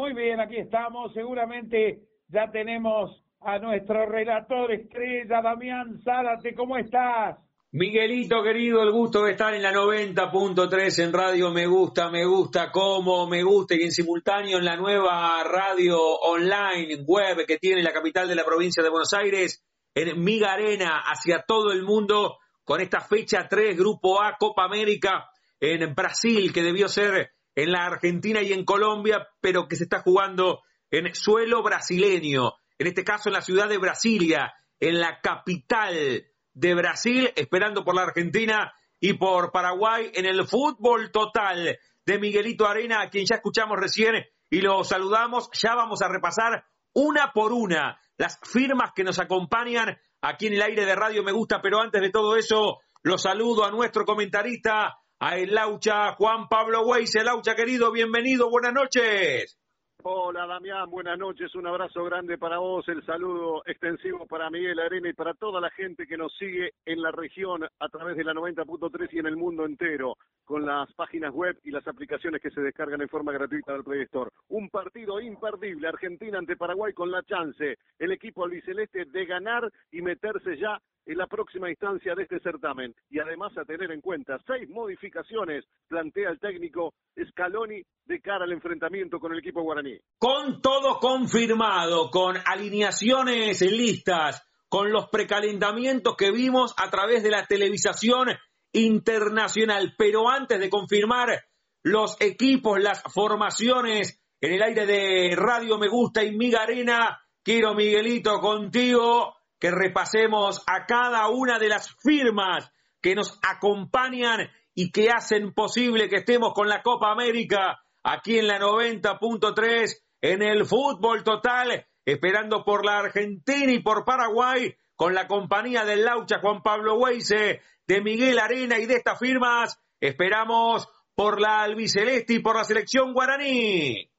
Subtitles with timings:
[0.00, 1.12] Muy bien, aquí estamos.
[1.12, 6.54] Seguramente ya tenemos a nuestro relator estrella, Damián Zárate.
[6.54, 7.36] ¿Cómo estás?
[7.72, 12.72] Miguelito querido, el gusto de estar en la 90.3 en Radio Me Gusta, Me Gusta,
[12.72, 17.92] como Me Gusta y en simultáneo en la nueva radio online web que tiene la
[17.92, 19.62] capital de la provincia de Buenos Aires,
[19.94, 25.28] en Miga Arena, hacia todo el mundo, con esta fecha 3, Grupo A, Copa América,
[25.60, 30.00] en Brasil, que debió ser en la Argentina y en Colombia, pero que se está
[30.00, 36.26] jugando en suelo brasileño, en este caso en la ciudad de Brasilia, en la capital
[36.52, 42.66] de Brasil, esperando por la Argentina y por Paraguay en el fútbol total de Miguelito
[42.66, 44.14] Arena, a quien ya escuchamos recién
[44.48, 45.48] y lo saludamos.
[45.52, 50.62] Ya vamos a repasar una por una las firmas que nos acompañan aquí en el
[50.62, 54.98] aire de Radio Me Gusta, pero antes de todo eso, lo saludo a nuestro comentarista,
[55.20, 57.14] a el Laucha Juan Pablo Weiss.
[57.22, 59.59] Laucha querido, bienvenido, buenas noches.
[60.02, 65.10] Hola Damián, buenas noches, un abrazo grande para vos, el saludo extensivo para Miguel Arena
[65.10, 68.32] y para toda la gente que nos sigue en la región a través de la
[68.32, 72.62] 90.3 y en el mundo entero, con las páginas web y las aplicaciones que se
[72.62, 74.30] descargan en forma gratuita del Play Store.
[74.48, 80.00] Un partido imperdible, Argentina ante Paraguay con la chance, el equipo albiceleste de ganar y
[80.00, 82.94] meterse ya en la próxima instancia de este certamen.
[83.10, 86.94] Y además a tener en cuenta seis modificaciones plantea el técnico
[87.30, 89.89] Scaloni de cara al enfrentamiento con el equipo guaraní.
[90.18, 97.46] Con todo confirmado, con alineaciones listas, con los precalentamientos que vimos a través de la
[97.46, 98.28] televisación
[98.72, 99.94] internacional.
[99.96, 101.42] Pero antes de confirmar
[101.82, 107.74] los equipos, las formaciones en el aire de Radio Me Gusta y Miga Arena, quiero
[107.74, 112.70] Miguelito contigo que repasemos a cada una de las firmas
[113.02, 118.46] que nos acompañan y que hacen posible que estemos con la Copa América aquí en
[118.46, 125.26] la 90.3 en el fútbol total, esperando por la Argentina y por Paraguay con la
[125.26, 131.40] compañía del Laucha Juan Pablo Weise, de Miguel Arena y de estas firmas, esperamos por
[131.40, 134.10] la albiceleste y por la selección guaraní.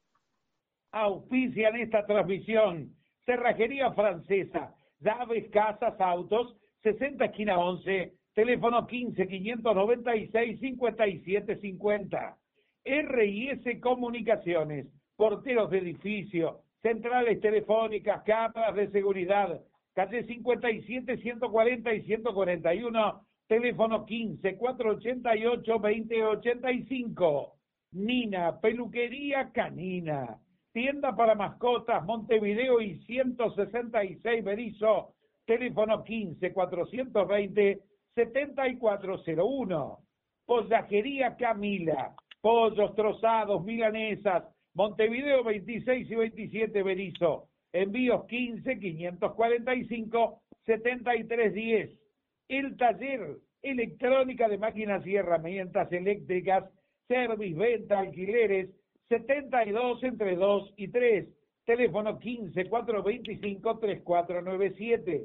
[0.90, 11.56] Auspician esta transmisión Cerrajería Francesa llaves, casas, autos, 60 esquina 11, teléfono 15 596 57
[11.60, 12.36] 50.
[12.84, 19.60] RIS Comunicaciones, porteros de edificio, centrales telefónicas, cámaras de seguridad,
[19.94, 27.56] calle 57 140 y 141, teléfono 15 488 2085.
[27.92, 30.38] Nina, peluquería canina
[30.72, 35.14] Tienda para mascotas, Montevideo y 166 Berizo,
[35.44, 37.82] teléfono 15 420
[38.14, 39.98] 7401.
[40.46, 44.44] Pollajería Camila, pollos trozados, milanesas,
[44.74, 47.48] Montevideo 26 y 27 Berizo.
[47.72, 51.90] Envíos 15 545 7310.
[52.48, 56.64] El taller electrónica de máquinas y herramientas eléctricas,
[57.08, 58.70] service, venta, alquileres
[59.08, 61.28] 72 entre 2 y 3.
[61.64, 65.24] Teléfono 15 425 3497.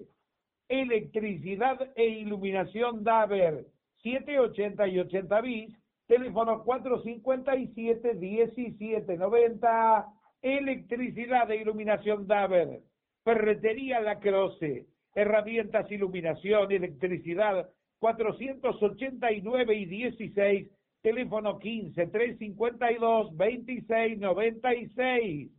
[0.70, 3.66] Electricidad e iluminación Daver
[4.04, 5.87] 780 y 80 bis.
[6.08, 10.08] Teléfono 457 1790.
[10.42, 12.80] Electricidad e iluminación Daver.
[13.24, 14.88] Ferretería La Croce.
[15.14, 17.70] Herramientas, iluminación, electricidad
[18.00, 20.68] 489 y 16
[21.02, 25.52] teléfono 15 352 2696.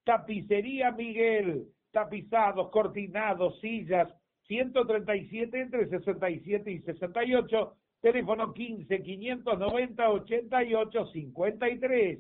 [0.05, 4.09] Tapicería Miguel, tapizados, cortinados, sillas,
[4.47, 7.77] 137 entre 67 y 68.
[8.07, 12.19] Teléfono 15 590 88 53.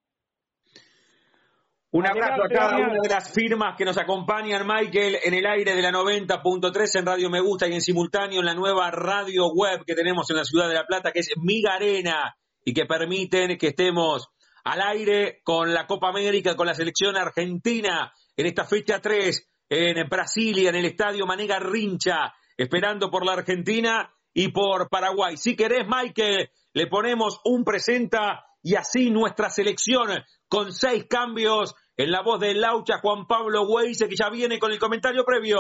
[1.92, 5.76] Un abrazo a cada una de las firmas que nos acompañan, Michael, en el aire
[5.76, 9.86] de la 90.3 en Radio Me Gusta y en simultáneo en la nueva radio web
[9.86, 12.36] que tenemos en la ciudad de La Plata, que es Migarena,
[12.66, 14.28] y que permiten que estemos
[14.66, 20.08] al aire con la Copa América, con la selección argentina en esta fecha 3 en
[20.08, 25.38] Brasilia, en el estadio Manega Rincha, esperando por la Argentina y por Paraguay.
[25.38, 30.10] Si querés, Michael, le ponemos un presenta y así nuestra selección
[30.48, 34.72] con seis cambios en la voz de Laucha Juan Pablo Weise, que ya viene con
[34.72, 35.60] el comentario previo.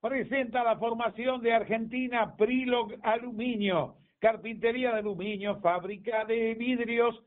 [0.00, 7.18] Presenta la formación de Argentina Prilog Aluminio, carpintería de aluminio, fábrica de vidrios,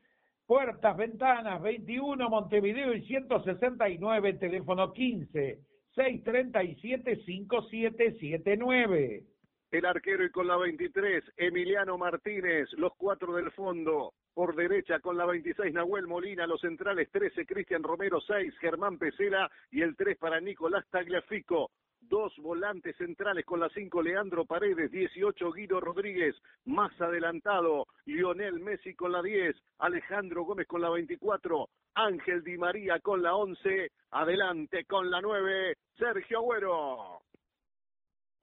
[0.47, 5.59] puertas, ventanas, 21 Montevideo y 169, teléfono 15
[5.94, 9.23] 637 5779.
[9.69, 14.13] El arquero y con la 23, Emiliano Martínez, los cuatro del fondo.
[14.37, 19.49] Por derecha con la 26, Nahuel Molina, los centrales 13, Cristian Romero 6, Germán Pesela.
[19.71, 21.71] Y el 3 para Nicolás Tagliafico.
[22.01, 26.35] Dos volantes centrales con la 5, Leandro Paredes, 18, Guido Rodríguez,
[26.65, 32.99] más adelantado, Lionel Messi con la 10, Alejandro Gómez con la 24, Ángel Di María
[32.99, 37.21] con la 11, adelante con la 9, Sergio Agüero.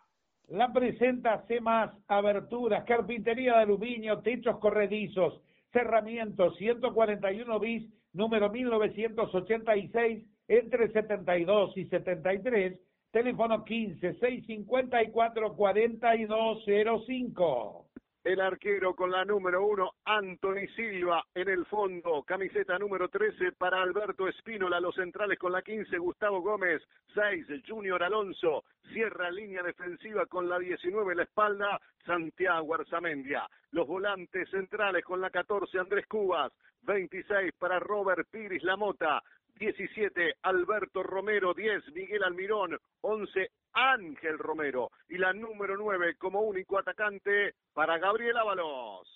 [0.48, 5.42] La presenta C más aberturas, carpintería de aluminio, techos corredizos,
[5.72, 12.80] cerramientos, 141 bis, número 1986, entre 72 y 73,
[13.12, 17.89] teléfono 15 654 4205
[18.24, 23.81] el arquero con la número uno, Anthony Silva, en el fondo, camiseta número 13 para
[23.81, 26.81] Alberto Espínola, los centrales con la 15, Gustavo Gómez,
[27.13, 33.88] 6, Junior Alonso, cierra línea defensiva con la 19 en la espalda, Santiago Arzamendia, los
[33.88, 36.51] volantes centrales con la 14, Andrés Cubas,
[36.81, 39.24] 26 para Robert Piris Lamota,
[39.60, 46.80] 17 Alberto Romero, 10 Miguel Almirón, 11 Ángel Romero y la número 9 como único
[46.80, 49.08] atacante para Gabriel Ábalos.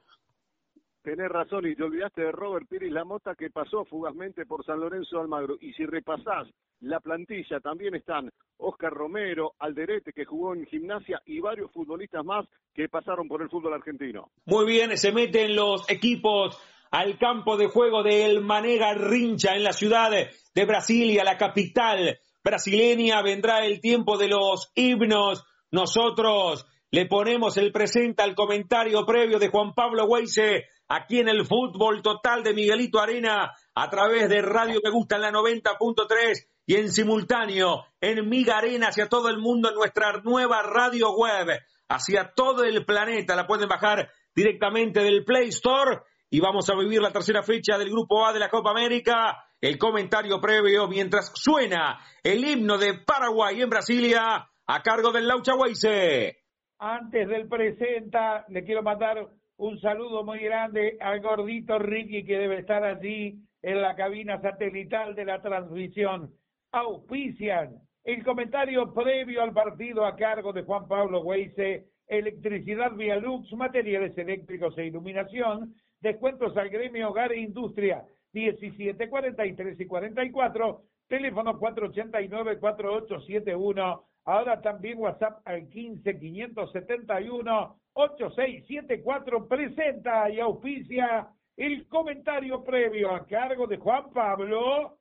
[1.04, 5.16] Tenés razón y te olvidaste de Robert Pires Lamota que pasó fugazmente por San Lorenzo
[5.18, 5.58] de Almagro.
[5.60, 6.48] Y si repasás
[6.80, 12.46] la plantilla, también están Oscar Romero, Alderete que jugó en gimnasia y varios futbolistas más
[12.76, 14.30] que pasaron por el fútbol argentino.
[14.46, 16.60] Muy bien, se meten los equipos
[16.92, 22.20] al campo de juego de El Manega Rincha en la ciudad de Brasilia, la capital
[22.44, 23.22] brasileña.
[23.22, 25.44] Vendrá el tiempo de los himnos.
[25.72, 31.46] Nosotros le ponemos el presente al comentario previo de Juan Pablo Weise aquí en el
[31.46, 36.76] fútbol total de Miguelito Arena a través de Radio Me Gusta en la 90.3 y
[36.76, 41.48] en simultáneo en Miga Arena hacia todo el mundo en nuestra nueva radio web,
[41.88, 43.38] hacia todo el planeta.
[43.38, 46.02] La pueden bajar directamente del Play Store
[46.34, 49.44] y vamos a vivir la tercera fecha del Grupo A de la Copa América.
[49.60, 55.56] El comentario previo mientras suena el himno de Paraguay en Brasilia a cargo del Laucha
[55.56, 56.38] Weise.
[56.80, 62.60] Antes del presenta, le quiero mandar un saludo muy grande al gordito Ricky que debe
[62.60, 66.34] estar allí en la cabina satelital de la transmisión.
[66.72, 74.18] Auspician el comentario previo al partido a cargo de Juan Pablo Weise, Electricidad Vialux, Materiales
[74.18, 80.82] Eléctricos e Iluminación, Descuentos al gremio Hogar e Industria 17, 43 y 44.
[81.08, 84.04] Teléfono 489-4871.
[84.26, 89.48] Ahora también WhatsApp al 15 571 8674.
[89.48, 91.28] Presenta y auspicia
[91.58, 94.98] el comentario previo a cargo de Juan Pablo.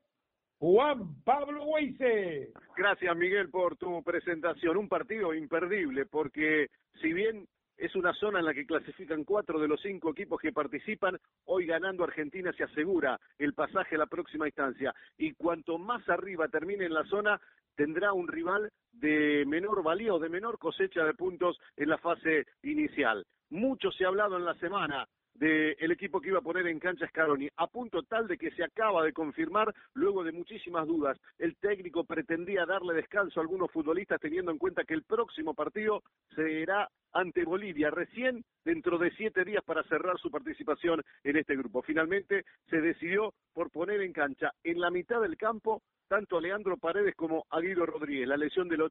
[0.58, 2.52] Juan Pablo Weise.
[2.76, 4.76] Gracias, Miguel, por tu presentación.
[4.76, 6.66] Un partido imperdible, porque
[7.00, 7.46] si bien
[7.80, 11.18] es una zona en la que clasifican cuatro de los cinco equipos que participan.
[11.46, 14.94] Hoy ganando Argentina se asegura el pasaje a la próxima instancia.
[15.16, 17.40] Y cuanto más arriba termine en la zona,
[17.74, 22.46] tendrá un rival de menor valía o de menor cosecha de puntos en la fase
[22.62, 23.24] inicial.
[23.48, 27.06] Mucho se ha hablado en la semana del equipo que iba a poner en cancha
[27.08, 31.18] Scaroni, a punto tal de que se acaba de confirmar luego de muchísimas dudas.
[31.38, 36.02] El técnico pretendía darle descanso a algunos futbolistas teniendo en cuenta que el próximo partido
[36.34, 41.82] será ante Bolivia, recién dentro de siete días para cerrar su participación en este grupo.
[41.82, 46.76] Finalmente se decidió por poner en cancha en la mitad del campo tanto a Leandro
[46.76, 48.26] Paredes como a Guido Rodríguez.
[48.26, 48.90] La lesión de Lo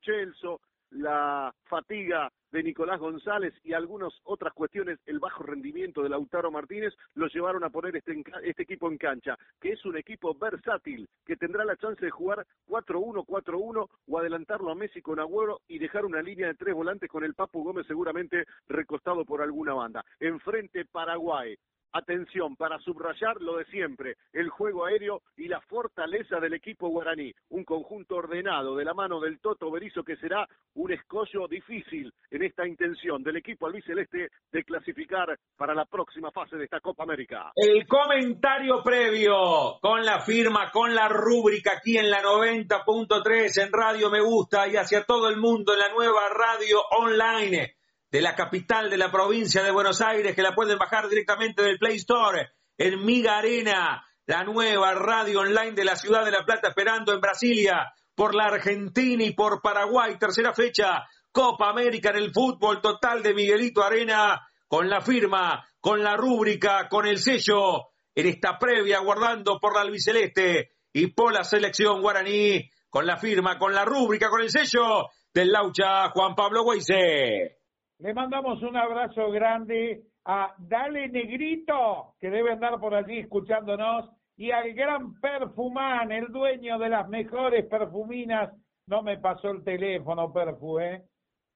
[0.91, 6.93] la fatiga de Nicolás González y algunas otras cuestiones, el bajo rendimiento de Lautaro Martínez,
[7.13, 11.38] lo llevaron a poner este, este equipo en cancha, que es un equipo versátil, que
[11.38, 16.05] tendrá la chance de jugar 4-1, 4-1 o adelantarlo a Messi con Agüero y dejar
[16.05, 20.03] una línea de tres volantes con el Papu Gómez seguramente recostado por alguna banda.
[20.19, 21.55] Enfrente Paraguay,
[21.91, 27.34] Atención, para subrayar lo de siempre, el juego aéreo y la fortaleza del equipo guaraní.
[27.50, 32.43] Un conjunto ordenado de la mano del Toto Berizo que será un escollo difícil en
[32.43, 37.51] esta intención del equipo albiceleste de clasificar para la próxima fase de esta Copa América.
[37.55, 44.12] El comentario previo con la firma, con la rúbrica aquí en la 90.3 en Radio
[44.12, 47.78] Me Gusta y hacia todo el mundo en la nueva radio online
[48.11, 51.77] de la capital de la provincia de Buenos Aires, que la pueden bajar directamente del
[51.77, 56.69] Play Store, en Miga Arena, la nueva radio online de la ciudad de La Plata,
[56.69, 62.31] esperando en Brasilia, por la Argentina y por Paraguay, tercera fecha, Copa América en el
[62.31, 68.27] fútbol total de Miguelito Arena, con la firma, con la rúbrica, con el sello, en
[68.27, 73.73] esta previa, guardando por la albiceleste y por la selección guaraní, con la firma, con
[73.73, 77.58] la rúbrica, con el sello del Laucha Juan Pablo Weise.
[77.99, 84.51] Le mandamos un abrazo grande a Dale Negrito, que debe andar por allí escuchándonos, y
[84.51, 88.53] al gran Perfumán, el dueño de las mejores perfuminas.
[88.87, 91.03] No me pasó el teléfono, Perfu, ¿eh?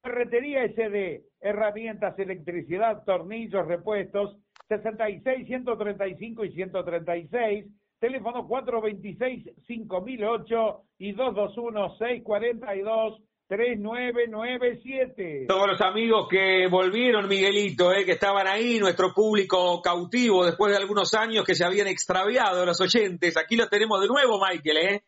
[0.02, 4.36] Ferretería SD, herramientas, electricidad, tornillos, repuestos,
[4.68, 7.66] 66, 135 y 136,
[8.00, 15.46] teléfono 426 5008 y 221 642 3997.
[15.48, 20.78] Todos los amigos que volvieron, Miguelito, eh, que estaban ahí, nuestro público cautivo después de
[20.78, 23.36] algunos años que se habían extraviado los oyentes.
[23.38, 25.04] Aquí los tenemos de nuevo, Michael, ¿eh?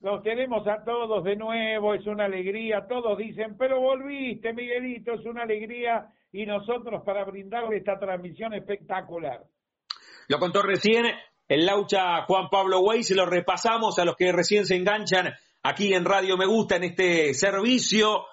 [0.00, 2.86] Los tenemos a todos de nuevo, es una alegría.
[2.88, 6.06] Todos dicen, pero volviste, Miguelito, es una alegría.
[6.30, 9.42] Y nosotros para brindarle esta transmisión espectacular.
[10.28, 11.06] Lo contó recién
[11.48, 15.32] el Laucha Juan Pablo Güey, se lo repasamos a los que recién se enganchan
[15.68, 18.24] aquí en Radio Me Gusta en este servicio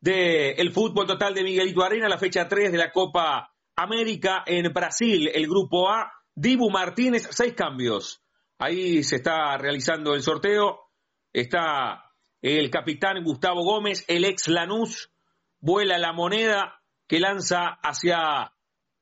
[0.00, 5.30] del fútbol total de Miguelito Arena, la fecha 3 de la Copa América en Brasil,
[5.32, 8.20] el grupo A, Dibu Martínez, seis cambios.
[8.58, 10.80] Ahí se está realizando el sorteo.
[11.32, 12.10] Está
[12.40, 15.12] el capitán Gustavo Gómez, el ex Lanús,
[15.60, 18.52] vuela la moneda que lanza hacia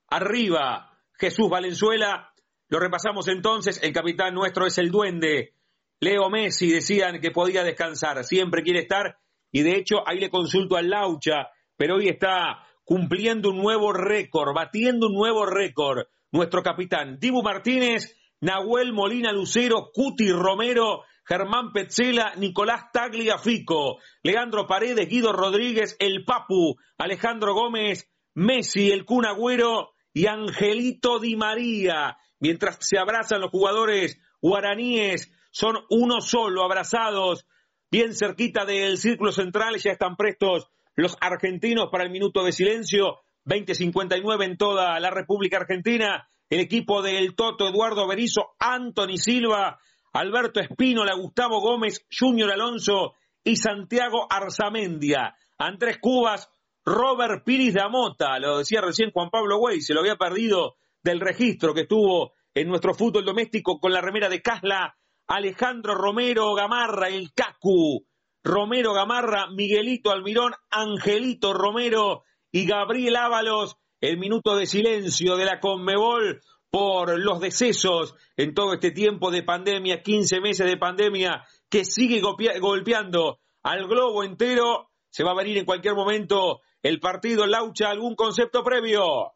[0.09, 2.35] arriba Jesús Valenzuela.
[2.69, 5.55] Lo repasamos entonces, el capitán nuestro es el duende.
[6.01, 9.19] Leo Messi decían que podía descansar, siempre quiere estar
[9.53, 14.55] y de hecho ahí le consulto al Laucha, pero hoy está cumpliendo un nuevo récord,
[14.55, 16.07] batiendo un nuevo récord.
[16.33, 25.09] Nuestro capitán Dibu Martínez, Nahuel Molina Lucero, Cuti Romero, Germán Petzela, Nicolás Tagliafico, Leandro Paredes,
[25.09, 32.17] Guido Rodríguez, El Papu, Alejandro Gómez, Messi, el Kun Agüero y Angelito Di María.
[32.39, 37.47] Mientras se abrazan los jugadores guaraníes, son uno solo, abrazados,
[37.91, 43.21] bien cerquita del círculo central, ya están prestos los argentinos para el minuto de silencio,
[43.47, 49.79] 20.59 en toda la República Argentina, el equipo del Toto Eduardo Berizo, Anthony Silva,
[50.13, 53.15] Alberto Espínola, Gustavo Gómez, Junior Alonso
[53.45, 55.37] y Santiago Arzamendia.
[55.59, 56.51] Andrés Cubas,
[56.85, 61.21] Robert Piris de Amota, lo decía recién Juan Pablo Güey, se lo había perdido del
[61.21, 64.97] registro que estuvo en nuestro fútbol doméstico con la remera de Casla,
[65.31, 68.05] Alejandro Romero Gamarra, el Cacu,
[68.43, 75.61] Romero Gamarra, Miguelito Almirón, Angelito Romero y Gabriel Ábalos, el minuto de silencio de la
[75.61, 81.85] Conmebol por los decesos en todo este tiempo de pandemia, 15 meses de pandemia que
[81.85, 84.91] sigue golpeando al globo entero.
[85.11, 89.35] Se va a venir en cualquier momento el partido Laucha, algún concepto previo.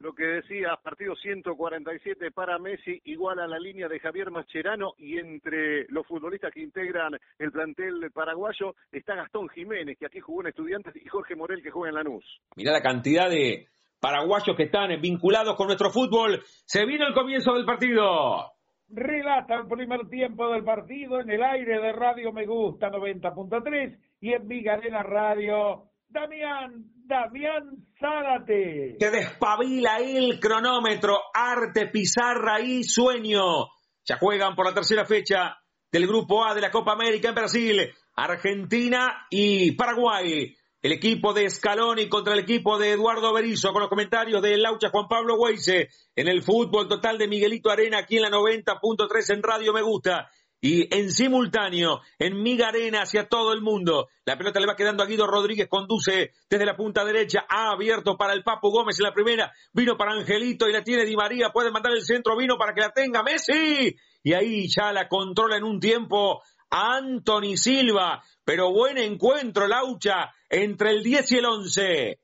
[0.00, 5.18] Lo que decía, partido 147 para Messi, igual a la línea de Javier Mascherano, y
[5.18, 10.48] entre los futbolistas que integran el plantel paraguayo está Gastón Jiménez, que aquí jugó en
[10.48, 12.24] Estudiantes, y Jorge Morel, que juega en Lanús.
[12.56, 13.66] Mirá la cantidad de,
[14.00, 16.40] paraguayos que están vinculados con nuestro fútbol.
[16.64, 18.52] Se vino el comienzo del partido.
[18.90, 24.32] Relata el primer tiempo del partido en el aire de Radio Me Gusta 90.3 y
[24.32, 25.84] en Vigarena Radio.
[26.08, 28.96] Damián, Damián Zárate.
[29.00, 33.68] Que despabila el cronómetro, arte, pizarra y sueño.
[34.04, 35.56] Ya juegan por la tercera fecha
[35.90, 41.50] del Grupo A de la Copa América en Brasil, Argentina y Paraguay el equipo de
[41.50, 45.88] Scaloni contra el equipo de Eduardo Berizo, con los comentarios de Laucha Juan Pablo Weise,
[46.14, 50.30] en el fútbol total de Miguelito Arena, aquí en la 90.3 en Radio Me Gusta.
[50.60, 54.08] Y en simultáneo, en Miga Arena hacia todo el mundo.
[54.24, 58.16] La pelota le va quedando a Guido Rodríguez, conduce desde la punta derecha, ha abierto
[58.16, 61.50] para el Papu Gómez en la primera, vino para Angelito y la tiene Di María,
[61.50, 63.96] puede mandar el centro, vino para que la tenga Messi.
[64.24, 70.90] Y ahí ya la controla en un tiempo Anthony Silva, pero buen encuentro, Laucha, entre
[70.90, 72.20] el 10 y el 11.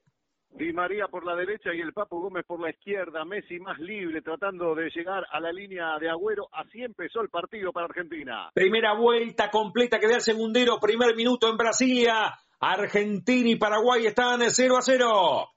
[0.56, 4.22] Di María por la derecha y el Papo Gómez por la izquierda, Messi más libre
[4.22, 6.46] tratando de llegar a la línea de Agüero.
[6.52, 8.52] Así empezó el partido para Argentina.
[8.54, 12.34] Primera vuelta completa que da el segundero, primer minuto en Brasilia.
[12.60, 15.48] Argentina y Paraguay están 0 a 0.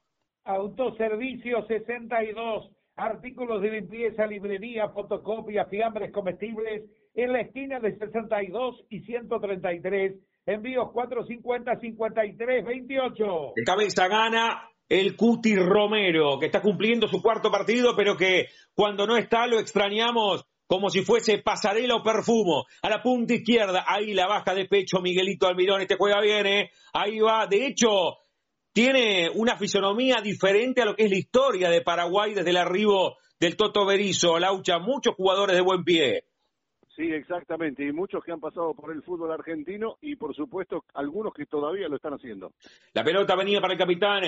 [0.46, 9.02] Autoservicio 62, artículos de limpieza, librería, fotocopia, fiambres comestibles en la esquina de 62 y
[9.02, 10.16] 133.
[10.48, 13.52] Envíos 450-53-28.
[13.54, 19.06] De cabeza gana el Cuti Romero, que está cumpliendo su cuarto partido, pero que cuando
[19.06, 22.66] no está lo extrañamos como si fuese pasarela o perfumo.
[22.82, 26.72] A la punta izquierda, ahí la baja de pecho Miguelito Almirón, este juega bien, ¿eh?
[26.94, 28.18] Ahí va, de hecho,
[28.74, 33.18] tiene una fisonomía diferente a lo que es la historia de Paraguay desde el arribo
[33.40, 36.26] del Toto Berizo, Laucha, muchos jugadores de buen pie.
[36.96, 41.32] Sí, exactamente, y muchos que han pasado por el fútbol argentino y por supuesto algunos
[41.32, 42.54] que todavía lo están haciendo.
[42.94, 44.24] La pelota venía para el capitán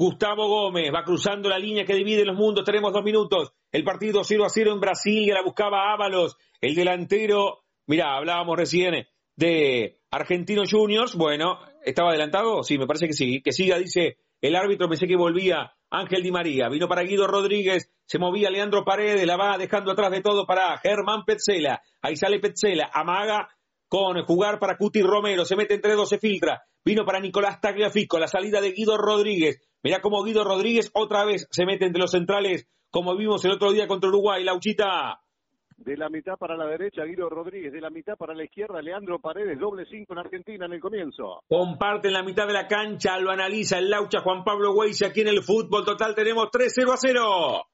[0.00, 4.24] Gustavo Gómez, va cruzando la línea que divide los mundos, tenemos dos minutos, el partido
[4.24, 10.70] 0 a 0 en Brasil, la buscaba Ábalos, el delantero, mira, hablábamos recién de Argentinos
[10.72, 12.62] Juniors, bueno, ¿estaba adelantado?
[12.62, 16.30] Sí, me parece que sí, que siga, dice el árbitro, pensé que volvía Ángel Di
[16.30, 20.46] María, vino para Guido Rodríguez, se movía Leandro Paredes, la va dejando atrás de todo
[20.46, 21.82] para Germán Petzela.
[22.00, 23.50] Ahí sale Petzela, amaga
[23.86, 26.62] con jugar para Cuti Romero, se mete entre dos, se filtra.
[26.82, 29.60] Vino para Nicolás Tagliafico, la salida de Guido Rodríguez.
[29.82, 33.72] Mirá cómo Guido Rodríguez otra vez se mete entre los centrales, como vimos el otro
[33.72, 34.44] día contra Uruguay.
[34.44, 35.20] Lauchita.
[35.78, 37.72] De la mitad para la derecha, Guido Rodríguez.
[37.72, 39.58] De la mitad para la izquierda, Leandro Paredes.
[39.58, 41.40] Doble cinco en Argentina en el comienzo.
[41.48, 43.18] Comparten la mitad de la cancha.
[43.18, 46.14] Lo analiza el Laucha Juan Pablo Weiss aquí en el fútbol total.
[46.14, 47.64] Tenemos 3-0 a 0.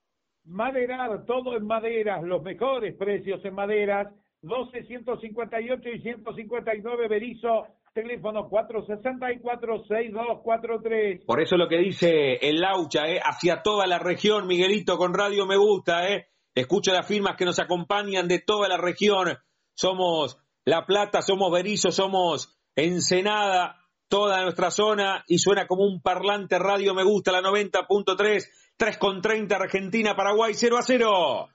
[0.45, 7.67] Maderar, todo en maderas, los mejores precios en maderas, 12, 158 y 159 Berizo,
[7.97, 11.25] teléfono 464-6243.
[11.25, 13.19] Por eso lo que dice el Laucha, ¿eh?
[13.25, 16.27] hacia toda la región, Miguelito, con Radio Me Gusta, ¿eh?
[16.55, 19.39] escucha las firmas que nos acompañan de toda la región.
[19.75, 23.77] Somos La Plata, somos Berizo, somos Ensenada,
[24.09, 28.45] toda nuestra zona, y suena como un parlante Radio Me Gusta, la 90.3
[28.77, 31.49] 3 con 30 Argentina, Paraguay 0 a 0.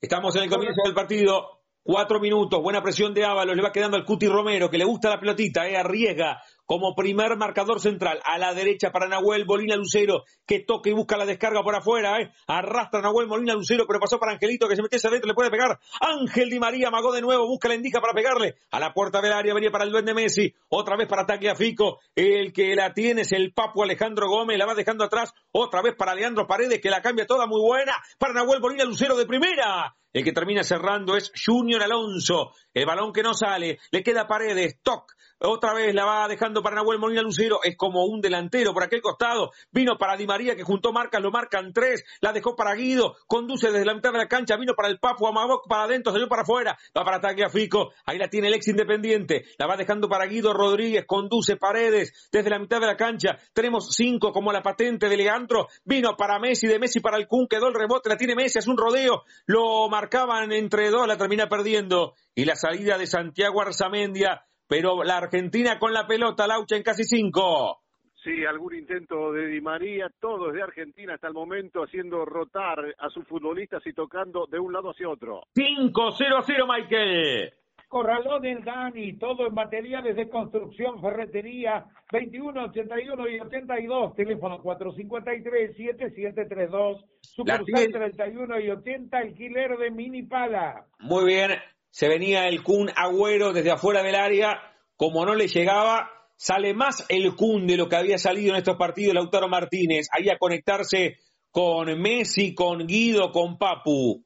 [0.00, 1.60] Estamos en el comienzo del partido.
[1.82, 5.08] Cuatro minutos, buena presión de Ábalos, le va quedando al Cuti Romero, que le gusta
[5.08, 8.20] la pelotita, eh, arriesga como primer marcador central.
[8.24, 12.20] A la derecha para Nahuel Molina Lucero, que toca y busca la descarga por afuera.
[12.20, 12.32] Eh.
[12.46, 15.50] Arrastra Nahuel Molina Lucero, pero pasó para Angelito, que se mete hacia adentro, le puede
[15.50, 15.78] pegar.
[16.00, 18.56] Ángel Di María magó de nuevo, busca la indica para pegarle.
[18.70, 20.52] A la puerta del área venía para el duende Messi.
[20.68, 21.26] Otra vez para
[21.56, 25.32] Fico, El que la tiene es el Papo Alejandro Gómez, la va dejando atrás.
[25.52, 27.92] Otra vez para Leandro Paredes, que la cambia toda muy buena.
[28.18, 29.96] Para Nahuel Molina Lucero de primera.
[30.12, 32.52] El que termina cerrando es Junior Alonso.
[32.72, 33.78] El balón que no sale.
[33.90, 34.80] Le queda Paredes.
[34.82, 35.12] Toc.
[35.38, 37.60] Otra vez la va dejando para Nahuel Molina Lucero.
[37.62, 39.50] Es como un delantero por aquel costado.
[39.70, 42.04] Vino para Di María que juntó marcas, lo marcan tres.
[42.20, 43.16] La dejó para Guido.
[43.26, 44.56] Conduce desde la mitad de la cancha.
[44.56, 46.78] Vino para el Papu Amaboc para adentro, salió para afuera.
[46.96, 47.92] Va para Fico.
[48.06, 49.44] Ahí la tiene el ex independiente.
[49.58, 51.04] La va dejando para Guido Rodríguez.
[51.06, 53.36] Conduce Paredes desde la mitad de la cancha.
[53.52, 55.68] Tenemos cinco como la patente de Leandro.
[55.84, 57.46] Vino para Messi, de Messi para el Kun.
[57.46, 58.08] Quedó el rebote.
[58.08, 58.58] La tiene Messi.
[58.58, 59.24] Es un rodeo.
[59.44, 61.06] Lo marcaban entre dos.
[61.06, 62.14] La termina perdiendo.
[62.34, 67.04] Y la salida de Santiago Arzamendia pero la Argentina con la pelota, Laucha en casi
[67.04, 67.82] cinco.
[68.22, 73.08] Sí, algún intento de Di María, todos de Argentina hasta el momento haciendo rotar a
[73.08, 75.42] sus futbolistas y tocando de un lado hacia otro.
[75.54, 77.52] 5-0 a 0, Michael.
[77.88, 87.04] Corralón el Dani, todo en materiales de construcción, ferretería, 21, 81 y 82, teléfono 453-7732,
[87.20, 90.84] sucursal 31 y 80, alquiler de mini pala.
[90.98, 91.52] Muy bien,
[91.96, 94.60] se venía el Kun Agüero desde afuera del área,
[94.96, 98.76] como no le llegaba, sale más el Kun de lo que había salido en estos
[98.76, 101.16] partidos Lautaro Martínez, ahí a conectarse
[101.50, 104.22] con Messi, con Guido, con Papu.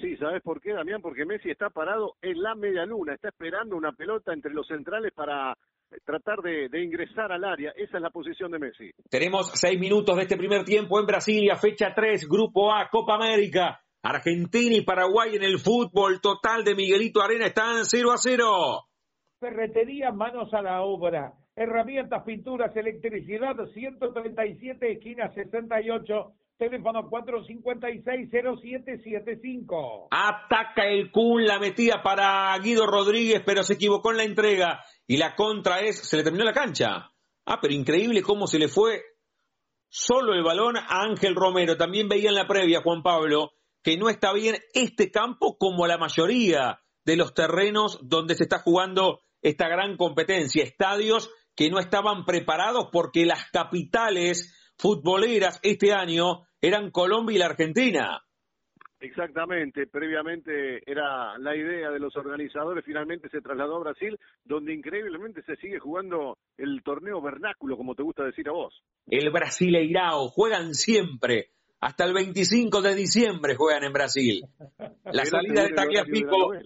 [0.00, 1.02] Sí, ¿sabes por qué, Damián?
[1.02, 5.12] Porque Messi está parado en la media luna, está esperando una pelota entre los centrales
[5.12, 5.58] para
[6.04, 7.72] tratar de, de, ingresar al área.
[7.76, 8.92] Esa es la posición de Messi.
[9.10, 13.80] Tenemos seis minutos de este primer tiempo en Brasilia, fecha 3, Grupo A, Copa América.
[14.08, 18.84] Argentina y Paraguay en el fútbol total de Miguelito Arena están 0 a 0.
[19.40, 21.32] Ferretería, manos a la obra.
[21.56, 30.06] Herramientas, pinturas, electricidad, 137, esquina 68, teléfono 456-0775.
[30.10, 34.84] Ataca el Kun, la metía para Guido Rodríguez, pero se equivocó en la entrega.
[35.06, 37.10] Y la contra es, se le terminó la cancha.
[37.44, 39.02] Ah, pero increíble cómo se le fue
[39.88, 41.76] solo el balón a Ángel Romero.
[41.76, 43.50] También veía en la previa, Juan Pablo,
[43.86, 48.58] que no está bien este campo como la mayoría de los terrenos donde se está
[48.58, 56.48] jugando esta gran competencia, estadios que no estaban preparados porque las capitales futboleras este año
[56.60, 58.24] eran Colombia y la Argentina.
[58.98, 65.42] Exactamente, previamente era la idea de los organizadores, finalmente se trasladó a Brasil, donde increíblemente
[65.42, 68.74] se sigue jugando el torneo vernáculo, como te gusta decir a vos.
[69.06, 74.44] El Brasileirao, juegan siempre, hasta el 25 de diciembre juegan en Brasil.
[75.04, 76.62] La salida de Tagliafico ¿eh?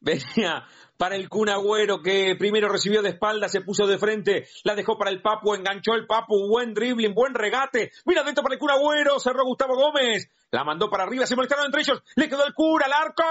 [0.00, 4.74] venía para el Kun Agüero que primero recibió de espalda, se puso de frente, la
[4.74, 8.58] dejó para el Papu, enganchó el Papu, buen dribbling, buen regate, mira dentro para el
[8.58, 12.46] Kun Agüero, cerró Gustavo Gómez, la mandó para arriba, se molestaron entre ellos, le quedó
[12.46, 13.22] el Kun al arco,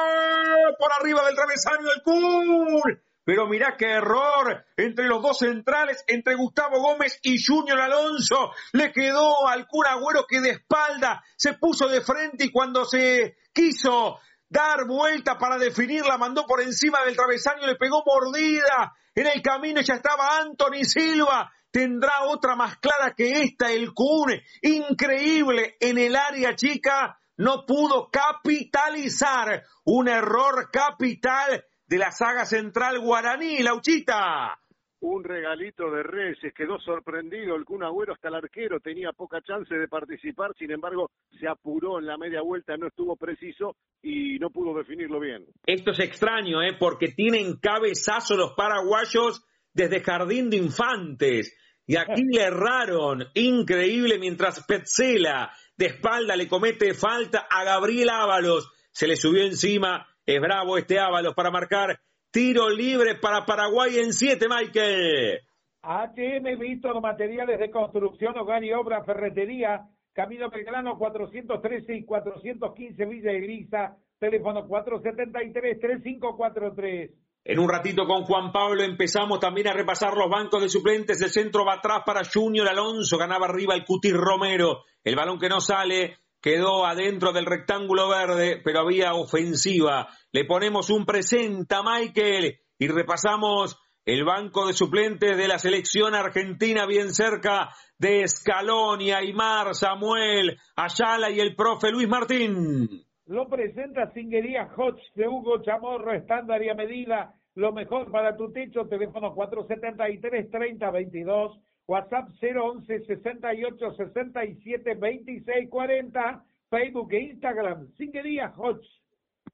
[0.79, 6.35] por arriba del travesaño del Kun, pero mirá qué error entre los dos centrales, entre
[6.35, 8.51] Gustavo Gómez y Junior Alonso.
[8.73, 13.37] Le quedó al cura Agüero que de espalda se puso de frente y cuando se
[13.53, 18.93] quiso dar vuelta para definirla, mandó por encima del travesaño, le pegó mordida.
[19.13, 21.51] En el camino ya estaba Anthony Silva.
[21.71, 24.43] Tendrá otra más clara que esta, el Cune.
[24.61, 27.19] Increíble en el área chica.
[27.37, 34.59] No pudo capitalizar un error capital de la saga central guaraní, Lauchita.
[35.01, 39.73] Un regalito de Reyes, quedó sorprendido el Kun Agüero, hasta el arquero tenía poca chance
[39.73, 44.51] de participar, sin embargo se apuró en la media vuelta, no estuvo preciso y no
[44.51, 45.45] pudo definirlo bien.
[45.65, 46.75] Esto es extraño, ¿eh?
[46.77, 51.57] porque tienen cabezazo los paraguayos desde Jardín de Infantes.
[51.87, 58.69] Y aquí le erraron, increíble, mientras Petzela de espalda le comete falta a Gabriel Ábalos.
[58.91, 64.13] Se le subió encima, es bravo este Ábalos para marcar tiro libre para Paraguay en
[64.13, 65.39] siete, Michael.
[65.81, 73.31] ATM Víctor, materiales de construcción, hogar y obra, ferretería, Camino Belgrano 413 y 415 Villa
[73.31, 77.09] Elisa, teléfono 473-3543.
[77.45, 81.19] En un ratito con Juan Pablo empezamos también a repasar los bancos de suplentes.
[81.23, 84.83] El centro va atrás para Junior Alonso, ganaba arriba el Cuti Romero.
[85.03, 90.09] El balón que no sale quedó adentro del rectángulo verde, pero había ofensiva.
[90.31, 96.85] Le ponemos un presenta, Michael, y repasamos el banco de suplentes de la selección argentina
[96.85, 103.05] bien cerca de Scaloni, Aymar, Samuel, Ayala y el profe Luis Martín.
[103.25, 107.35] Lo presenta Singuería Hodge de Hugo Chamorro, estándar y a medida.
[107.53, 117.19] Lo mejor para tu techo, teléfono 473-3022, WhatsApp 011 68 67 26 40, Facebook e
[117.31, 118.87] Instagram, Singuería Hodge.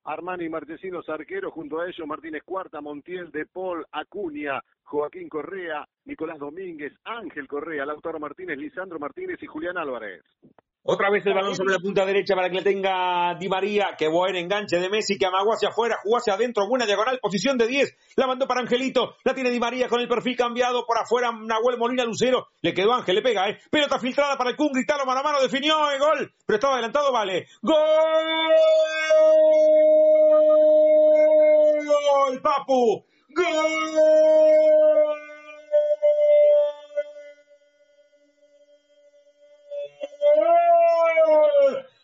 [0.04, 6.38] Armani Martesinos arquero, junto a ellos Martínez Cuarta, Montiel, De Paul, Acuña, Joaquín Correa, Nicolás
[6.38, 10.26] Domínguez, Ángel Correa, Lautaro Martínez, Lisandro Martínez y Julián Álvarez.
[10.88, 13.96] Otra vez el balón sobre la punta derecha para que le tenga Di María.
[13.98, 16.68] Qué buen enganche de Messi que amagó hacia afuera, jugó hacia adentro.
[16.68, 17.98] Buena diagonal, posición de 10.
[18.18, 19.16] La mandó para Angelito.
[19.24, 20.86] La tiene Di María con el perfil cambiado.
[20.86, 22.50] Por afuera, Nahuel Molina Lucero.
[22.62, 23.58] Le quedó Ángel, le pega, ¿eh?
[23.72, 24.74] Pelota filtrada para el Kun.
[24.74, 26.32] Gritalo mano a mano, definió el gol.
[26.46, 27.48] Pero estaba adelantado, vale.
[27.64, 27.76] ¡Gol!
[31.84, 33.04] ¡Gol, Papu!
[33.30, 34.76] ¡Gol!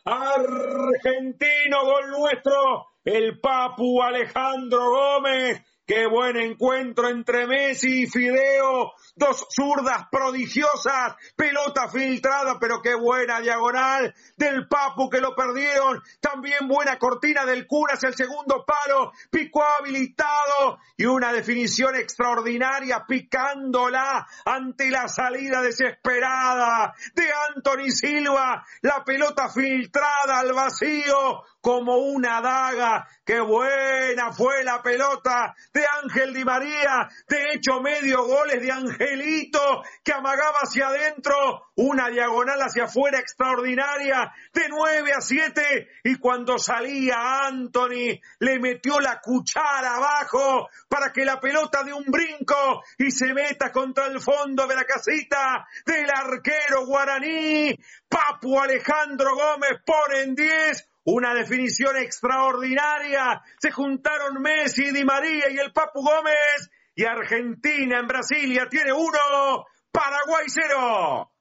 [0.03, 5.61] Argentino, gol nuestro, el Papu Alejandro Gómez.
[5.91, 8.93] Qué buen encuentro entre Messi y Fideo.
[9.13, 16.69] Dos zurdas prodigiosas, pelota filtrada, pero qué buena diagonal del Papu que lo perdieron, también
[16.69, 24.25] buena cortina del Cura hacia el segundo palo, picó habilitado y una definición extraordinaria picándola
[24.45, 33.07] ante la salida desesperada de Anthony Silva, la pelota filtrada al vacío como una daga,
[33.23, 39.83] qué buena fue la pelota de Ángel Di María, de hecho medio goles de Angelito
[40.03, 46.57] que amagaba hacia adentro, una diagonal hacia afuera extraordinaria, de 9 a 7, y cuando
[46.57, 53.11] salía Anthony, le metió la cuchara abajo para que la pelota de un brinco y
[53.11, 57.77] se meta contra el fondo de la casita del arquero guaraní.
[58.09, 63.41] Papu Alejandro Gómez pone en 10 una definición extraordinaria.
[63.59, 69.65] Se juntaron Messi, Di María y el Papu Gómez y Argentina en Brasilia tiene uno,
[69.91, 71.31] Paraguay cero.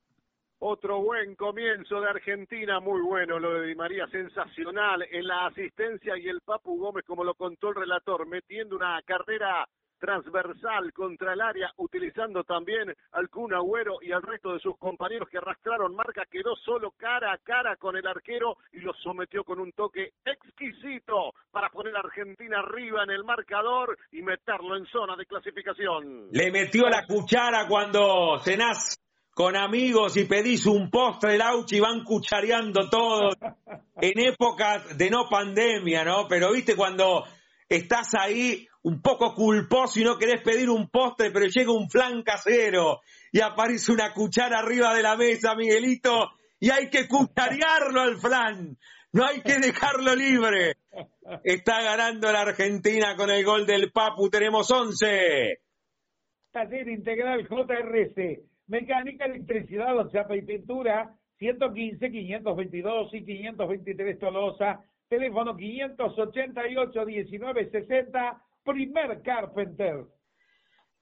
[0.62, 6.18] Otro buen comienzo de Argentina, muy bueno lo de Di María, sensacional en la asistencia
[6.18, 9.66] y el Papu Gómez, como lo contó el relator, metiendo una carrera
[10.00, 15.28] transversal contra el área, utilizando también al Kun Agüero y al resto de sus compañeros
[15.28, 19.60] que arrastraron marca, quedó solo cara a cara con el arquero y lo sometió con
[19.60, 25.14] un toque exquisito para poner a Argentina arriba en el marcador y meterlo en zona
[25.16, 26.28] de clasificación.
[26.32, 28.98] Le metió la cuchara cuando cenás
[29.34, 33.36] con amigos y pedís un postre, Lauchi, y van cuchareando todos
[34.00, 36.26] en épocas de no pandemia, ¿no?
[36.28, 37.24] Pero viste cuando
[37.68, 42.23] estás ahí un poco culposo y no querés pedir un postre, pero llega un flan
[42.23, 43.01] casero
[43.33, 48.77] y aparece una cuchara arriba de la mesa, Miguelito, y hay que cucharearlo al flan.
[49.12, 50.77] No hay que dejarlo libre.
[51.43, 54.31] Está ganando la Argentina con el gol del Papu.
[54.31, 55.59] Tenemos 11.
[56.53, 58.40] Taller Integral JRC.
[58.69, 61.16] Mecánica, electricidad, chapa y pintura.
[61.38, 64.85] 115, 522 y 523 Tolosa.
[65.09, 70.07] Teléfono 588 1960 primer Carpenter.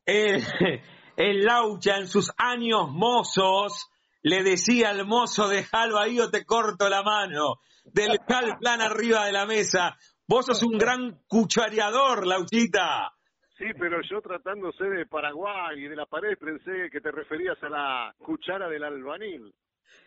[1.16, 3.90] El, Laucha en sus años mozos
[4.22, 7.56] le decía al mozo, déjalo ahí o te corto la mano.
[7.84, 9.96] Del cal plan arriba de la mesa.
[10.26, 13.12] Vos sos un gran cuchareador, Lauchita.
[13.56, 17.68] Sí, pero yo tratándose de Paraguay y de la pared pensé que te referías a
[17.68, 19.52] la cuchara del albanil.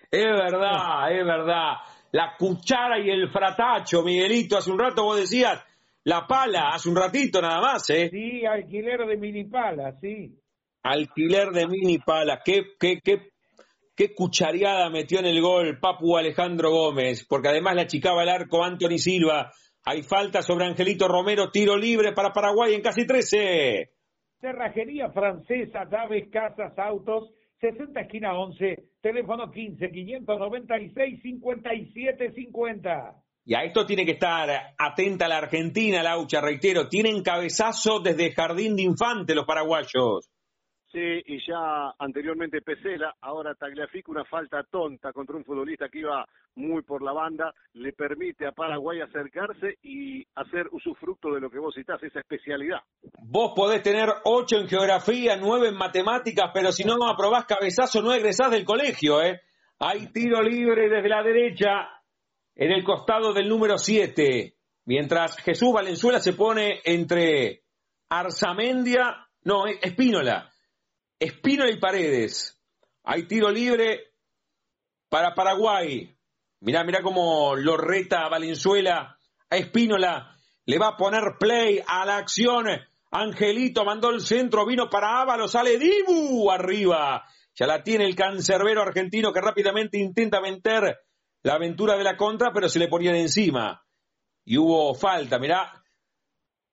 [0.10, 1.74] Es verdad, es verdad.
[2.12, 5.66] La cuchara y el fratacho, Miguelito, hace un rato vos decías,
[6.04, 8.10] la pala, hace un ratito nada más, ¿eh?
[8.10, 10.36] Sí, alquiler de mini pala, sí.
[10.84, 12.42] Alquiler de mini pala.
[12.44, 13.32] Qué, qué, qué,
[13.96, 18.64] qué cuchareada metió en el gol Papu Alejandro Gómez, porque además la achicaba el arco
[18.64, 19.52] Anthony Silva.
[19.84, 23.92] Hay falta sobre Angelito Romero, tiro libre para Paraguay en casi 13.
[24.40, 33.16] Cerrajería Francesa, llaves, casas, autos, 60 esquina 11, teléfono 15 596 57 50.
[33.52, 38.78] Y a esto tiene que estar atenta la Argentina, Laucha, reitero, tienen cabezazo desde Jardín
[38.78, 40.32] de Infante los paraguayos.
[40.90, 46.26] Sí, y ya anteriormente Pesela, ahora Tagliafico, una falta tonta contra un futbolista que iba
[46.56, 51.60] muy por la banda, le permite a Paraguay acercarse y hacer usufructo de lo que
[51.60, 52.80] vos citás, esa especialidad.
[53.22, 58.14] Vos podés tener ocho en geografía, nueve en matemáticas, pero si no aprobás cabezazo no
[58.14, 59.42] egresás del colegio, ¿eh?
[59.80, 62.01] Hay tiro libre desde la derecha,
[62.56, 67.64] en el costado del número siete, mientras Jesús Valenzuela se pone entre
[68.10, 70.52] Arzamendia, no, Espínola
[71.22, 72.60] Espino y Paredes.
[73.04, 74.16] Hay tiro libre
[75.08, 76.18] para Paraguay.
[76.62, 80.36] Mirá, mirá cómo lo reta Valenzuela a Espínola.
[80.66, 82.66] Le va a poner play a la acción.
[83.12, 87.24] Angelito mandó el centro, vino para Ávalo, sale Dibu arriba.
[87.54, 91.02] Ya la tiene el cancerbero argentino que rápidamente intenta meter
[91.44, 93.84] la aventura de la contra, pero se le ponían encima.
[94.46, 95.84] Y hubo falta, mirá,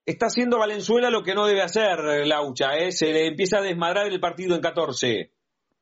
[0.05, 2.93] está haciendo Valenzuela lo que no debe hacer, Laucha, ¿eh?
[2.93, 5.33] se le empieza a desmadrar el partido en 14.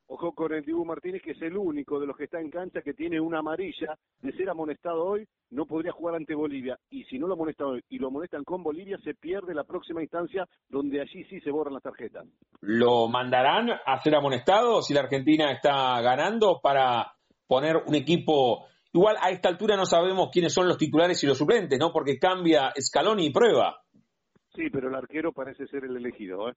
[0.09, 2.81] Ojo con el Dibu Martínez, que es el único de los que está en cancha
[2.81, 3.99] que tiene una amarilla.
[4.22, 6.79] De ser amonestado hoy, no podría jugar ante Bolivia.
[6.90, 10.03] Y si no lo amonestan hoy y lo amonestan con Bolivia, se pierde la próxima
[10.03, 12.25] instancia donde allí sí se borran las tarjetas.
[12.61, 17.12] ¿Lo mandarán a ser amonestado si la Argentina está ganando para
[17.49, 18.66] poner un equipo?
[18.97, 21.93] Igual a esta altura no sabemos quiénes son los titulares y los suplentes, ¿no?
[21.93, 23.83] Porque cambia Scaloni y prueba.
[24.55, 26.49] Sí, pero el arquero parece ser el elegido.
[26.49, 26.55] ¿eh?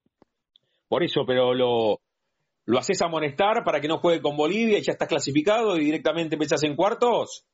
[0.87, 1.99] Por eso, pero lo,
[2.63, 6.35] lo haces amonestar para que no juegue con Bolivia y ya estás clasificado y directamente
[6.35, 7.45] empezás en cuartos.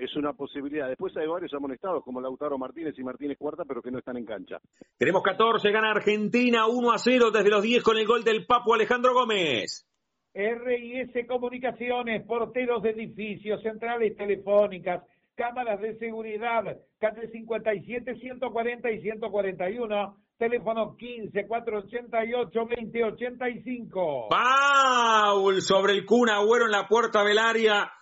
[0.00, 0.88] Es una posibilidad.
[0.88, 4.24] Después hay varios amonestados como Lautaro Martínez y Martínez Cuarta, pero que no están en
[4.24, 4.58] cancha.
[4.98, 8.74] Tenemos 14, gana Argentina 1 a 0 desde los 10 con el gol del Papo
[8.74, 9.86] Alejandro Gómez.
[10.34, 15.02] RIS Comunicaciones, porteros de edificios, centrales telefónicas,
[15.36, 24.28] cámaras de seguridad, calle 57, 140 y 141, teléfono 15 488 2085.
[24.28, 27.92] Paul sobre el cuna, Agüero en la puerta del área,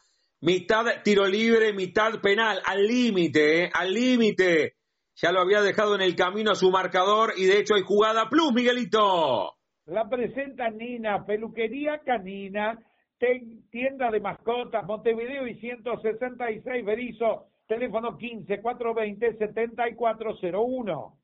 [0.40, 4.77] mitad tiro libre, mitad penal, al límite, eh, al límite.
[5.16, 8.31] Ya lo había dejado en el camino a su marcador y de hecho hay jugada
[8.31, 9.59] plus, Miguelito.
[9.87, 12.79] La presenta Nina, peluquería canina
[13.71, 21.18] tienda de mascotas, Montevideo y 166 Berizo, teléfono 15 420 7401.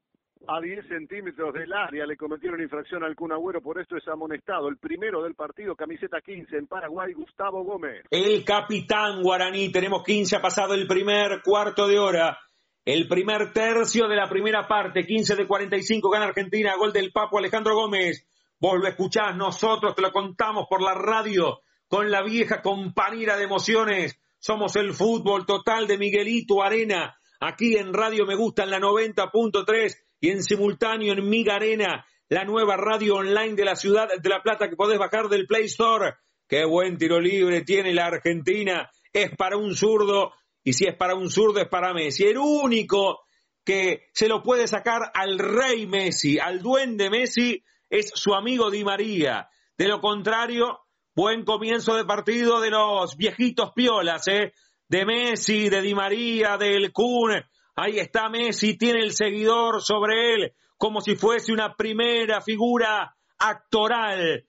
[0.46, 4.68] A 10 centímetros del área le cometieron infracción al Cunagüero, por esto es amonestado.
[4.68, 8.04] El primero del partido, camiseta 15 en Paraguay, Gustavo Gómez.
[8.10, 12.38] El capitán guaraní, tenemos 15, ha pasado el primer cuarto de hora.
[12.84, 17.38] El primer tercio de la primera parte, 15 de 45, gana Argentina, gol del Papo
[17.38, 18.24] Alejandro Gómez.
[18.60, 23.44] Vos lo escuchás, nosotros te lo contamos por la radio con la vieja compañera de
[23.44, 24.18] emociones.
[24.40, 29.96] Somos el fútbol total de Miguelito Arena, aquí en Radio Me Gusta en la 90.3
[30.20, 34.42] y en simultáneo en Miga Arena, la nueva radio online de la ciudad de La
[34.42, 36.16] Plata que podés bajar del Play Store.
[36.48, 38.90] Qué buen tiro libre tiene la Argentina.
[39.12, 40.32] Es para un zurdo
[40.64, 42.24] y si es para un zurdo es para Messi.
[42.24, 43.20] El único
[43.64, 48.84] que se lo puede sacar al rey Messi, al duende Messi, es su amigo Di
[48.84, 49.48] María.
[49.76, 50.80] De lo contrario,
[51.18, 54.52] Buen comienzo de partido de los viejitos piolas, ¿eh?
[54.88, 57.32] De Messi, de Di María, del Kun.
[57.74, 64.46] Ahí está Messi, tiene el seguidor sobre él, como si fuese una primera figura actoral.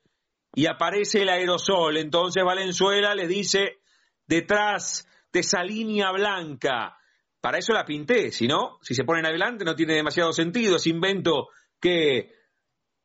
[0.54, 1.98] Y aparece el aerosol.
[1.98, 3.80] Entonces Valenzuela le dice,
[4.28, 6.96] detrás de esa línea blanca,
[7.42, 10.92] para eso la pinté, si no, si se ponen adelante no tiene demasiado sentido, ese
[10.92, 11.48] invento
[11.82, 12.32] que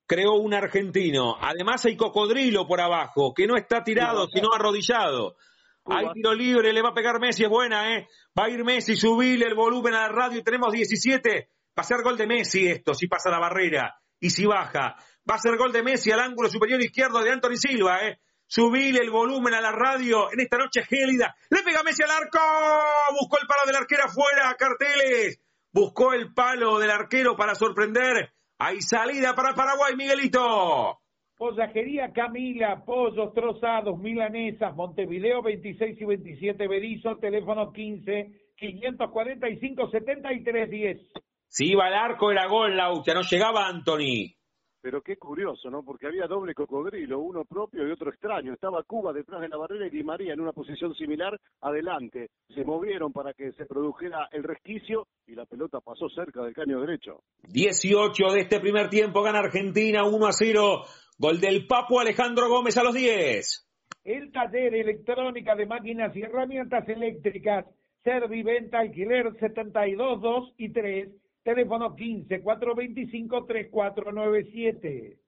[0.07, 1.37] creó un argentino.
[1.41, 5.37] Además hay cocodrilo por abajo, que no está tirado, sino arrodillado.
[5.87, 8.09] Hay tiro libre, le va a pegar Messi, es buena, ¿eh?
[8.39, 11.51] Va a ir Messi, subirle el volumen a la radio y tenemos 17.
[11.79, 14.97] Va a ser gol de Messi esto, si pasa la barrera y si baja.
[15.29, 18.21] Va a ser gol de Messi al ángulo superior izquierdo de Anthony Silva, ¿eh?
[18.47, 21.35] Subirle el volumen a la radio en esta noche gélida.
[21.51, 22.39] Le pega Messi al arco.
[23.19, 25.41] Buscó el palo del arquero afuera, carteles.
[25.73, 28.33] Buscó el palo del arquero para sorprender
[28.65, 30.99] hay salida para Paraguay, Miguelito.
[31.37, 40.99] Pollajería Camila, pollos trozados, milanesas, Montevideo 26 y 27 Berizo, teléfono 15 545 73 10.
[41.49, 44.33] Si iba al arco era gol, Laucha, no llegaba Anthony.
[44.85, 45.83] Pero qué curioso, ¿no?
[45.83, 48.53] Porque había doble cocodrilo, uno propio y otro extraño.
[48.53, 52.29] Estaba Cuba detrás de la barrera y Di María en una posición similar adelante.
[52.55, 56.83] Se movieron para que se produjera el resquicio y la pelota pasó cerca del caño
[56.83, 57.23] derecho.
[57.49, 60.83] 18 de este primer tiempo gana Argentina 1 a 0.
[61.17, 63.67] Gol del Papo Alejandro Gómez a los 10.
[64.05, 67.65] El taller electrónica de máquinas y herramientas eléctricas,
[68.03, 75.19] Serviventa Alquiler 72 2 y 3 Teléfono 15 425 3497.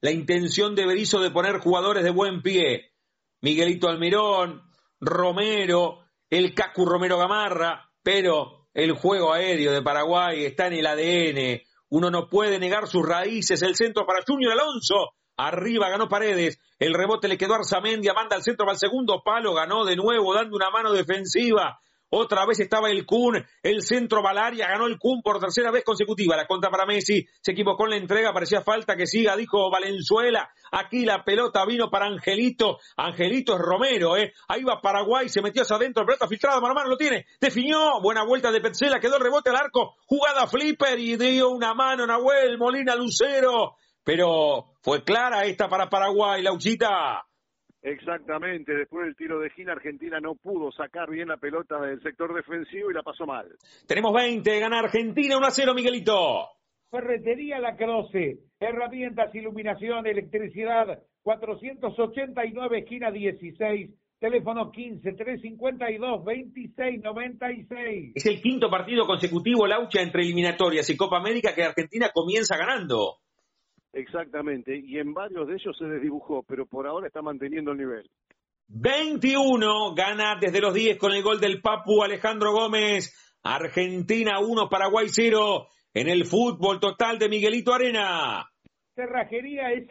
[0.00, 2.92] la intención de Berizzo de poner jugadores de buen pie.
[3.40, 4.62] Miguelito Almirón,
[5.00, 11.62] Romero, el Cacu Romero Gamarra, pero el juego aéreo de Paraguay está en el ADN
[11.92, 13.60] uno no puede negar sus raíces.
[13.60, 15.12] El centro para Junior Alonso.
[15.36, 16.58] Arriba ganó Paredes.
[16.78, 18.14] El rebote le quedó a Arzamendia.
[18.14, 19.52] Manda al centro para el segundo palo.
[19.52, 21.80] Ganó de nuevo dando una mano defensiva.
[22.14, 26.36] Otra vez estaba el Kun, el centro Valaria, ganó el Kun por tercera vez consecutiva.
[26.36, 30.50] La contra para Messi, se equivocó en la entrega, parecía falta que siga, dijo Valenzuela.
[30.72, 32.80] Aquí la pelota vino para Angelito.
[32.98, 34.34] Angelito es Romero, ¿eh?
[34.48, 37.24] Ahí va Paraguay, se metió hacia adentro, pelota filtrada, mano a mano lo tiene.
[37.40, 42.06] Definió, buena vuelta de Petzela, quedó rebote al arco, jugada flipper y dio una mano
[42.06, 43.76] Nahuel Molina Lucero.
[44.04, 47.24] Pero fue clara esta para Paraguay, Lauchita.
[47.82, 52.32] Exactamente, después del tiro de Gina, Argentina no pudo sacar bien la pelota del sector
[52.32, 53.48] defensivo y la pasó mal.
[53.88, 56.48] Tenemos 20, gana Argentina 1 a 0, Miguelito.
[56.90, 68.12] Ferretería La Croce, herramientas, iluminación, electricidad, 489, esquina 16, teléfono 15 352 2696.
[68.14, 73.16] Es el quinto partido consecutivo, Laucha, entre eliminatorias y Copa América que Argentina comienza ganando.
[73.92, 78.08] Exactamente, y en varios de ellos se desdibujó, pero por ahora está manteniendo el nivel.
[78.68, 83.14] 21 gana desde los 10 con el gol del Papu Alejandro Gómez.
[83.42, 88.46] Argentina 1, Paraguay 0 en el fútbol total de Miguelito Arena.
[88.94, 89.86] Cerrajería es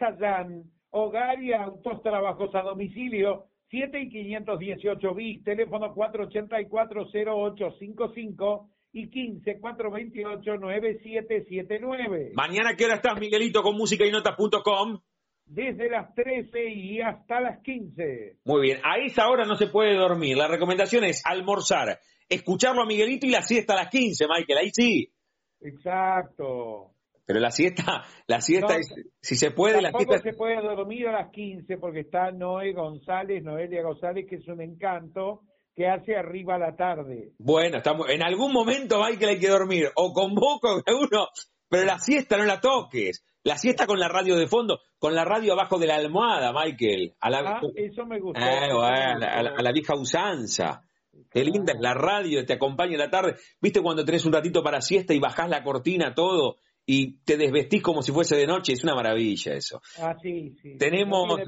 [0.90, 10.56] hogar y autos trabajos a domicilio, 7 y 518 bis, teléfono 484-0855 y 15 428
[10.58, 12.32] 9779.
[12.34, 15.00] Mañana, ¿qué hora estás, Miguelito, con música y notas.com?
[15.46, 18.38] Desde las 13 y hasta las 15.
[18.44, 20.36] Muy bien, a esa hora no se puede dormir.
[20.36, 24.70] La recomendación es almorzar, escucharlo a Miguelito y la siesta a las 15, Michael, ahí
[24.72, 25.12] sí.
[25.60, 26.90] Exacto.
[27.24, 30.18] Pero la siesta, la siesta, es, si se puede, la siesta...
[30.18, 34.60] se puede dormir a las 15 porque está Noé González, Noelia González, que es un
[34.60, 35.42] encanto
[35.74, 37.32] que hace arriba a la tarde.
[37.38, 41.28] Bueno, estamos, en algún momento que hay que dormir, o con convoco a uno,
[41.68, 43.24] pero la siesta no la toques.
[43.44, 47.14] La siesta con la radio de fondo, con la radio abajo de la almohada, Michael.
[47.18, 48.40] A la, ah, eso me gustó.
[48.40, 50.84] Eh, a, la, vieja usanza.
[51.28, 53.34] Qué linda es la radio, te acompaña en la tarde.
[53.60, 57.82] ¿Viste cuando tenés un ratito para siesta y bajás la cortina, todo, y te desvestís
[57.82, 58.74] como si fuese de noche?
[58.74, 59.82] Es una maravilla eso.
[60.00, 60.76] Ah, sí, sí.
[60.78, 61.40] Tenemos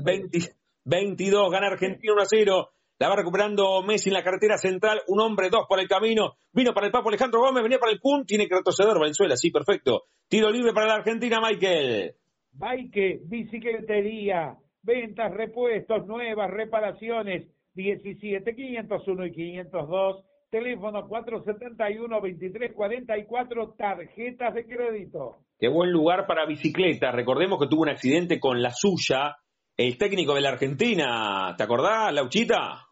[0.85, 2.71] 22, gana Argentina 1 a 0.
[3.05, 5.03] La va recuperando Messi en la carretera central.
[5.09, 6.39] Un hombre, dos por el camino.
[6.55, 8.25] Vino para el Papo Alejandro Gómez, venía para el Kun.
[8.25, 9.37] Tiene que retroceder Valenzuela.
[9.37, 10.05] Sí, perfecto.
[10.27, 12.15] Tiro libre para la Argentina, Michael.
[12.53, 17.47] Bike, bicicletería, ventas, repuestos, nuevas, reparaciones.
[17.75, 20.25] 17, 501 y 502.
[20.49, 23.77] Teléfono 471-2344.
[23.77, 25.41] Tarjetas de crédito.
[25.59, 27.13] Qué buen lugar para bicicleta.
[27.13, 29.37] Recordemos que tuvo un accidente con la suya
[29.77, 32.87] el técnico de la Argentina, ¿te acordás, Lauchita?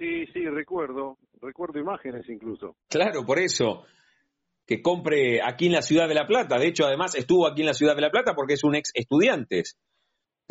[0.00, 2.74] Sí, sí, recuerdo, recuerdo imágenes incluso.
[2.88, 3.84] Claro, por eso,
[4.66, 7.66] que compre aquí en la ciudad de La Plata, de hecho además estuvo aquí en
[7.66, 9.62] la ciudad de La Plata porque es un ex estudiante,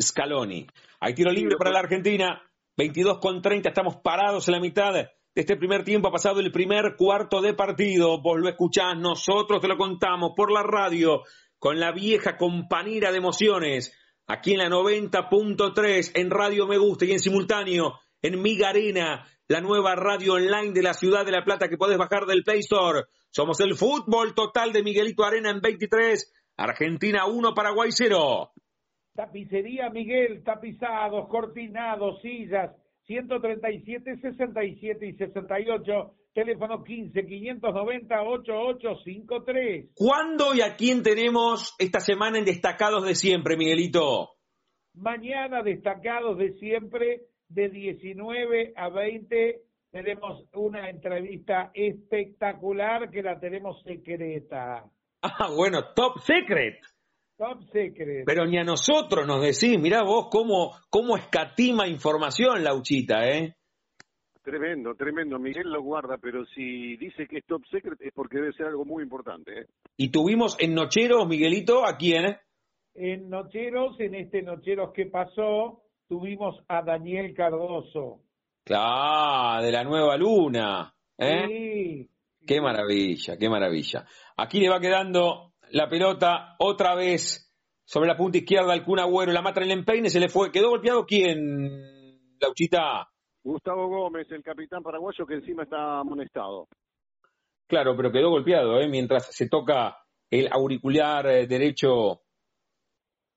[0.00, 0.68] Scaloni.
[1.00, 2.40] Hay tiro libre para la Argentina,
[2.76, 6.06] 22 con 30, estamos parados en la mitad de este primer tiempo.
[6.06, 8.22] Ha pasado el primer cuarto de partido.
[8.22, 11.22] Vos lo escuchás, nosotros te lo contamos por la radio,
[11.58, 13.98] con la vieja compañera de emociones,
[14.28, 19.96] aquí en la 90.3, en Radio Me Gusta y en simultáneo en Migarena, la nueva
[19.96, 23.06] radio online de la ciudad de La Plata que podés bajar del Play Store.
[23.30, 28.52] Somos el fútbol total de Miguelito Arena en 23, Argentina 1, Paraguay 0.
[29.12, 32.70] Tapicería Miguel, tapizados, cortinados, sillas,
[33.06, 39.90] 137, 67 y 68, teléfono 15 590 8853.
[39.94, 44.28] ¿Cuándo y a quién tenemos esta semana en Destacados de Siempre, Miguelito?
[44.94, 53.82] Mañana Destacados de Siempre, de 19 a 20, tenemos una entrevista espectacular que la tenemos
[53.82, 54.84] secreta.
[55.22, 56.80] Ah, bueno, top secret.
[57.36, 58.24] Top secret.
[58.24, 63.54] Pero ni a nosotros nos decís, mirá vos cómo, cómo escatima información la Uchita, ¿eh?
[64.42, 65.38] Tremendo, tremendo.
[65.38, 68.84] Miguel lo guarda, pero si dice que es top secret es porque debe ser algo
[68.84, 69.60] muy importante.
[69.60, 69.66] ¿eh?
[69.96, 72.36] Y tuvimos en Nocheros, Miguelito, ¿a quién?
[72.94, 78.18] En Nocheros, en este Nocheros que pasó, tuvimos a Daniel Cardoso.
[78.64, 80.92] Claro, de la nueva luna.
[81.16, 81.44] ¿eh?
[81.46, 82.10] Sí.
[82.44, 84.04] Qué maravilla, qué maravilla.
[84.36, 87.54] Aquí le va quedando la pelota otra vez
[87.84, 90.50] sobre la punta izquierda al Kun Agüero, la mata en el empeine, se le fue.
[90.50, 93.08] ¿Quedó golpeado quién, Lauchita?
[93.44, 96.66] Gustavo Gómez, el capitán paraguayo que encima está amonestado.
[97.68, 98.88] Claro, pero quedó golpeado, ¿eh?
[98.88, 99.98] mientras se toca
[100.28, 102.22] el auricular eh, derecho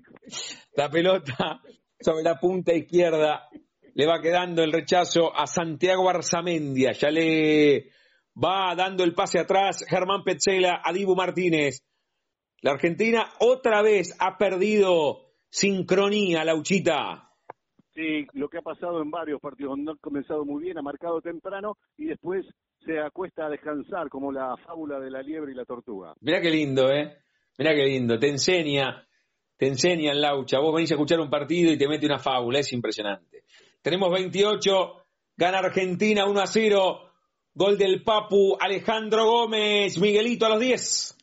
[0.78, 1.60] La pelota
[2.00, 3.50] sobre la punta izquierda
[3.94, 6.94] le va quedando el rechazo a Santiago Arzamendia.
[6.94, 7.90] Ya le
[8.42, 11.84] va dando el pase atrás Germán Petzela a Dibu Martínez.
[12.62, 17.32] La Argentina otra vez ha perdido sincronía, Lauchita.
[17.96, 19.80] Sí, lo que ha pasado en varios partidos.
[19.80, 22.46] No ha comenzado muy bien, ha marcado temprano y después
[22.86, 26.14] se acuesta a descansar, como la fábula de la liebre y la tortuga.
[26.22, 27.18] Mirá qué lindo, ¿eh?
[27.58, 28.20] Mirá qué lindo.
[28.20, 29.08] Te enseña,
[29.58, 30.60] te enseña en Laucha.
[30.60, 32.60] Vos venís a escuchar un partido y te mete una fábula.
[32.60, 33.44] Es impresionante.
[33.82, 35.04] Tenemos 28,
[35.36, 37.00] gana Argentina 1 a 0.
[37.54, 41.21] Gol del Papu, Alejandro Gómez, Miguelito a los 10.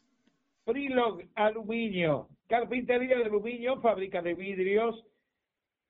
[0.69, 5.03] Frilog Aluminio, carpintería de aluminio, fábrica de vidrios,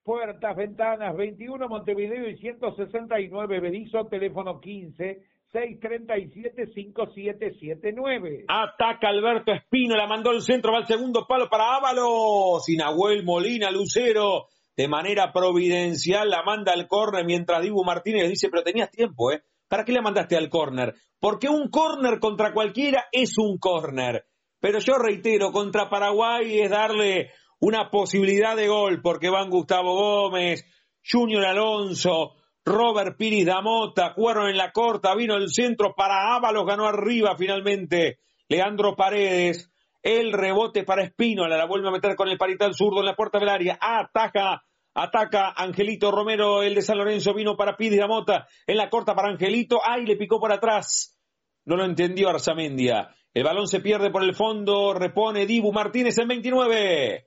[0.05, 5.21] puertas, ventanas, 21 Montevideo y 169 Berizo, teléfono 15
[5.53, 8.45] 637-5779.
[8.47, 12.69] Ataca Alberto Espino, la mandó el centro, va al segundo palo para Ábalos.
[12.69, 18.49] Y Nahuel Molina, Lucero, de manera providencial, la manda al córner mientras Dibu Martínez dice,
[18.49, 19.43] pero tenías tiempo, ¿eh?
[19.67, 20.95] ¿Para qué la mandaste al córner?
[21.19, 24.25] Porque un córner contra cualquiera es un córner.
[24.61, 27.31] Pero yo reitero, contra Paraguay es darle
[27.61, 30.65] una posibilidad de gol, porque van Gustavo Gómez,
[31.05, 32.35] Junior Alonso,
[32.65, 38.19] Robert Piris Damota, jugaron en la corta, vino el centro para Ábalos, ganó arriba finalmente
[38.49, 39.71] Leandro Paredes,
[40.03, 43.39] el rebote para Espino, la vuelve a meter con el parital zurdo en la puerta
[43.39, 44.63] del área, ataca,
[44.95, 49.29] ataca Angelito Romero, el de San Lorenzo vino para Piris Damota, en la corta para
[49.29, 51.19] Angelito, ay, le picó por atrás,
[51.65, 56.29] no lo entendió Arzamendia, el balón se pierde por el fondo, repone Dibu Martínez en
[56.29, 57.27] 29.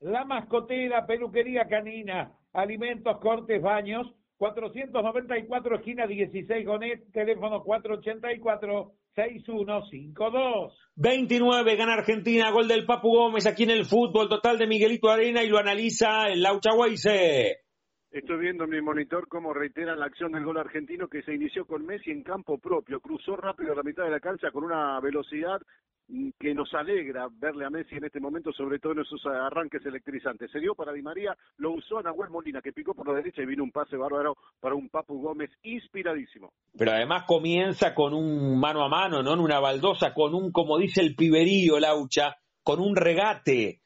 [0.00, 10.72] La mascotera, peluquería canina, alimentos, cortes, baños, 494 esquina 16 Gonet, teléfono 484 6152.
[10.96, 15.44] 29 gana Argentina, gol del Papu Gómez aquí en el fútbol total de Miguelito Arena
[15.44, 16.72] y lo analiza el Laucha
[18.12, 21.64] Estoy viendo en mi monitor cómo reiteran la acción del gol argentino que se inició
[21.64, 23.00] con Messi en campo propio.
[23.00, 25.62] Cruzó rápido a la mitad de la cancha con una velocidad
[26.38, 30.50] que nos alegra verle a Messi en este momento, sobre todo en esos arranques electrizantes.
[30.50, 33.40] Se dio para Di María, lo usó a Nahuel Molina, que picó por la derecha
[33.40, 36.52] y vino un pase bárbaro para un Papu Gómez inspiradísimo.
[36.76, 39.32] Pero además comienza con un mano a mano, ¿no?
[39.32, 43.80] En una baldosa, con un, como dice el piberío, Laucha, con un regate.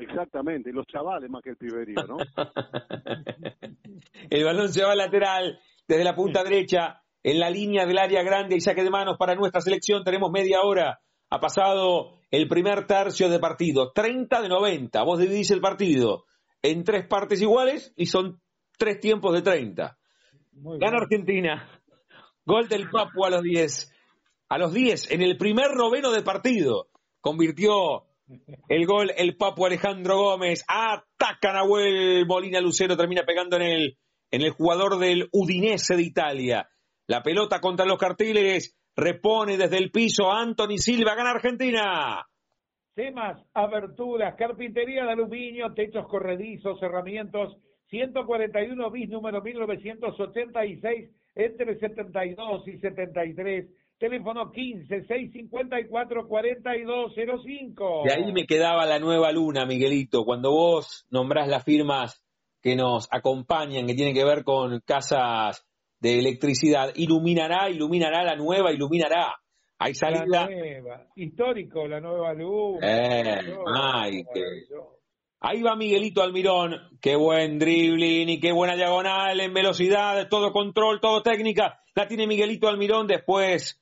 [0.00, 2.18] Exactamente, los chavales más que el piberío, ¿no?
[4.30, 8.22] el balón se va al lateral, desde la punta derecha, en la línea del área
[8.22, 10.04] grande y saque de manos para nuestra selección.
[10.04, 11.00] Tenemos media hora.
[11.28, 13.92] Ha pasado el primer tercio de partido.
[13.92, 15.02] 30 de 90.
[15.02, 16.24] Vos dividís el partido
[16.62, 18.40] en tres partes iguales y son
[18.78, 19.98] tres tiempos de 30.
[20.52, 21.68] Gana Argentina.
[22.44, 23.92] Gol del Papu a los 10.
[24.48, 26.88] A los 10, en el primer noveno de partido,
[27.20, 28.06] convirtió
[28.68, 30.64] el gol el Papu Alejandro Gómez.
[30.68, 33.98] Ataca Nahuel Molina Lucero, termina pegando en el,
[34.30, 36.68] en el jugador del Udinese de Italia.
[37.06, 38.76] La pelota contra los cartiles.
[38.96, 41.14] Repone desde el piso Anthony Silva.
[41.14, 42.26] Gana Argentina.
[42.94, 47.50] Temas, aberturas, carpintería de aluminio, techos corredizos, herramientas.
[47.88, 53.66] 141 bis número 1986 entre 72 y 73.
[54.00, 58.02] Teléfono 15 654 4205.
[58.06, 60.24] De ahí me quedaba la nueva luna, Miguelito.
[60.24, 62.24] Cuando vos nombrás las firmas
[62.62, 65.66] que nos acompañan, que tienen que ver con casas
[65.98, 69.34] de electricidad, iluminará, iluminará la nueva, iluminará.
[69.78, 70.24] Hay salida.
[70.24, 71.06] La nueva.
[71.14, 72.78] Histórico, la nueva luz.
[72.82, 73.54] Eh,
[75.42, 76.74] Ahí va Miguelito Almirón.
[77.02, 81.80] Qué buen dribbling y qué buena diagonal en velocidad, todo control, todo técnica.
[81.94, 83.06] La tiene Miguelito Almirón.
[83.06, 83.79] Después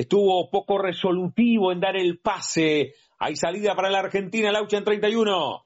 [0.00, 2.94] estuvo poco resolutivo en dar el pase.
[3.18, 5.64] Hay salida para la Argentina, Laucha en 31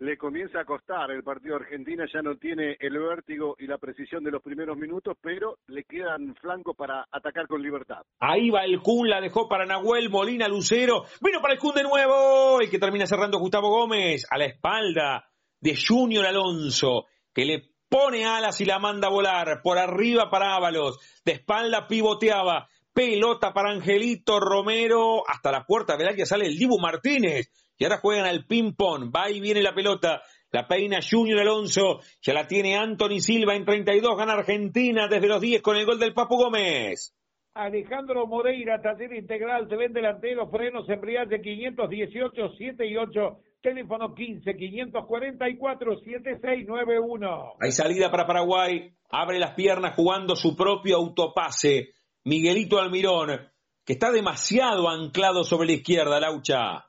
[0.00, 1.10] le comienza a costar.
[1.10, 5.16] El partido Argentina ya no tiene el vértigo y la precisión de los primeros minutos,
[5.20, 8.02] pero le quedan flanco para atacar con libertad.
[8.18, 11.04] Ahí va el Kun, la dejó para Nahuel Molina Lucero.
[11.20, 12.60] Vino para el Kun de nuevo.
[12.60, 15.28] El que termina cerrando Gustavo Gómez a la espalda
[15.60, 17.04] de Junior Alonso,
[17.34, 19.60] que le pone alas y la manda a volar.
[19.62, 20.98] Por arriba para Ábalos.
[21.26, 22.68] De espalda pivoteaba.
[22.92, 25.22] Pelota para Angelito Romero.
[25.28, 29.10] Hasta la puerta del área sale el Dibu Martínez y ahora juegan al ping-pong.
[29.14, 30.22] Va y viene la pelota.
[30.52, 32.00] La peina Junior Alonso.
[32.20, 34.16] Ya la tiene Anthony Silva en 32.
[34.16, 37.14] Gana Argentina desde los 10 con el gol del Papu Gómez.
[37.54, 44.54] Alejandro Moreira, taller integral, se ven delantero, frenos, embriague 518, 7 y 8, teléfono 15,
[44.54, 47.54] 544, 7691.
[47.60, 51.90] Hay salida para Paraguay, abre las piernas jugando su propio autopase.
[52.24, 53.50] Miguelito Almirón
[53.84, 56.86] que está demasiado anclado sobre la izquierda, Laucha.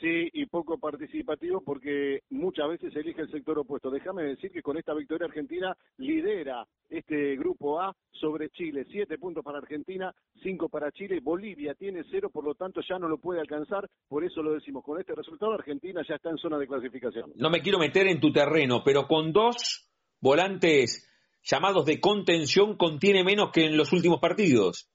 [0.00, 3.90] Sí, y poco participativo porque muchas veces elige el sector opuesto.
[3.90, 8.86] Déjame decir que con esta victoria Argentina lidera este grupo A sobre Chile.
[8.92, 11.18] Siete puntos para Argentina, cinco para Chile.
[11.20, 13.88] Bolivia tiene cero, por lo tanto ya no lo puede alcanzar.
[14.08, 17.32] Por eso lo decimos, con este resultado Argentina ya está en zona de clasificación.
[17.34, 19.90] No me quiero meter en tu terreno, pero con dos
[20.20, 21.07] volantes
[21.50, 24.88] llamados de contención contiene menos que en los últimos partidos.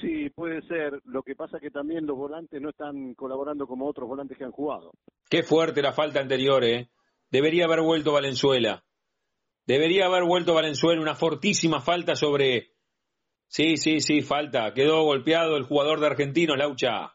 [0.00, 1.00] Sí, puede ser.
[1.04, 4.44] Lo que pasa es que también los volantes no están colaborando como otros volantes que
[4.44, 4.92] han jugado.
[5.30, 6.90] Qué fuerte la falta anterior, ¿eh?
[7.30, 8.84] Debería haber vuelto Valenzuela.
[9.66, 11.00] Debería haber vuelto Valenzuela.
[11.00, 12.72] Una fortísima falta sobre.
[13.46, 14.74] Sí, sí, sí, falta.
[14.74, 17.13] Quedó golpeado el jugador de Argentinos, Laucha.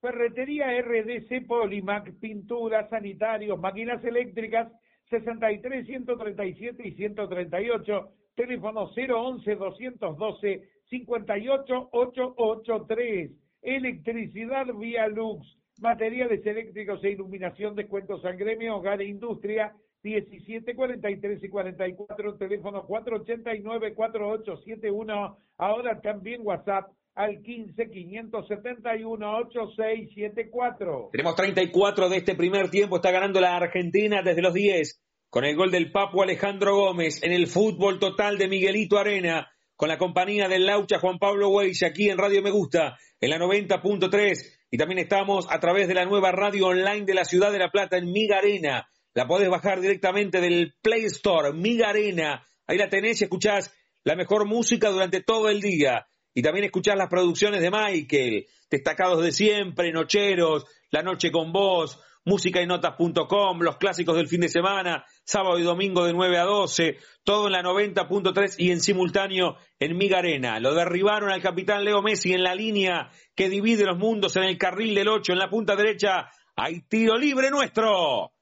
[0.00, 4.72] Ferretería RDC Polimac, pinturas, sanitarios, máquinas eléctricas,
[5.10, 13.30] 63, 137 y 138, teléfono 011 212 58883,
[13.60, 21.44] electricidad vía Lux, materiales eléctricos e iluminación, descuentos al gremio, hogar e industria, 17, 43
[21.44, 31.10] y 44, teléfono 489 4871, ahora también WhatsApp al 15 571 8674.
[31.12, 35.56] Tenemos 34 de este primer tiempo, está ganando la Argentina desde los 10 con el
[35.56, 40.46] gol del Papo Alejandro Gómez en el fútbol total de Miguelito Arena con la compañía
[40.46, 44.98] del Laucha Juan Pablo Weiss aquí en Radio Me Gusta en la 90.3 y también
[44.98, 48.12] estamos a través de la nueva radio online de la ciudad de La Plata en
[48.12, 48.88] Miga Arena.
[49.14, 52.46] La podés bajar directamente del Play Store, Miga Arena.
[52.66, 56.96] Ahí la tenés y escuchás la mejor música durante todo el día y también escuchar
[56.96, 63.60] las producciones de Michael, destacados de siempre, Nocheros, La Noche con Vos, música y notas.com,
[63.60, 67.52] los clásicos del fin de semana, sábado y domingo de 9 a 12, todo en
[67.52, 70.58] la 90.3 y en simultáneo en Migarena.
[70.60, 74.56] Lo derribaron al capitán Leo Messi en la línea que divide los mundos en el
[74.56, 76.30] carril del 8, en la punta derecha.
[76.56, 78.32] Hay tiro libre nuestro.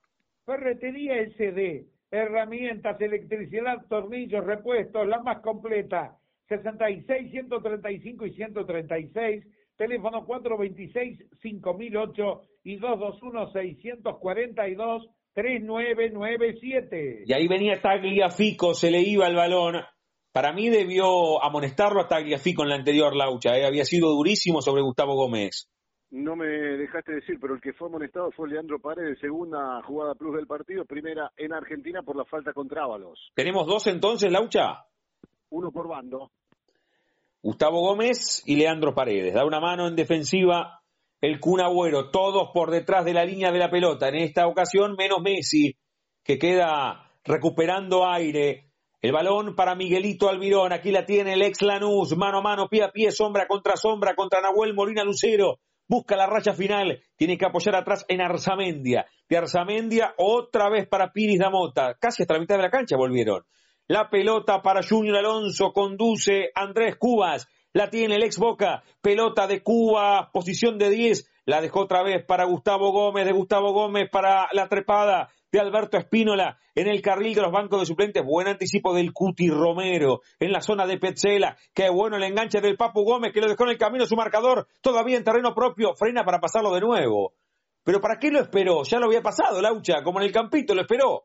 [0.45, 6.17] Ferretería SD, herramientas, electricidad, tornillos, repuestos, la más completa
[6.49, 9.45] 66 135 y 136,
[9.77, 17.23] teléfono 426 5008 y 221 642 3997.
[17.27, 19.77] Y ahí venía Tagliafico, se le iba el balón.
[20.33, 23.65] Para mí debió amonestarlo a Tagliafico en la anterior laucha, ¿eh?
[23.65, 25.69] había sido durísimo sobre Gustavo Gómez.
[26.11, 30.35] No me dejaste decir, pero el que fue amonestado fue Leandro Paredes, segunda jugada plus
[30.35, 33.31] del partido, primera en Argentina por la falta contra Ábalos.
[33.35, 34.87] ¿Tenemos dos entonces, Laucha?
[35.51, 36.33] Uno por bando.
[37.43, 39.35] Gustavo Gómez y Leandro Paredes.
[39.35, 40.83] Da una mano en defensiva
[41.21, 44.09] el Kun Agüero, todos por detrás de la línea de la pelota.
[44.09, 45.77] En esta ocasión, menos Messi,
[46.25, 48.67] que queda recuperando aire.
[49.01, 50.73] El balón para Miguelito Almirón.
[50.73, 52.17] Aquí la tiene el ex Lanús.
[52.17, 55.61] Mano a mano, pie a pie, sombra contra sombra contra Nahuel Molina Lucero.
[55.91, 57.03] Busca la raya final.
[57.17, 59.07] Tiene que apoyar atrás en Arzamendia.
[59.29, 61.97] De Arzamendia, otra vez para Piris Damota.
[61.99, 63.43] Casi hasta la mitad de la cancha volvieron.
[63.89, 69.65] La pelota para Junior Alonso, conduce Andrés Cubas, la tiene el ex Boca, pelota de
[69.65, 74.47] Cuba, posición de 10, la dejó otra vez para Gustavo Gómez, de Gustavo Gómez para
[74.53, 78.95] la trepada de Alberto Espínola en el carril de los bancos de suplentes, buen anticipo
[78.95, 83.33] del Cuti Romero en la zona de Petzela, qué bueno el enganche del Papu Gómez
[83.33, 86.73] que lo dejó en el camino su marcador, todavía en terreno propio, frena para pasarlo
[86.73, 87.35] de nuevo.
[87.83, 88.83] Pero ¿para qué lo esperó?
[88.85, 91.25] Ya lo había pasado, Laucha, como en el campito lo esperó.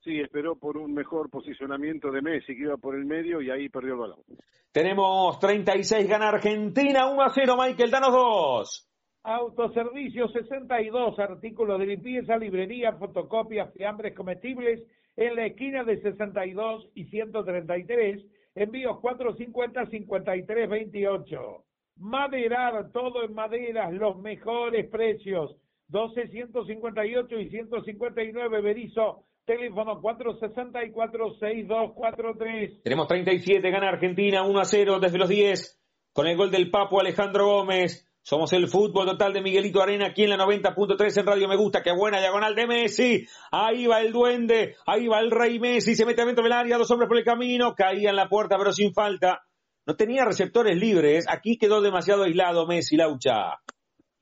[0.00, 3.68] Sí, esperó por un mejor posicionamiento de Messi, que iba por el medio y ahí
[3.68, 4.24] perdió el balón.
[4.72, 8.91] Tenemos 36, gana Argentina, 1 a 0, Michael, danos dos.
[9.24, 14.82] Autoservicio 62, artículos de limpieza, librería, fotocopias, fiambres comestibles,
[15.16, 18.20] en la esquina de 62 y 133,
[18.56, 21.62] envíos 450-5328.
[21.98, 25.54] Maderar, todo en maderas, los mejores precios,
[25.88, 32.82] 12, 158 y 159, Berizo, Teléfono 464-6243.
[32.82, 35.78] Tenemos 37, gana Argentina 1 a 0 desde los 10.
[36.12, 38.11] Con el gol del Papo Alejandro Gómez.
[38.24, 41.82] Somos el fútbol total de Miguelito Arena aquí en la 90.3 en Radio Me Gusta.
[41.82, 43.26] Qué buena diagonal de Messi.
[43.50, 44.76] Ahí va el duende.
[44.86, 45.96] Ahí va el rey Messi.
[45.96, 46.78] Se mete dentro del área.
[46.78, 47.74] Dos hombres por el camino.
[47.74, 49.42] Caía en la puerta pero sin falta.
[49.86, 51.26] No tenía receptores libres.
[51.28, 53.58] Aquí quedó demasiado aislado Messi, Laucha.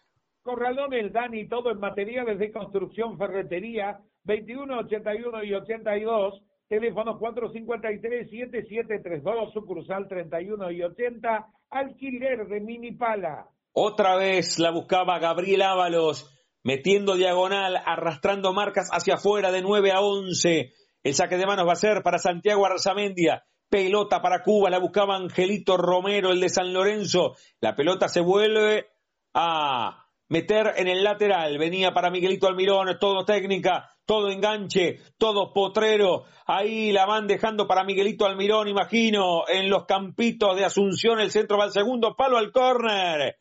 [0.43, 9.53] Corralón, el Dani, todo en materiales de construcción, ferretería, 21, 81 y 82, teléfono 453-7732,
[9.53, 13.47] sucursal 31 y 80, alquiler de mini pala.
[13.73, 16.29] Otra vez la buscaba Gabriel Ábalos,
[16.65, 20.73] metiendo diagonal, arrastrando marcas hacia afuera de 9 a 11.
[21.03, 23.45] El saque de manos va a ser para Santiago Arzamendia.
[23.69, 27.37] Pelota para Cuba, la buscaba Angelito Romero, el de San Lorenzo.
[27.61, 28.89] La pelota se vuelve
[29.33, 31.57] a meter en el lateral.
[31.57, 36.25] Venía para Miguelito Almirón, todo técnica, todo enganche, todo potrero.
[36.47, 41.21] Ahí la van dejando para Miguelito Almirón, imagino, en los campitos de Asunción.
[41.21, 43.37] El centro va al segundo palo al córner.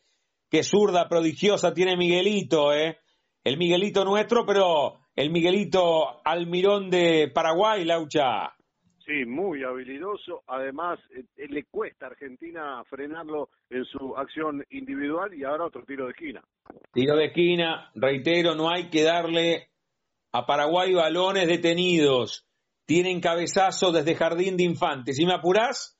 [0.49, 2.97] Qué zurda prodigiosa tiene Miguelito, ¿eh?
[3.43, 8.53] El Miguelito nuestro, pero el Miguelito Almirón de Paraguay, Laucha.
[9.05, 10.43] Sí, muy habilidoso.
[10.47, 16.05] Además, eh, le cuesta a Argentina frenarlo en su acción individual y ahora otro tiro
[16.05, 16.43] de esquina.
[16.93, 19.69] Tiro de esquina, reitero, no hay que darle
[20.31, 22.47] a Paraguay balones detenidos.
[22.85, 25.15] Tienen cabezazo desde Jardín de Infantes.
[25.15, 25.99] Si me apurás,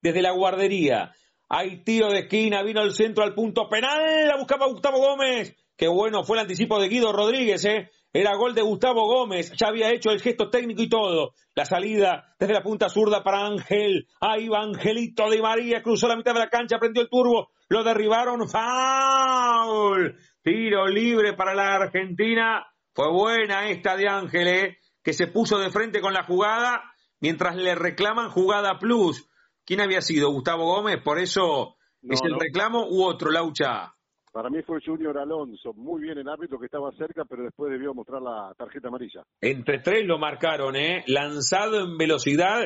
[0.00, 1.12] desde la guardería.
[1.48, 5.56] Hay tiro de esquina, vino el centro al punto penal, la buscaba Gustavo Gómez.
[5.76, 7.90] Qué bueno fue el anticipo de Guido Rodríguez, ¿eh?
[8.12, 11.34] Era gol de Gustavo Gómez, ya había hecho el gesto técnico y todo.
[11.54, 14.08] La salida desde la punta zurda para Ángel.
[14.20, 17.84] Ahí va Angelito de María, cruzó la mitad de la cancha, prendió el turbo, lo
[17.84, 20.16] derribaron, foul.
[20.42, 22.66] Tiro libre para la Argentina.
[22.92, 24.78] Fue buena esta de Ángel, ¿eh?
[25.02, 26.82] que se puso de frente con la jugada
[27.20, 29.27] mientras le reclaman jugada plus.
[29.68, 30.32] ¿Quién había sido?
[30.32, 33.92] Gustavo Gómez, por eso es el reclamo u otro, Laucha.
[34.32, 37.92] Para mí fue Junior Alonso, muy bien el árbitro que estaba cerca, pero después debió
[37.92, 39.24] mostrar la tarjeta amarilla.
[39.42, 41.04] Entre tres lo marcaron, ¿eh?
[41.06, 42.62] Lanzado en velocidad,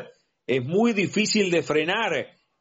[0.46, 2.12] es muy difícil de frenar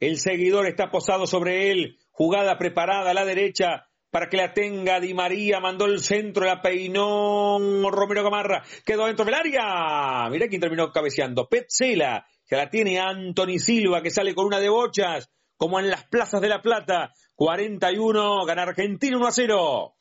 [0.00, 5.00] El seguidor está posado sobre él, jugada preparada a la derecha para que la tenga
[5.00, 7.58] Di María, mandó el centro, la peinó
[7.90, 10.28] Romero Gamarra, quedó dentro del área.
[10.30, 14.70] Mira quién terminó cabeceando, Petzela, que la tiene Anthony Silva, que sale con una de
[14.70, 17.12] bochas, como en las plazas de La Plata.
[17.34, 19.94] 41, gana Argentina 1 a 0.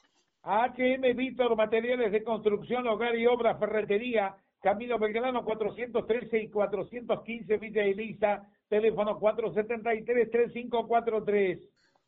[0.48, 7.84] HM Víctor, materiales de construcción, hogar y obra, ferretería, Camino Belgrano 413 y 415 Villa
[7.84, 11.60] Elisa, teléfono 473-3543.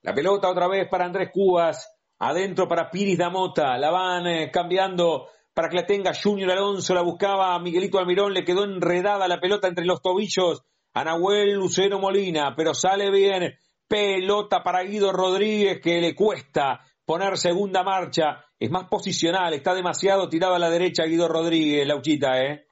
[0.03, 5.27] La pelota otra vez para Andrés Cubas, adentro para Piris Damota, la van eh, cambiando
[5.53, 9.67] para que la tenga Junior Alonso, la buscaba Miguelito Almirón, le quedó enredada la pelota
[9.67, 10.63] entre los tobillos
[10.93, 17.39] a Nahuel Lucero Molina, pero sale bien, pelota para Guido Rodríguez que le cuesta poner
[17.39, 22.67] segunda marcha, es más posicional, está demasiado tirado a la derecha Guido Rodríguez, Lauchita, ¿eh?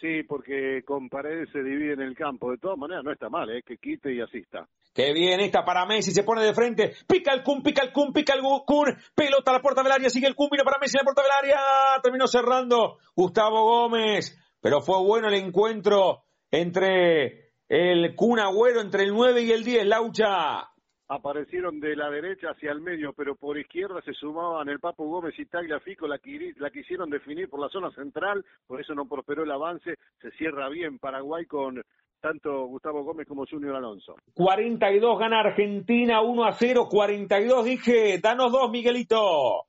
[0.00, 2.50] Sí, porque con Paredes se divide en el campo.
[2.50, 3.62] De todas maneras, no está mal, ¿eh?
[3.62, 4.66] Que quite y asista.
[4.94, 8.14] Qué bien, esta para Messi, se pone de frente, pica el Kun, pica el Kun,
[8.14, 10.96] pica el Kun, pelota a la puerta del área, sigue el Kun, vino para Messi
[10.96, 11.60] en la puerta del área,
[12.02, 19.12] terminó cerrando Gustavo Gómez, pero fue bueno el encuentro entre el Kun Agüero, entre el
[19.12, 20.70] 9 y el 10, Laucha
[21.08, 25.38] aparecieron de la derecha hacia el medio, pero por izquierda se sumaban el Papo Gómez
[25.38, 26.20] y Tagliafico, la,
[26.56, 30.68] la quisieron definir por la zona central, por eso no prosperó el avance, se cierra
[30.68, 31.80] bien Paraguay con
[32.20, 34.16] tanto Gustavo Gómez como Junior Alonso.
[34.34, 39.66] 42 gana Argentina, 1 a 0, 42 dije, danos dos Miguelito.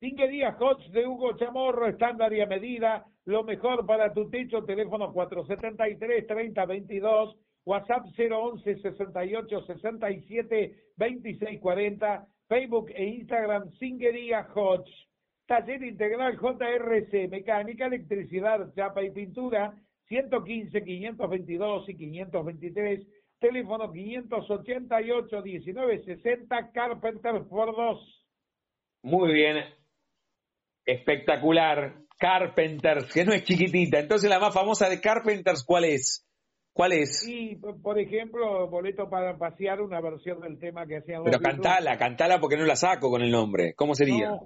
[0.00, 5.14] Tinguería Hotch de Hugo Chamorro, estándar y a medida, lo mejor para tu techo, teléfono
[5.14, 14.90] 473-3022, WhatsApp 011 68 67 26 40, Facebook e Instagram Singuería Hodge.
[15.46, 19.74] Taller Integral JRC, mecánica, electricidad, chapa y pintura,
[20.08, 23.06] 115, 522 y 523,
[23.38, 28.26] teléfono 588 1960, Carpenter por 2.
[29.02, 29.56] Muy bien,
[30.86, 32.02] espectacular.
[32.18, 33.98] Carpenters, que no es chiquitita.
[33.98, 36.24] Entonces la más famosa de Carpenters, ¿cuál es?
[36.72, 37.26] ¿Cuál es?
[37.28, 42.40] Y, por ejemplo, boleto para pasear, una versión del tema que hacían Pero cantala, cantala
[42.40, 43.74] porque no la saco con el nombre.
[43.74, 44.38] ¿Cómo sería?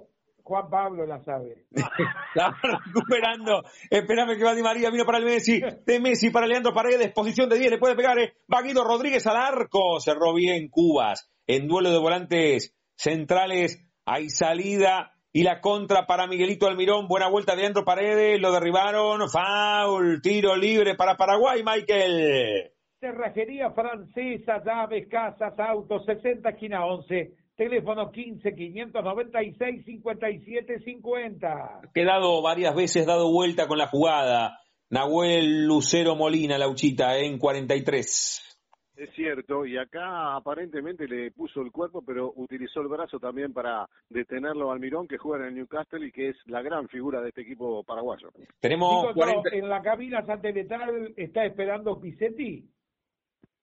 [0.43, 1.65] Juan Pablo la sabe.
[1.71, 3.63] Estaba recuperando.
[3.89, 5.61] Espérame que va Di María, vino para el Messi.
[5.85, 7.11] De Messi para Leandro Paredes.
[7.11, 8.17] Posición de 10, le puede pegar.
[8.19, 8.33] Eh.
[8.53, 9.99] Va Guido Rodríguez al arco.
[9.99, 11.29] Cerró bien Cubas.
[11.47, 17.07] En duelo de volantes centrales hay salida y la contra para Miguelito Almirón.
[17.07, 18.39] Buena vuelta de Leandro Paredes.
[18.39, 19.21] Lo derribaron.
[19.29, 20.21] Foul.
[20.21, 22.71] Tiro libre para Paraguay, Michael.
[22.99, 31.47] Cerrajería francesa, llaves, casas, autos, 60 esquina 11 teléfono 15 596 57 50.
[31.47, 34.59] Ha quedado varias veces dado vuelta con la jugada.
[34.89, 38.46] Nahuel Lucero Molina, Lauchita, en 43.
[38.97, 43.87] Es cierto, y acá aparentemente le puso el cuerpo, pero utilizó el brazo también para
[44.09, 47.29] detenerlo al Mirón, que juega en el Newcastle y que es la gran figura de
[47.29, 48.29] este equipo paraguayo.
[48.59, 49.15] Tenemos
[49.51, 52.67] en la cabina satelital está esperando Pisetti.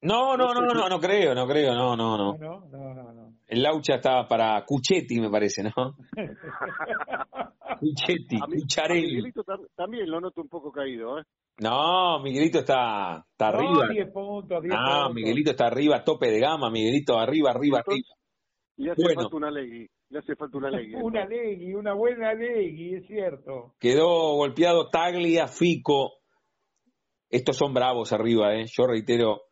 [0.03, 2.37] No, no, no, no, no, creo, no creo, no, no, no.
[2.39, 3.33] No, no, no.
[3.49, 5.97] El Laucha estaba para Cuchetti, me parece, ¿no?
[7.85, 9.17] Cuchetti, Cucharelli.
[9.17, 9.45] Miguelito
[9.77, 11.25] también lo noto un poco caído, ¿eh?
[11.59, 13.89] No, Miguelito está, está arriba.
[13.89, 18.09] 10 puntos, 10 ah, Miguelito está arriba, tope de gama, Miguelito arriba, arriba, arriba.
[18.77, 20.95] Le hace falta una legui, le hace falta una legui.
[20.95, 23.75] una legui, una buena legui, es cierto.
[23.79, 26.15] Quedó golpeado Taglia, Fico.
[27.29, 28.65] Estos son bravos arriba, ¿eh?
[28.67, 29.43] Yo reitero,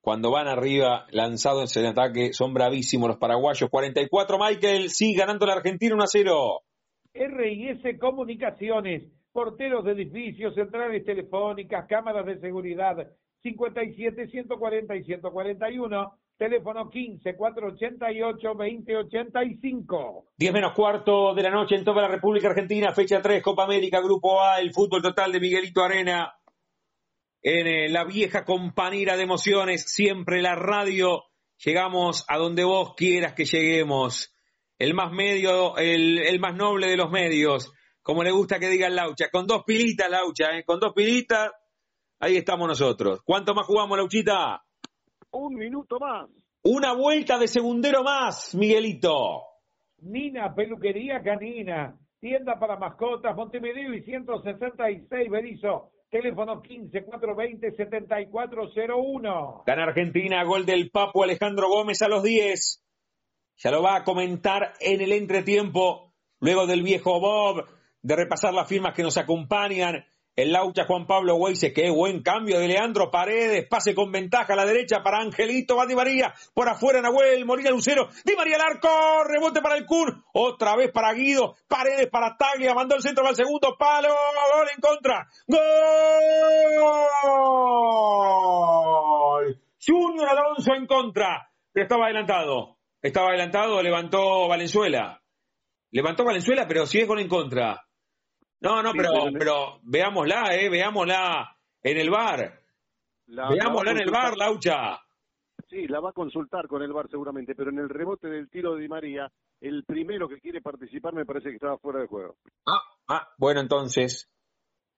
[0.00, 3.68] cuando van arriba, lanzados en el ataque, son bravísimos los paraguayos.
[3.70, 6.60] 44, Michael, sí, ganando la Argentina 1 a 0.
[7.14, 13.08] RIS Comunicaciones, porteros de edificios, centrales telefónicas, cámaras de seguridad,
[13.42, 20.24] 57 140 y 141, teléfono 15 488 2085.
[20.36, 24.00] 10 menos cuarto de la noche en toda la República Argentina, fecha 3, Copa América,
[24.00, 26.34] Grupo A, el fútbol total de Miguelito Arena
[27.44, 31.24] en eh, la vieja compañera de emociones, siempre la radio.
[31.62, 34.33] Llegamos a donde vos quieras que lleguemos.
[34.78, 37.72] El más medio, el, más noble de los medios,
[38.02, 39.30] como le gusta que diga Laucha.
[39.30, 40.64] Con dos pilitas, Laucha, ¿eh?
[40.64, 41.52] con dos pilitas,
[42.18, 43.20] ahí estamos nosotros.
[43.24, 44.62] ¿Cuánto más jugamos, Lauchita?
[45.30, 46.28] Un minuto más.
[46.62, 49.42] Una vuelta de segundero más, Miguelito.
[49.98, 59.64] Nina, peluquería canina, tienda para mascotas, Montevideo y 166 Berizo teléfono 15 420 7401.
[59.66, 62.83] Gana Argentina, gol del Papo Alejandro Gómez a los 10.
[63.56, 67.66] Ya lo va a comentar en el entretiempo, luego del viejo Bob,
[68.02, 70.04] de repasar las firmas que nos acompañan.
[70.36, 74.56] El Laucha Juan Pablo Weise, qué buen cambio de Leandro Paredes, pase con ventaja a
[74.56, 78.62] la derecha para Angelito, va Di María, por afuera Nahuel, Molina Lucero, Di María al
[78.62, 78.88] arco,
[79.22, 83.30] rebote para el Kun, otra vez para Guido, Paredes para Taglia, mandó el centro para
[83.30, 85.60] el segundo palo, gol en contra, gol,
[89.86, 92.73] Junior Alonso en contra, estaba adelantado,
[93.08, 95.20] estaba adelantado, levantó Valenzuela,
[95.90, 97.84] levantó Valenzuela, pero si es gol en contra,
[98.60, 102.60] no, no, pero, pero veámosla, eh, veámosla en el bar.
[103.26, 104.98] veámosla en el bar, Laucha.
[105.68, 108.74] Sí, la va a consultar con el bar seguramente, pero en el rebote del tiro
[108.74, 109.30] de Di María,
[109.60, 112.36] el primero que quiere participar me parece que estaba fuera de juego.
[112.66, 114.30] Ah, ah, bueno, entonces,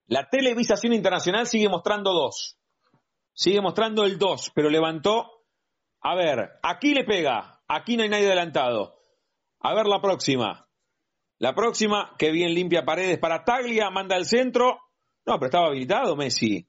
[0.06, 2.56] la televisación internacional sigue mostrando dos.
[3.32, 5.26] Sigue mostrando el dos, pero levantó.
[6.02, 8.94] A ver, aquí le pega, aquí no hay nadie adelantado.
[9.60, 10.66] A ver la próxima.
[11.38, 14.78] La próxima, que bien limpia paredes para Taglia, manda al centro.
[15.26, 16.66] No, pero estaba habilitado Messi.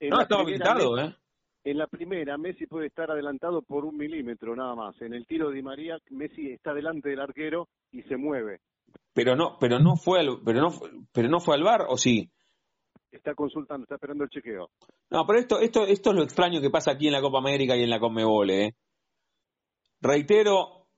[0.00, 1.14] no, estaba habilitado, ¿eh?
[1.62, 5.00] En la primera, Messi puede estar adelantado por un milímetro nada más.
[5.02, 8.60] En el tiro de María, Messi está delante del arquero y se mueve.
[9.12, 10.70] Pero no, pero no fue al, pero no,
[11.12, 12.30] pero no fue al bar, ¿o sí?
[13.12, 14.70] Está consultando, está esperando el chequeo.
[15.10, 17.76] No, pero esto, esto, esto es lo extraño que pasa aquí en la Copa América
[17.76, 18.74] y en la Conmebol, ¿eh?
[20.00, 20.88] Reitero,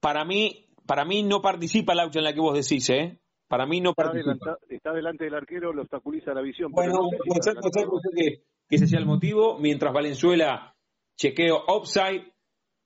[0.00, 3.18] para mí para mí no participa Laucha en la que vos decís, ¿eh?
[3.48, 4.58] Para mí no está participa.
[4.68, 6.72] está delante del arquero, lo obstaculiza la visión.
[6.72, 10.74] Bueno, puede ser, que, ese sea el motivo, mientras Valenzuela
[11.16, 12.32] chequeo offside.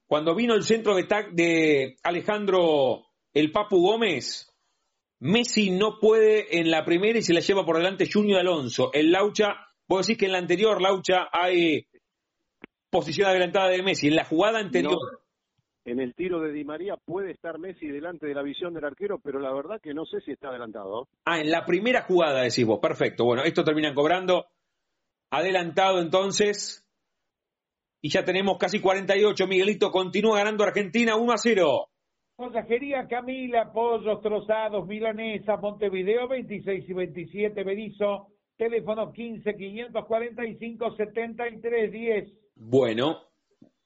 [0.09, 4.53] Cuando vino el centro de, de Alejandro el Papu Gómez,
[5.21, 8.91] Messi no puede en la primera y se la lleva por delante Junior Alonso.
[8.93, 9.57] El Laucha,
[9.89, 11.87] vos decís que en la anterior Laucha hay
[12.97, 14.09] posición adelantada de Messi.
[14.09, 14.99] En la jugada anterior.
[15.85, 19.21] En el tiro de Di María puede estar Messi delante de la visión del arquero,
[19.23, 21.09] pero la verdad que no sé si está adelantado.
[21.27, 22.81] Ah, en la primera jugada decís vos.
[22.81, 23.25] Perfecto.
[23.25, 24.47] Bueno, esto terminan cobrando.
[25.31, 26.85] Adelantado entonces.
[28.01, 29.47] Y ya tenemos casi 48.
[29.47, 31.89] Miguelito continúa ganando Argentina 1 a 0.
[32.35, 42.46] Consejería Camila, pollos trozados, milanesa, Montevideo 26 y 27, Berizo, teléfono 15 545 73 10.
[42.59, 43.21] Bueno,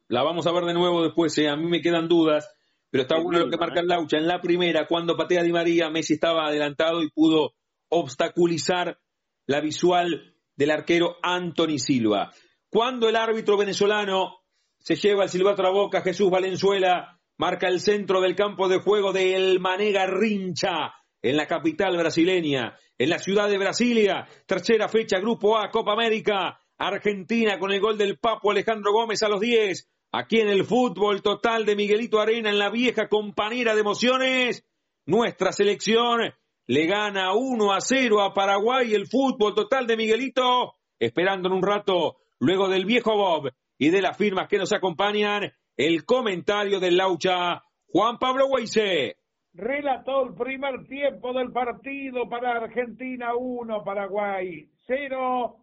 [0.06, 1.48] la vamos a ver de nuevo después, eh.
[1.48, 2.48] a mí me quedan dudas,
[2.88, 3.88] pero está bueno lo que marca el ¿eh?
[3.88, 4.16] Laucha.
[4.16, 7.54] En la primera, cuando patea Di María, Messi estaba adelantado y pudo
[7.88, 8.98] obstaculizar
[9.46, 12.32] la visual del arquero Anthony Silva.
[12.68, 14.38] Cuando el árbitro venezolano
[14.78, 18.78] se lleva el silbato a la boca, Jesús Valenzuela marca el centro del campo de
[18.78, 24.88] juego de El Manega Rincha, en la capital brasileña, en la ciudad de Brasilia, tercera
[24.88, 29.38] fecha, Grupo A, Copa América, Argentina con el gol del Papo Alejandro Gómez a los
[29.38, 34.66] 10, aquí en el fútbol total de Miguelito Arena, en la vieja compañera de emociones,
[35.04, 36.32] nuestra selección
[36.66, 41.62] le gana 1 a 0 a Paraguay, el fútbol total de Miguelito, esperando en un
[41.62, 46.96] rato, luego del viejo Bob y de las firmas que nos acompañan, el comentario del
[46.96, 49.18] Laucha, Juan Pablo Weise.
[49.52, 55.59] Relató el primer tiempo del partido para Argentina 1, Paraguay 0.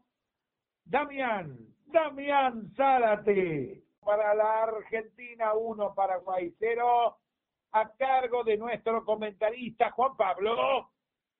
[0.89, 1.57] Damián,
[1.87, 7.17] Damián Zárate para la Argentina 1, Paraguay 0,
[7.73, 10.89] a cargo de nuestro comentarista Juan Pablo.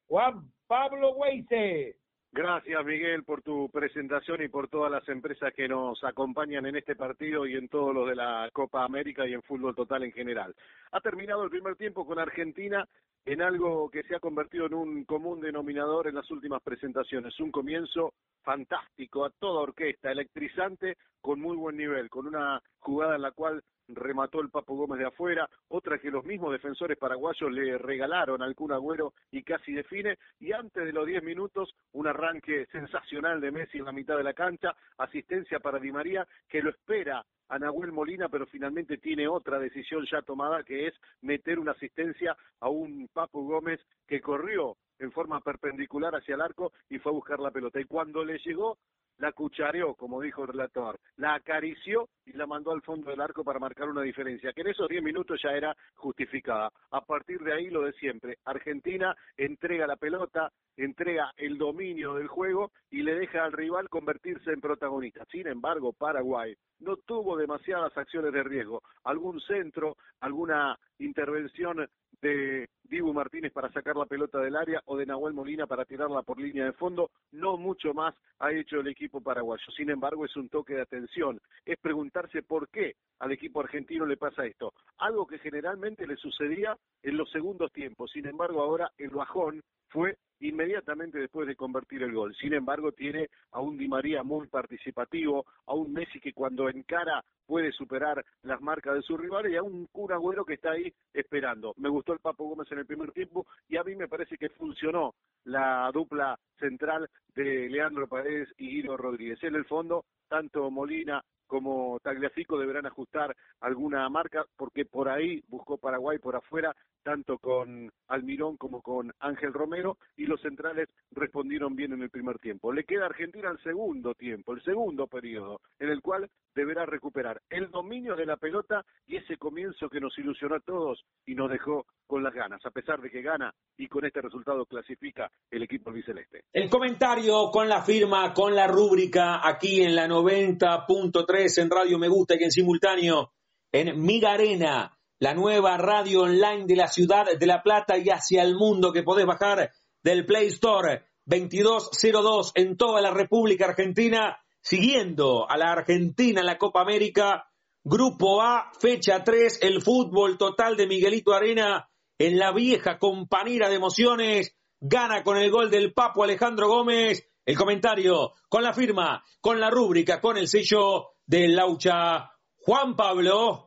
[0.07, 1.97] Juan Pablo Weise.
[2.31, 6.95] Gracias, Miguel, por tu presentación y por todas las empresas que nos acompañan en este
[6.95, 10.53] partido y en todos los de la Copa América y en fútbol total en general.
[10.91, 12.87] Ha terminado el primer tiempo con Argentina
[13.25, 17.39] en algo que se ha convertido en un común denominador en las últimas presentaciones.
[17.39, 23.21] Un comienzo fantástico, a toda orquesta, electrizante, con muy buen nivel, con una jugada en
[23.23, 27.77] la cual remató el Papo Gómez de afuera, otra que los mismos defensores paraguayos le
[27.77, 32.65] regalaron al Kun Agüero y casi define, y antes de los 10 minutos un arranque
[32.71, 36.69] sensacional de Messi en la mitad de la cancha, asistencia para Di María que lo
[36.69, 41.71] espera a Nahuel Molina, pero finalmente tiene otra decisión ya tomada, que es meter una
[41.71, 47.11] asistencia a un Papo Gómez que corrió en forma perpendicular hacia el arco y fue
[47.11, 47.79] a buscar la pelota.
[47.79, 48.77] Y cuando le llegó,
[49.17, 53.43] la cuchareó, como dijo el relator, la acarició y la mandó al fondo del arco
[53.43, 56.71] para marcar una diferencia, que en esos 10 minutos ya era justificada.
[56.91, 58.37] A partir de ahí lo de siempre.
[58.45, 64.51] Argentina entrega la pelota, entrega el dominio del juego y le deja al rival convertirse
[64.51, 65.25] en protagonista.
[65.31, 68.83] Sin embargo, Paraguay no tuvo demasiadas acciones de riesgo.
[69.03, 71.87] Algún centro, alguna intervención
[72.21, 76.21] de Dibu Martínez para sacar la pelota del área o de Nahuel Molina para tirarla
[76.21, 79.71] por línea de fondo, no mucho más ha hecho el equipo paraguayo.
[79.75, 84.17] Sin embargo, es un toque de atención, es preguntarse por qué al equipo argentino le
[84.17, 84.73] pasa esto.
[84.97, 88.11] Algo que generalmente le sucedía en los segundos tiempos.
[88.11, 92.35] Sin embargo, ahora el bajón fue inmediatamente después de convertir el gol.
[92.35, 97.23] Sin embargo, tiene a un Di María muy participativo, a un Messi que cuando encara
[97.45, 100.93] puede superar las marcas de su rival y a un Cura Agüero que está ahí
[101.13, 101.73] esperando.
[101.77, 104.49] Me gustó el Papo Gómez en el primer tiempo y a mí me parece que
[104.49, 105.15] funcionó
[105.45, 109.41] la dupla central de Leandro Paredes y Guido Rodríguez.
[109.43, 115.77] En el fondo, tanto Molina como Tagliafico deberán ajustar alguna marca porque por ahí buscó
[115.77, 116.75] Paraguay por afuera
[117.07, 122.37] tanto con Almirón como con Ángel Romero y los centrales respondieron bien en el primer
[122.37, 122.73] tiempo.
[122.73, 127.41] Le queda a Argentina el segundo tiempo, el segundo periodo, en el cual deberá recuperar
[127.49, 131.49] el dominio de la pelota y ese comienzo que nos ilusionó a todos y nos
[131.49, 135.63] dejó con las ganas, a pesar de que gana y con este resultado clasifica el
[135.63, 136.43] equipo biceleste.
[136.51, 142.09] El comentario con la firma, con la rúbrica aquí en la 90.3 en Radio Me
[142.09, 143.31] Gusta y en simultáneo
[143.71, 148.55] en Migarena la nueva radio online de la ciudad de La Plata y hacia el
[148.55, 149.71] mundo que podés bajar
[150.03, 156.57] del Play Store 2202 en toda la República Argentina, siguiendo a la Argentina en la
[156.57, 157.49] Copa América.
[157.83, 163.75] Grupo A, fecha 3, el fútbol total de Miguelito Arena en la vieja compañera de
[163.75, 164.55] emociones.
[164.79, 167.27] Gana con el gol del Papo Alejandro Gómez.
[167.45, 173.66] El comentario con la firma, con la rúbrica, con el sello del Laucha Juan Pablo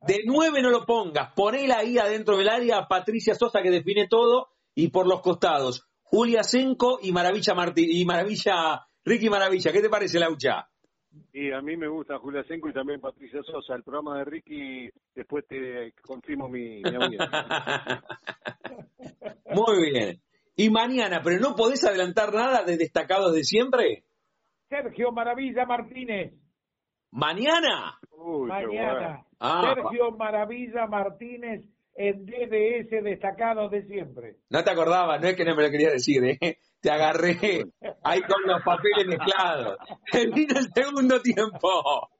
[0.06, 1.32] De nueve no lo pongas.
[1.34, 5.86] Ponela ahí adentro del área a Patricia Sosa que define todo y por los costados.
[6.02, 9.72] Julia Senco y Maravilla Martí y Maravilla, Ricky Maravilla.
[9.72, 10.68] ¿Qué te parece, Laucha?
[11.32, 13.74] Y a mí me gusta Julia Senco y también Patricia Sosa.
[13.74, 16.82] El programa de Ricky, después te confirmo mi, mi
[19.54, 20.20] Muy bien.
[20.56, 24.04] Y mañana, pero no podés adelantar nada de destacados de siempre.
[24.68, 26.32] Sergio Maravilla Martínez.
[27.10, 27.98] ¿Mañana?
[28.48, 29.24] mañana.
[29.40, 31.64] Ah, Sergio Maravilla Martínez
[31.96, 34.36] en DDS destacados de siempre.
[34.50, 36.58] No te acordabas, no es que no me lo quería decir, ¿eh?
[36.80, 37.38] Te agarré
[38.02, 39.78] ahí con los papeles mezclados.
[40.34, 42.10] Vino el segundo tiempo.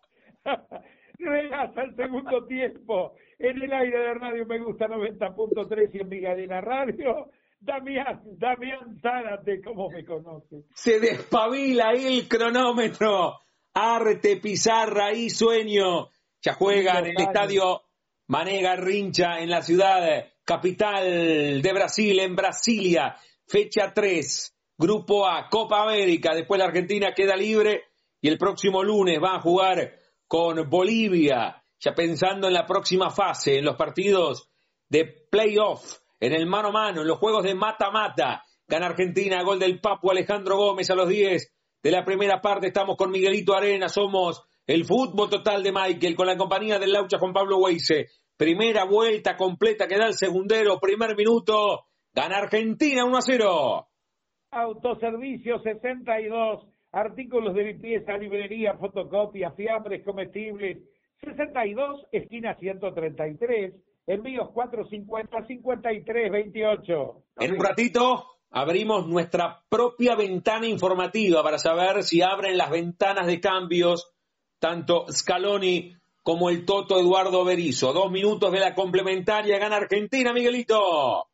[1.19, 3.15] Regasa el segundo tiempo.
[3.39, 7.31] En el aire de radio me gusta 90.3 y en Migadina Radio
[7.65, 10.65] Damián, Damián Zárate, ¿cómo me conoce?
[10.75, 13.41] Se despabila ahí el cronómetro.
[13.73, 16.11] Arte, pizarra y sueño.
[16.43, 17.83] Ya juega en el estadio
[18.29, 23.17] Manega Rincha en la ciudad capital de Brasil, en Brasilia.
[23.47, 26.35] Fecha 3, Grupo A, Copa América.
[26.35, 27.85] Después la Argentina queda libre
[28.21, 29.95] y el próximo lunes va a jugar
[30.27, 31.63] con Bolivia.
[31.81, 34.51] Ya pensando en la próxima fase, en los partidos
[34.89, 38.43] de playoff en el mano a mano, en los juegos de mata-mata.
[38.67, 41.53] Gana Argentina, gol del Papu Alejandro Gómez a los 10
[41.83, 42.69] de la primera parte.
[42.69, 47.19] Estamos con Miguelito Arena, somos el fútbol total de Michael con la compañía del Laucha
[47.19, 48.07] Juan Pablo Weise.
[48.39, 51.85] Primera vuelta completa que da el segundero, primer minuto.
[52.15, 53.89] Gana Argentina 1 a 0.
[54.51, 60.79] Autoservicio 62, artículos de limpieza, librería, fotocopia, fiambres comestibles.
[61.21, 63.75] 62, esquina 133
[64.07, 67.23] Envíos 450-5328.
[67.39, 73.41] En un ratito abrimos nuestra propia ventana informativa para saber si abren las ventanas de
[73.41, 74.15] cambios
[74.59, 77.93] tanto Scaloni como el Toto Eduardo Berizo.
[77.93, 81.29] Dos minutos de la complementaria, gana Argentina, Miguelito.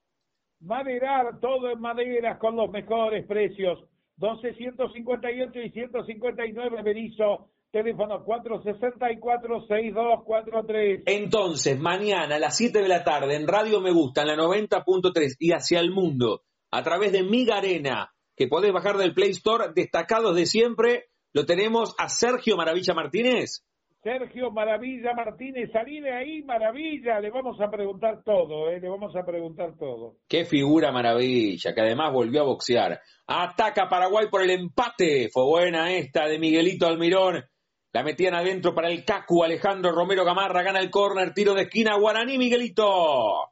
[0.61, 3.85] Maderar, todo en maderas con los mejores precios.
[4.17, 11.05] 12, 158 y 159 Berizo Teléfono 464-6243.
[11.07, 15.37] Entonces, mañana a las 7 de la tarde en Radio Me Gusta, en la 90.3
[15.39, 16.43] y hacia el mundo,
[16.73, 21.47] a través de Miga Arena, que podés bajar del Play Store, destacados de siempre, lo
[21.47, 23.65] tenemos a Sergio Maravilla Martínez.
[24.03, 28.81] Sergio Maravilla Martínez, salí de ahí, Maravilla, le vamos a preguntar todo, ¿eh?
[28.81, 30.17] le vamos a preguntar todo.
[30.27, 32.99] Qué figura Maravilla, que además volvió a boxear.
[33.29, 37.45] Ataca Paraguay por el empate, fue buena esta de Miguelito Almirón
[37.93, 39.43] la metían adentro para el Cacu.
[39.43, 41.35] Alejandro Romero Gamarra gana el córner.
[41.35, 41.97] Tiro de esquina.
[41.97, 43.49] Guaraní, Miguelito.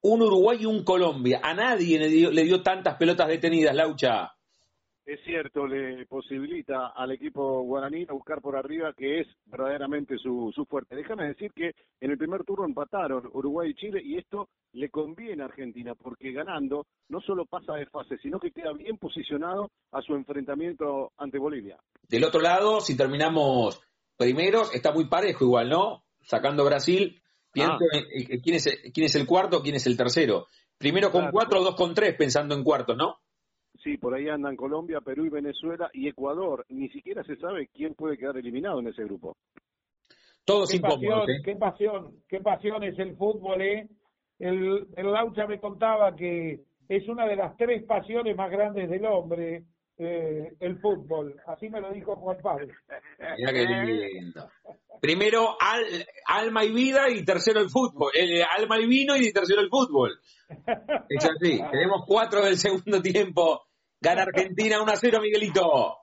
[0.00, 1.40] un Uruguay y un Colombia.
[1.42, 4.37] A nadie le dio, le dio tantas pelotas detenidas, Laucha
[5.08, 10.52] es cierto, le posibilita al equipo guaraní a buscar por arriba, que es verdaderamente su,
[10.54, 10.94] su fuerte.
[10.94, 15.42] Déjame decir que en el primer turno empataron Uruguay y Chile y esto le conviene
[15.42, 20.02] a Argentina porque ganando no solo pasa de fase, sino que queda bien posicionado a
[20.02, 21.78] su enfrentamiento ante Bolivia.
[22.06, 23.80] Del otro lado, si terminamos
[24.18, 26.04] primeros, está muy parejo igual, ¿no?
[26.20, 27.18] Sacando Brasil,
[27.50, 27.98] pienso ah.
[28.42, 30.48] quién, es, quién es el cuarto, quién es el tercero.
[30.76, 33.20] Primero con cuatro, dos con tres, pensando en cuartos, ¿no?
[33.82, 36.64] Sí, por ahí andan Colombia, Perú y Venezuela y Ecuador.
[36.68, 39.36] Ni siquiera se sabe quién puede quedar eliminado en ese grupo.
[40.44, 41.42] Todos qué pasión, ¿eh?
[41.44, 43.88] qué pasión, qué pasión es el fútbol, ¿eh?
[44.38, 49.04] El, el Laucha me contaba que es una de las tres pasiones más grandes del
[49.04, 49.64] hombre,
[49.98, 51.36] eh, el fútbol.
[51.46, 52.72] Así me lo dijo Juan Pablo.
[53.38, 54.48] Mirá qué lindo.
[55.00, 58.10] Primero al- alma y vida y tercero el fútbol.
[58.18, 60.18] Eh, alma y vino y tercero el fútbol.
[61.08, 61.60] Es así.
[61.70, 63.67] Tenemos cuatro del segundo tiempo.
[64.00, 65.98] Gana Argentina 1 a 0, Miguelito.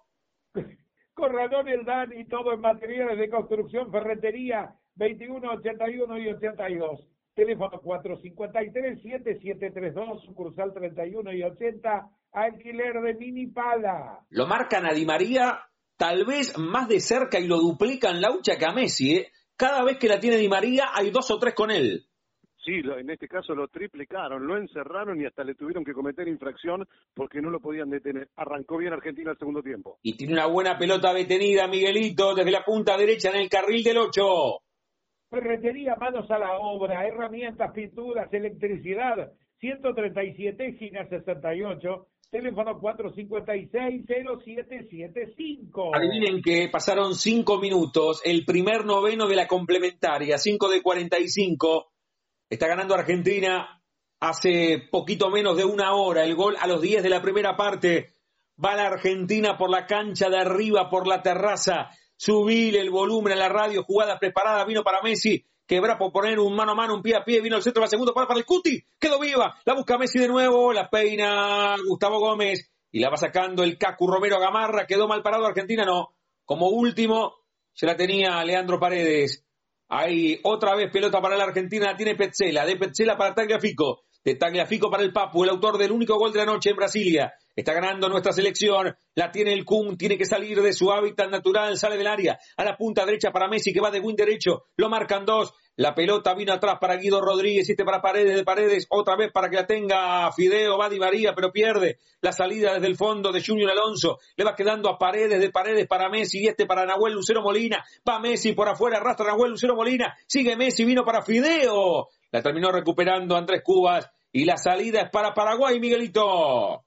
[1.14, 7.08] Corredor el Dani, todo en materiales de construcción, ferretería 21, 81 y 82.
[7.34, 14.26] Teléfono 453-7732, sucursal 31 y 80, alquiler de mini pala.
[14.30, 15.60] Lo marcan a Di María
[15.98, 19.18] tal vez más de cerca y lo duplican Laucha que a Messi.
[19.18, 19.32] ¿eh?
[19.58, 22.08] Cada vez que la tiene Di María hay dos o tres con él.
[22.66, 26.28] Sí, lo- en este caso lo triplicaron, lo encerraron y hasta le tuvieron que cometer
[26.28, 26.84] infracción
[27.14, 28.28] porque no lo podían detener.
[28.36, 30.00] Arrancó bien Argentina al segundo tiempo.
[30.02, 33.98] Y tiene una buena pelota detenida Miguelito desde la punta derecha en el carril del
[34.00, 34.24] 8.
[35.30, 42.80] Ferretería, manos a la obra, herramientas, pinturas, electricidad, 137, esquina 68, teléfono
[44.66, 45.92] 456-0775.
[45.94, 51.92] Adivinen que pasaron cinco minutos, el primer noveno de la complementaria, 5 de 45.
[52.50, 53.82] Está ganando Argentina
[54.20, 56.24] hace poquito menos de una hora.
[56.24, 58.14] El gol a los 10 de la primera parte.
[58.64, 61.90] Va la Argentina por la cancha de arriba, por la terraza.
[62.16, 65.46] Subile el volumen a la radio, jugada preparada, vino para Messi.
[65.68, 67.88] Quebra por poner un mano a mano, un pie a pie, vino el centro, va
[67.88, 72.20] segundo para, para el Cuti, quedó viva, la busca Messi de nuevo, la peina Gustavo
[72.20, 76.14] Gómez y la va sacando el Cacu Romero Gamarra, quedó mal parado Argentina, no.
[76.46, 77.34] Como último,
[77.74, 79.44] se la tenía Leandro Paredes.
[79.88, 84.36] Ahí otra vez pelota para la Argentina, la tiene Petzela, de Petzela para Tagliafico, de
[84.36, 87.34] Tagliafico para el Papu, el autor del único gol de la noche en Brasilia.
[87.56, 91.78] Está ganando nuestra selección, la tiene el Kun, tiene que salir de su hábitat natural,
[91.78, 94.90] sale del área, a la punta derecha para Messi que va de win derecho, lo
[94.90, 99.16] marcan dos, la pelota vino atrás para Guido Rodríguez, este para Paredes de Paredes, otra
[99.16, 102.96] vez para que la tenga Fideo, va Di María, pero pierde la salida desde el
[102.96, 106.66] fondo de Junior Alonso, le va quedando a Paredes de Paredes para Messi y este
[106.66, 110.86] para Nahuel Lucero Molina, va Messi por afuera, arrastra a Nahuel Lucero Molina, sigue Messi,
[110.86, 116.84] vino para Fideo, la terminó recuperando Andrés Cubas y la salida es para Paraguay, Miguelito.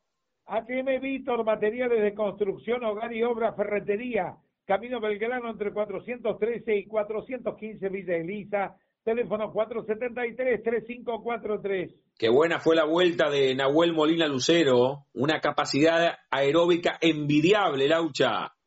[0.46, 4.34] ATM Víctor, materiales de construcción, hogar y obra, ferretería,
[4.68, 11.94] Camino Belgrano entre 413 y 415 Villa Elisa, teléfono 473-3543.
[12.18, 18.57] Qué buena fue la vuelta de Nahuel Molina Lucero, una capacidad aeróbica envidiable, Laucha.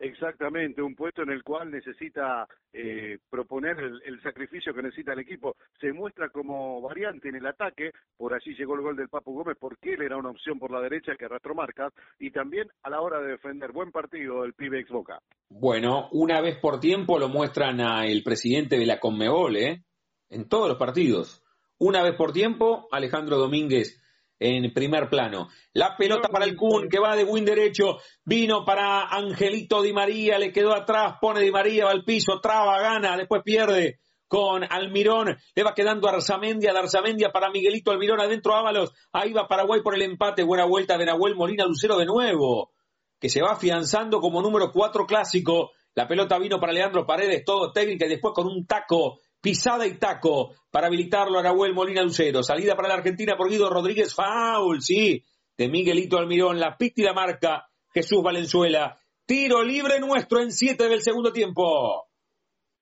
[0.00, 5.18] Exactamente, un puesto en el cual necesita eh, proponer el, el sacrificio que necesita el
[5.18, 5.56] equipo.
[5.80, 9.56] Se muestra como variante en el ataque, por allí llegó el gol del Papu Gómez,
[9.58, 13.00] porque él era una opción por la derecha que arrastró marcas, y también a la
[13.00, 13.72] hora de defender.
[13.72, 15.20] Buen partido del pibe ex Boca.
[15.48, 19.84] Bueno, una vez por tiempo lo muestran a el presidente de la Conmebol, ¿eh?
[20.30, 21.42] En todos los partidos.
[21.78, 24.00] Una vez por tiempo, Alejandro Domínguez
[24.38, 25.48] en primer plano.
[25.72, 30.38] La pelota para el Kun que va de win derecho, vino para Angelito Di María,
[30.38, 35.38] le quedó atrás, pone Di María, va al piso, traba, gana, después pierde con Almirón,
[35.54, 39.94] le va quedando Arzamendia, de Arzamendia para Miguelito Almirón, adentro Ábalos, ahí va Paraguay por
[39.94, 42.72] el empate, buena vuelta de Nahuel Molina Lucero de nuevo,
[43.18, 47.72] que se va afianzando como número cuatro clásico, la pelota vino para Leandro Paredes, todo
[47.72, 52.42] técnica y después con un taco pisada y taco para habilitarlo a Nahuel Molina Lucero.
[52.42, 55.24] Salida para la Argentina por Guido Rodríguez, foul, sí,
[55.56, 58.96] de Miguelito Almirón, la la marca, Jesús Valenzuela.
[59.26, 62.06] Tiro libre nuestro en siete del segundo tiempo.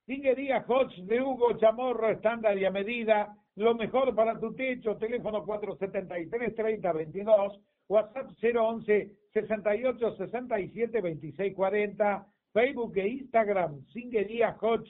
[0.06, 5.44] Siguería Hodge de Hugo Chamorro, estándar y a medida, lo mejor para tu techo, teléfono
[5.44, 14.88] 473-3022, WhatsApp 011 68 67 26 40, Facebook e Instagram, Singuería Hodge.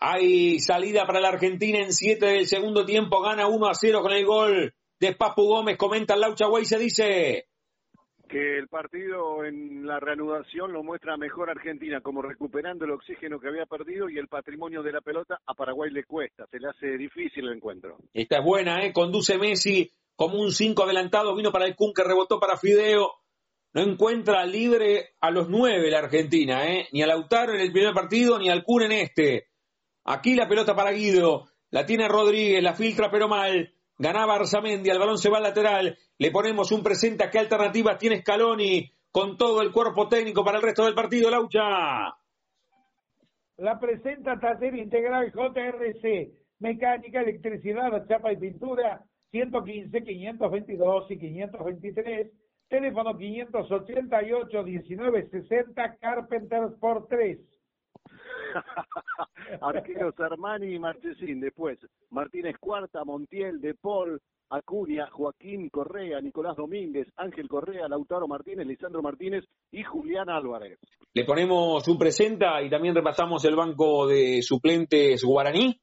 [0.00, 4.12] Hay salida para la Argentina en 7 del segundo tiempo, gana 1 a 0 con
[4.12, 7.48] el gol de Papu Gómez, comenta Laucha Guay, se dice
[8.28, 13.48] que el partido en la reanudación lo muestra mejor Argentina, como recuperando el oxígeno que
[13.48, 16.98] había perdido y el patrimonio de la pelota a Paraguay le cuesta, se le hace
[16.98, 17.96] difícil el encuentro.
[18.12, 18.92] Esta es buena, ¿eh?
[18.92, 23.12] conduce Messi como un 5 adelantado, vino para el Kun que rebotó para Fideo,
[23.72, 26.88] no encuentra libre a los 9 la Argentina, ¿eh?
[26.92, 29.47] ni a Lautaro en el primer partido, ni al Kun en este.
[30.10, 34.98] Aquí la pelota para Guido, la tiene Rodríguez, la filtra pero mal, ganaba Arzamendi, el
[34.98, 39.36] balón se va al lateral, le ponemos un presente a qué alternativas tiene Scaloni con
[39.36, 42.16] todo el cuerpo técnico para el resto del partido, Laucha.
[43.58, 52.32] La presenta Taller Integral JRC, mecánica, electricidad, chapa y pintura, 115, 522 y 523,
[52.70, 57.57] Teléfono 588-1960, Carpenters por 3.
[59.60, 61.40] Arqueros Armani y Marchesín.
[61.40, 61.78] Después,
[62.10, 64.20] Martínez Cuarta, Montiel, De Paul,
[64.50, 70.78] Acuña, Joaquín Correa, Nicolás Domínguez, Ángel Correa, Lautaro Martínez, Lisandro Martínez y Julián Álvarez.
[71.12, 75.78] Le ponemos un presenta y también repasamos el banco de suplentes guaraní.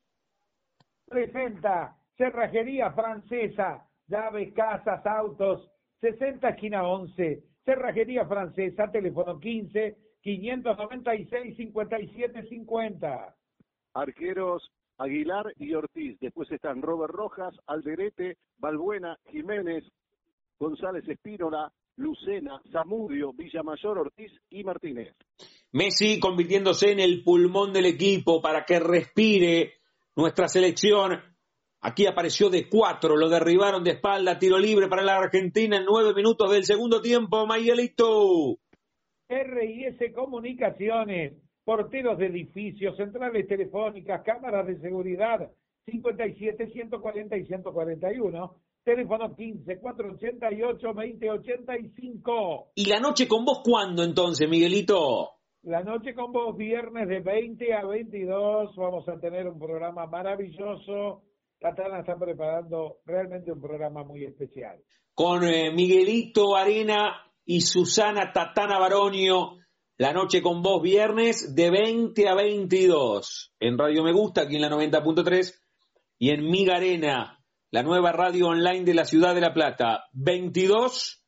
[1.07, 5.69] Presenta Cerrajería Francesa, llaves, casas, autos,
[6.01, 7.43] 60 esquina 11.
[7.63, 13.35] Cerrajería Francesa, teléfono 15 596 5750.
[13.93, 16.17] Arqueros Aguilar y Ortiz.
[16.19, 19.83] Después están Robert Rojas, Alderete, Balbuena, Jiménez,
[20.59, 25.13] González Espínola, Lucena, Zamudio, Villamayor, Ortiz y Martínez.
[25.71, 29.73] Messi convirtiéndose en el pulmón del equipo para que respire
[30.15, 31.21] nuestra selección.
[31.81, 36.15] Aquí apareció de cuatro, lo derribaron de espalda, tiro libre para la Argentina en nueve
[36.15, 38.57] minutos del segundo tiempo, Mayelito.
[39.27, 41.33] RIS Comunicaciones,
[41.63, 45.51] porteros de edificios, centrales telefónicas, cámaras de seguridad,
[45.85, 48.55] 57, 140 y 141.
[48.83, 52.71] Teléfono 15 488 2085.
[52.75, 55.31] ¿Y la noche con vos cuándo entonces, Miguelito?
[55.63, 61.23] La noche con vos, viernes de 20 a 22, vamos a tener un programa maravilloso.
[61.59, 64.77] Tatana está preparando realmente un programa muy especial.
[65.15, 69.59] Con eh, Miguelito Arena y Susana Tatana Baronio,
[69.97, 73.53] la noche con vos, viernes de 20 a 22.
[73.59, 75.53] En Radio Me Gusta, aquí en la 90.3,
[76.17, 80.05] y en Miga Arena, la nueva radio online de la ciudad de La Plata.
[80.13, 81.23] 22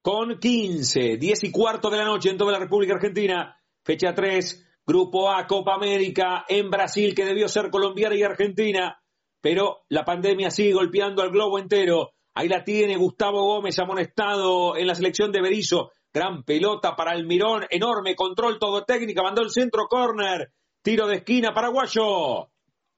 [0.00, 3.58] con 15, 10 y cuarto de la noche en toda la República Argentina.
[3.84, 9.00] Fecha 3, Grupo A, Copa América, en Brasil, que debió ser colombiana y argentina,
[9.40, 12.12] pero la pandemia sigue golpeando al globo entero.
[12.34, 15.90] Ahí la tiene Gustavo Gómez amonestado en la selección de Berizo.
[16.12, 20.50] Gran pelota para Almirón, enorme control todo técnica, mandó el centro corner,
[20.82, 22.48] tiro de esquina paraguayo.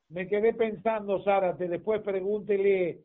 [0.09, 3.05] Me quedé pensando, Zárate, después pregúntele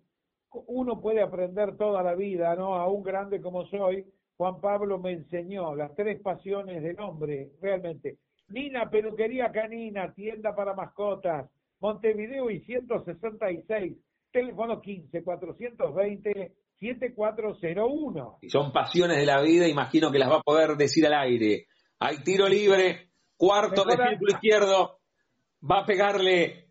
[0.67, 2.75] uno puede aprender toda la vida, ¿no?
[2.75, 4.05] A un grande como soy,
[4.37, 8.17] Juan Pablo me enseñó las tres pasiones del hombre, realmente.
[8.47, 11.49] Nina, peluquería canina, tienda para mascotas,
[11.79, 13.93] Montevideo y 166,
[14.31, 18.39] teléfono 15 420 7401.
[18.41, 21.67] Y son pasiones de la vida, imagino que las va a poder decir al aire.
[21.99, 24.99] Hay tiro libre, cuarto de círculo izquierdo,
[25.69, 26.69] va a pegarle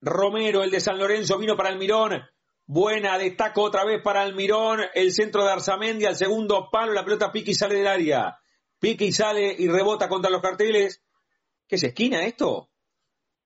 [0.00, 2.22] Romero, el de San Lorenzo, vino para Almirón.
[2.66, 4.80] Buena, destaco otra vez para Almirón.
[4.94, 6.92] El centro de Arzamendi al segundo palo.
[6.92, 8.38] La pelota pique y sale del área.
[8.78, 11.02] Pique y sale y rebota contra los carteles.
[11.66, 12.70] ¿Qué es esquina esto?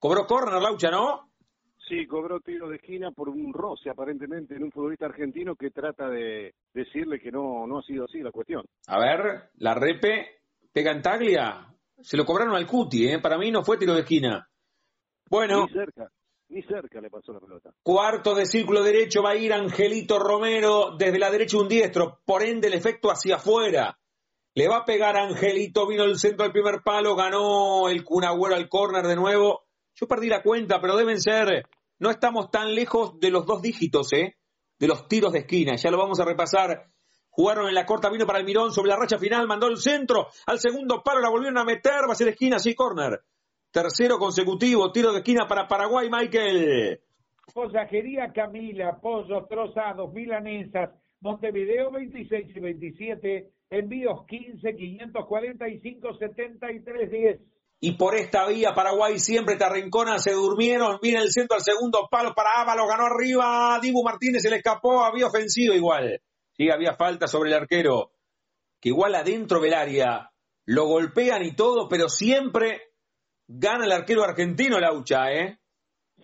[0.01, 1.28] Cobró córner, Laucha, ¿no?
[1.89, 6.09] Sí, cobró tiro de esquina por un roce aparentemente en un futbolista argentino que trata
[6.09, 8.65] de decirle que no, no ha sido así la cuestión.
[8.87, 11.67] A ver, la repe pega en taglia.
[12.01, 13.19] Se lo cobraron al Cuti, ¿eh?
[13.21, 14.49] Para mí no fue tiro de esquina.
[15.31, 15.67] Bueno.
[15.67, 16.11] Ni cerca.
[16.51, 17.71] Ni cerca le pasó la pelota.
[17.83, 22.43] Cuarto de círculo derecho va a ir Angelito Romero desde la derecha un diestro, por
[22.43, 23.99] ende el efecto hacia afuera.
[24.55, 28.69] Le va a pegar Angelito, vino el centro del primer palo, ganó el Cunagüero al
[28.69, 29.65] córner de nuevo.
[29.95, 31.67] Yo perdí la cuenta, pero deben ser,
[31.99, 34.37] no estamos tan lejos de los dos dígitos, ¿eh?
[34.79, 36.87] De los tiros de esquina, ya lo vamos a repasar.
[37.31, 40.29] Jugaron en la corta, vino para el Mirón sobre la racha final, mandó el centro,
[40.47, 43.21] al segundo palo la volvieron a meter, va a ser esquina, sí, córner.
[43.71, 47.01] Tercero consecutivo, tiro de esquina para Paraguay, Michael.
[47.53, 57.41] Posajería Camila, pollos trozados, milanesas, Montevideo 26 y 27, envíos 15 545 73 10.
[57.81, 62.09] Y por esta vía Paraguay siempre te arrincona, se durmieron, viene el centro al segundo
[62.11, 66.21] palo para Ávalo, ganó arriba, Dibu Martínez se le escapó, había ofensivo igual.
[66.57, 68.11] Sí, había falta sobre el arquero,
[68.81, 70.33] que igual adentro del área
[70.65, 72.89] lo golpean y todo, pero siempre
[73.47, 75.59] gana el arquero argentino Laucha, ¿eh?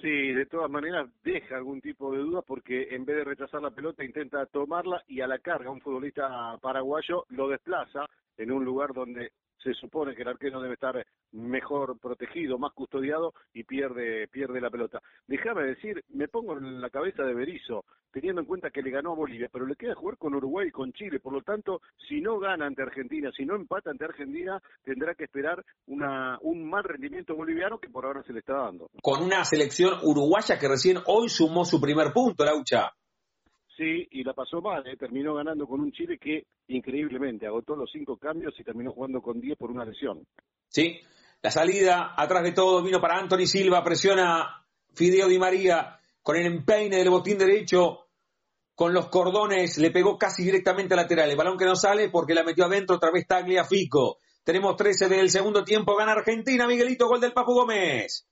[0.00, 3.70] Sí, de todas maneras deja algún tipo de duda porque en vez de rechazar la
[3.70, 8.06] pelota intenta tomarla y a la carga un futbolista paraguayo lo desplaza
[8.36, 9.30] en un lugar donde
[9.64, 14.70] se supone que el arquero debe estar mejor protegido, más custodiado y pierde, pierde la
[14.70, 15.00] pelota.
[15.26, 19.12] Déjame decir, me pongo en la cabeza de Berizzo, teniendo en cuenta que le ganó
[19.12, 22.20] a Bolivia, pero le queda jugar con Uruguay y con Chile, por lo tanto, si
[22.20, 26.84] no gana ante Argentina, si no empata ante Argentina, tendrá que esperar una, un mal
[26.84, 28.90] rendimiento boliviano que por ahora se le está dando.
[29.02, 32.92] Con una selección uruguaya que recién hoy sumó su primer punto, Laucha.
[33.76, 34.96] Sí, y la pasó mal, ¿eh?
[34.96, 39.40] terminó ganando con un Chile que increíblemente agotó los cinco cambios y terminó jugando con
[39.40, 40.24] diez por una lesión.
[40.68, 41.00] Sí,
[41.42, 44.64] la salida atrás de todo vino para Anthony Silva, presiona
[44.94, 48.00] Fideo Di María con el empeine del botín derecho.
[48.76, 51.30] con los cordones, le pegó casi directamente a lateral.
[51.30, 54.18] El balón que no sale porque la metió adentro, otra vez Tagliafico.
[54.42, 58.26] Tenemos 13 del segundo tiempo, gana Argentina, Miguelito, gol del Papu Gómez.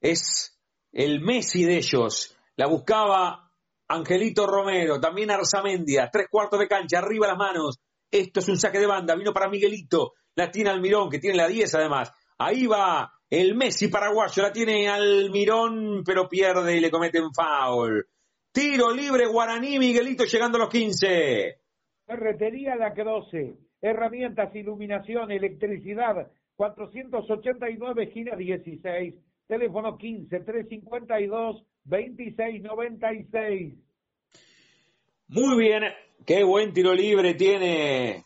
[0.00, 0.60] es
[0.92, 2.36] el Messi de ellos.
[2.56, 3.50] La buscaba
[3.88, 7.78] Angelito Romero, también Arzamendia, tres cuartos de cancha, arriba las manos.
[8.10, 11.46] Esto es un saque de banda, vino para Miguelito, la tiene Almirón, que tiene la
[11.46, 12.12] 10 además.
[12.38, 18.08] Ahí va el Messi paraguayo, la tiene Almirón, pero pierde y le cometen foul.
[18.52, 21.56] Tiro libre Guaraní, Miguelito llegando a los 15.
[22.04, 29.14] Ferretería La Croce, herramientas, iluminación, electricidad, 489 esquina 16,
[29.46, 33.74] teléfono 15 352 2696.
[35.28, 35.84] Muy bien,
[36.26, 38.24] qué buen tiro libre tiene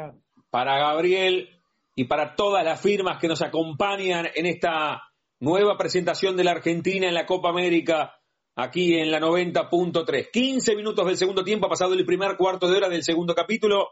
[0.50, 1.48] para Gabriel
[1.94, 5.02] y para todas las firmas que nos acompañan en esta
[5.38, 8.19] nueva presentación de la Argentina en la Copa América
[8.60, 10.30] aquí en la 90.3.
[10.30, 13.88] 15 minutos del segundo tiempo, ha pasado el primer cuarto de hora del segundo capítulo.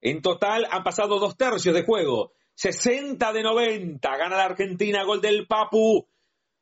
[0.00, 2.32] En total han pasado dos tercios de juego.
[2.54, 4.16] 60 de 90.
[4.16, 6.08] Gana la Argentina, gol del Papu.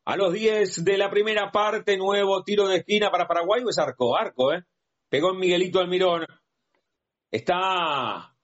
[0.04, 3.62] A los 10 de la primera parte, nuevo tiro de esquina para Paraguay.
[3.68, 4.64] Es arco, arco, ¿eh?
[5.08, 6.26] Pegó en Miguelito Almirón.
[7.30, 8.34] Está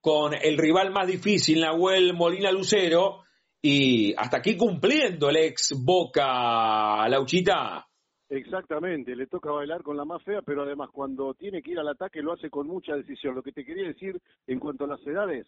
[0.00, 3.22] con el rival más difícil, Nahuel Molina Lucero,
[3.62, 7.88] y hasta aquí cumpliendo el ex Boca Lauchita.
[8.32, 11.88] Exactamente, le toca bailar con la más fea, pero además cuando tiene que ir al
[11.88, 13.34] ataque lo hace con mucha decisión.
[13.34, 15.46] Lo que te quería decir en cuanto a las edades,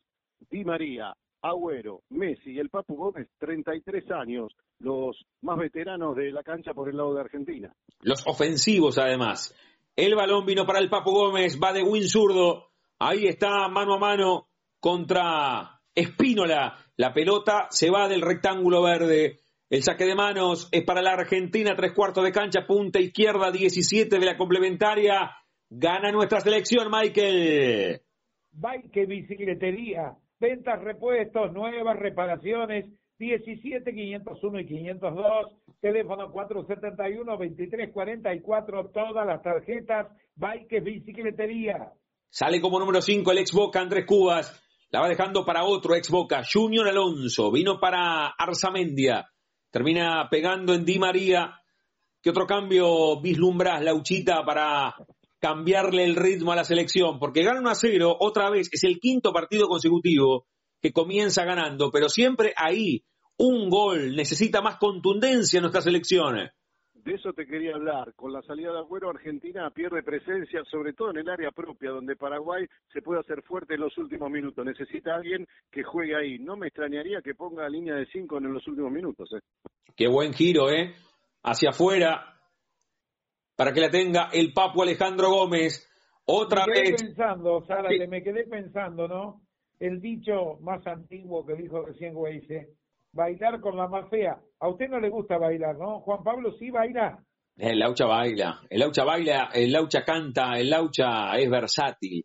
[0.51, 6.43] Di María, Agüero, Messi y el Papu Gómez, 33 años, los más veteranos de la
[6.43, 7.73] cancha por el lado de Argentina.
[8.03, 9.55] Los ofensivos además.
[9.97, 13.99] El balón vino para el Papu Gómez, va de win zurdo, Ahí está mano a
[13.99, 14.49] mano
[14.79, 16.79] contra Espínola.
[16.97, 19.41] La pelota se va del rectángulo verde.
[19.71, 24.19] El saque de manos es para la Argentina, tres cuartos de cancha, punta izquierda, 17
[24.19, 25.31] de la complementaria.
[25.71, 28.03] Gana nuestra selección, Michael.
[28.53, 32.87] Bike Bicicletería, ventas, repuestos, nuevas reparaciones,
[33.19, 41.91] 17, 501 y 502, teléfono 471, 2344, todas las tarjetas, Bike Bicicletería.
[42.29, 44.61] Sale como número 5 el ex Boca Andrés Cubas.
[44.91, 47.51] La va dejando para otro ex Boca, Junior Alonso.
[47.51, 49.27] Vino para Arzamendia.
[49.75, 51.61] Termina pegando en Di María.
[52.23, 54.95] ¿Qué otro cambio vislumbras, Lauchita, para
[55.41, 57.19] cambiarle el ritmo a la selección?
[57.19, 60.47] Porque gana 1 a 0, otra vez, es el quinto partido consecutivo
[60.81, 63.03] que comienza ganando, pero siempre ahí
[63.37, 66.37] un gol necesita más contundencia en nuestra selección.
[67.05, 68.15] De eso te quería hablar.
[68.15, 72.17] Con la salida de Agüero, Argentina pierde presencia, sobre todo en el área propia, donde
[72.17, 74.65] Paraguay se puede hacer fuerte en los últimos minutos.
[74.65, 76.39] Necesita alguien que juegue ahí.
[76.39, 79.29] No me extrañaría que ponga línea de cinco en los últimos minutos.
[79.35, 79.41] ¿eh?
[79.95, 80.95] Qué buen giro, ¿eh?
[81.43, 82.31] Hacia afuera.
[83.57, 85.89] para que la tenga el Papu Alejandro Gómez.
[86.27, 87.03] Otra me quedé vez.
[87.05, 87.99] pensando, Sara, Sí.
[87.99, 89.43] que me quedé pensando, ¿no?
[89.79, 92.71] El dicho más antiguo que dijo recién Weise,
[93.13, 94.41] bailar con la más fea.
[94.65, 96.01] A usted no le gusta bailar, ¿no?
[96.01, 97.23] Juan Pablo sí baila.
[97.59, 102.25] El Laucha baila, el Laucha baila, el Laucha canta, el Laucha es versátil.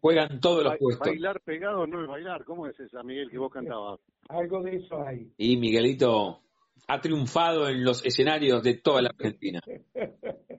[0.00, 1.06] Juegan todos los puestos.
[1.06, 2.44] Bailar pegado no es bailar.
[2.44, 4.00] ¿Cómo es esa, Miguel, que vos cantabas?
[4.28, 5.30] Algo de eso hay.
[5.36, 6.40] Y Miguelito
[6.88, 9.60] ha triunfado en los escenarios de toda la Argentina.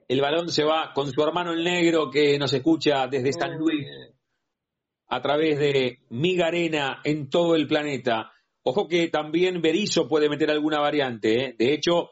[0.08, 3.86] El balón se va con su hermano el negro que nos escucha desde San Luis
[5.08, 8.32] a través de Miga Arena en todo el planeta.
[8.68, 11.44] Ojo que también Berizzo puede meter alguna variante.
[11.44, 11.54] ¿eh?
[11.56, 12.10] De hecho,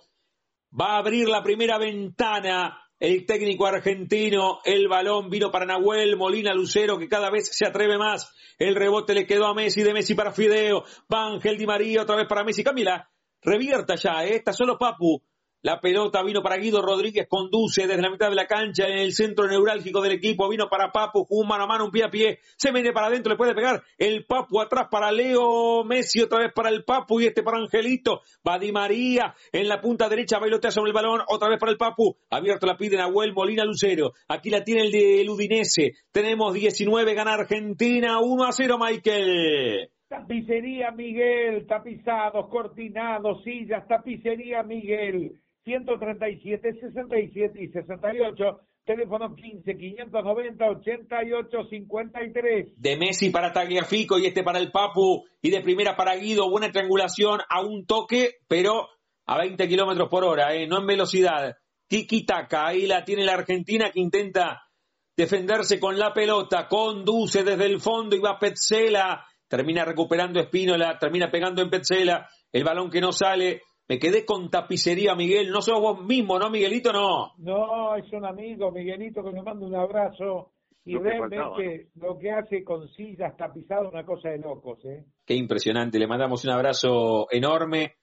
[0.71, 4.61] va a abrir la primera ventana el técnico argentino.
[4.65, 8.33] El balón vino para Nahuel Molina Lucero, que cada vez se atreve más.
[8.57, 10.85] El rebote le quedó a Messi, de Messi para Fideo.
[11.13, 12.63] Va Ángel Di María, otra vez para Messi.
[12.63, 13.11] Camila,
[13.43, 14.37] revierta ya, ¿eh?
[14.37, 15.21] está solo Papu.
[15.65, 19.13] La pelota vino para Guido Rodríguez, conduce desde la mitad de la cancha en el
[19.15, 22.41] centro neurálgico del equipo, vino para Papu, un mano a mano, un pie a pie,
[22.59, 26.53] se mete para adentro, le puede pegar el Papu atrás para Leo Messi, otra vez
[26.53, 30.71] para el Papu y este para Angelito, va Di María en la punta derecha, bailotea
[30.71, 34.51] sobre el balón, otra vez para el Papu, abierto la pide Nahuel Molina Lucero, aquí
[34.51, 39.89] la tiene el de Udinese, tenemos 19, gana Argentina, 1 a 0 Michael.
[40.09, 51.59] Tapicería Miguel, tapizados, cortinados, sillas, tapicería Miguel, 137, 67 y 68, teléfono 15 590 88
[51.71, 52.67] 53.
[52.77, 56.71] de Messi para Tagliafico y este para el Papu y de primera para Guido, buena
[56.71, 58.89] triangulación a un toque, pero
[59.27, 60.67] a 20 kilómetros por hora, ¿eh?
[60.67, 61.57] no en velocidad.
[61.89, 64.69] Tiki Taka, ahí la tiene la Argentina que intenta
[65.17, 71.31] defenderse con la pelota, conduce desde el fondo y va Petzela, termina recuperando Espínola, termina
[71.31, 73.63] pegando en Petzela, el balón que no sale.
[73.89, 75.51] Me quedé con tapicería, Miguel.
[75.51, 76.93] No sos vos mismo, ¿no, Miguelito?
[76.93, 77.35] No.
[77.39, 80.53] No, es un amigo, Miguelito, que me manda un abrazo.
[80.87, 85.05] Y Lo que realmente lo que hace con sillas tapizadas, una cosa de locos, ¿eh?
[85.25, 85.99] Qué impresionante.
[85.99, 87.95] Le mandamos un abrazo enorme.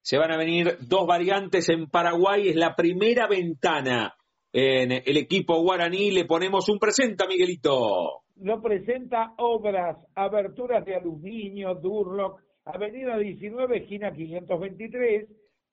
[0.00, 2.48] Se van a venir dos variantes en Paraguay.
[2.48, 4.14] Es la primera ventana
[4.52, 6.10] en el equipo guaraní.
[6.12, 8.22] Le ponemos un presenta, Miguelito.
[8.36, 15.28] Lo presenta obras, aberturas de aluminio, Durlock, Avenida 19, esquina 523.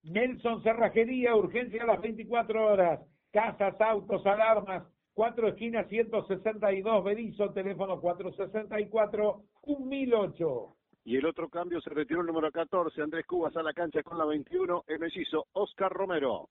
[0.02, 3.00] Nelson Cerrajería, urgencia a las 24 horas.
[3.32, 4.84] Casas, autos, alarmas.
[5.12, 10.76] Cuatro esquinas 162, Berizo, teléfono 464 1008.
[11.04, 14.18] Y el otro cambio se retiró el número 14, Andrés Cubas a la cancha con
[14.18, 16.50] la 21, el mellizo Oscar Romero.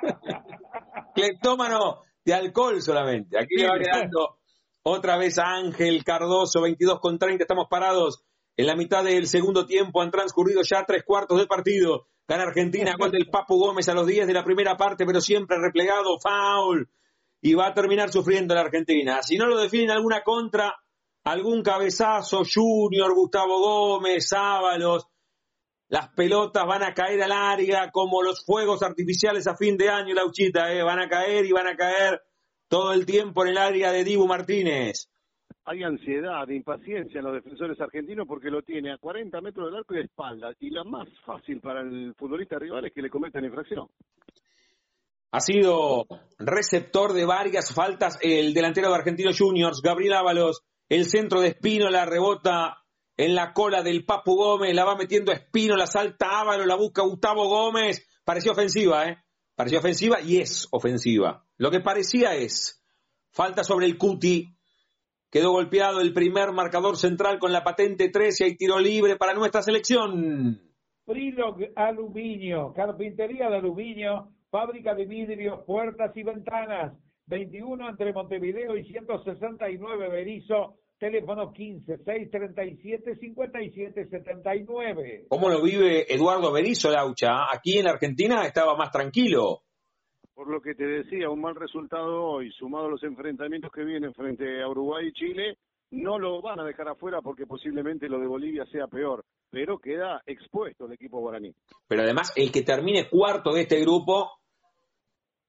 [1.15, 3.37] Cleptómano de alcohol solamente.
[3.39, 4.39] Aquí le va quedando
[4.83, 7.43] otra vez a Ángel Cardoso, 22 con 30.
[7.43, 8.23] Estamos parados
[8.55, 10.01] en la mitad del segundo tiempo.
[10.01, 12.07] Han transcurrido ya tres cuartos del partido.
[12.27, 15.57] Gana Argentina, gol del Papu Gómez a los 10 de la primera parte, pero siempre
[15.59, 16.89] replegado, foul.
[17.41, 19.23] Y va a terminar sufriendo la Argentina.
[19.23, 20.75] Si no lo definen alguna contra,
[21.23, 25.07] algún cabezazo, Junior, Gustavo Gómez, Ábalos,
[25.87, 30.13] las pelotas van a caer al área como los fuegos artificiales a fin de año,
[30.13, 30.83] Lauchita, ¿eh?
[30.83, 32.21] van a caer y van a caer
[32.67, 35.09] todo el tiempo en el área de Dibu Martínez.
[35.69, 39.93] Hay ansiedad, impaciencia en los defensores argentinos porque lo tiene a 40 metros del arco
[39.93, 40.53] y de espalda.
[40.61, 43.89] Y la más fácil para el futbolista rival es que le cometan infracción.
[45.31, 46.07] Ha sido
[46.39, 50.63] receptor de varias faltas el delantero de Argentinos Juniors, Gabriel Ábalos.
[50.87, 52.77] El centro de Espino la rebota
[53.17, 57.01] en la cola del Papu Gómez, la va metiendo Espino, la salta Ábalos, la busca
[57.01, 58.07] Gustavo Gómez.
[58.23, 59.17] Pareció ofensiva, ¿eh?
[59.53, 61.45] Pareció ofensiva y es ofensiva.
[61.57, 62.81] Lo que parecía es
[63.31, 64.56] falta sobre el Cuti.
[65.29, 69.61] Quedó golpeado el primer marcador central con la patente 13 y tiro libre para nuestra
[69.61, 70.61] selección.
[71.05, 76.93] Frilog Aluminio, carpintería de aluminio, fábrica de vidrios, puertas y ventanas.
[77.25, 85.25] 21 entre Montevideo y 169 Berizo, teléfono 15 637 57 79.
[85.27, 87.53] ¿Cómo lo vive Eduardo Berizo, Laucha?
[87.53, 89.63] Aquí en Argentina estaba más tranquilo.
[90.37, 94.13] Por lo que te decía, un mal resultado hoy, sumado a los enfrentamientos que vienen
[94.13, 95.57] frente a Uruguay y Chile,
[95.89, 100.21] no lo van a dejar afuera porque posiblemente lo de Bolivia sea peor, pero queda
[100.27, 101.55] expuesto el equipo guaraní.
[101.87, 104.29] Pero además, el que termine cuarto de este grupo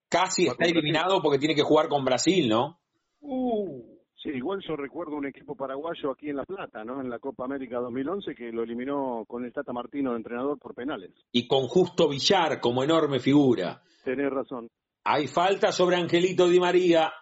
[0.09, 2.79] casi está eliminado porque tiene que jugar con Brasil, ¿no?
[3.21, 7.01] Uh, sí, igual yo recuerdo un equipo paraguayo aquí en La Plata, ¿no?
[7.01, 10.75] En la Copa América 2011 que lo eliminó con el Tata Martino de entrenador por
[10.75, 11.11] penales.
[11.33, 13.83] Y con Justo Villar como enorme figura.
[14.05, 14.69] Tenés razón.
[15.05, 17.13] Hay falta sobre Angelito Di María.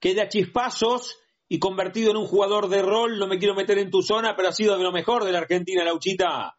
[0.00, 1.18] Queda chispazos
[1.48, 3.18] y convertido en un jugador de rol.
[3.18, 5.38] No me quiero meter en tu zona, pero ha sido de lo mejor de la
[5.38, 6.56] Argentina, Lauchita.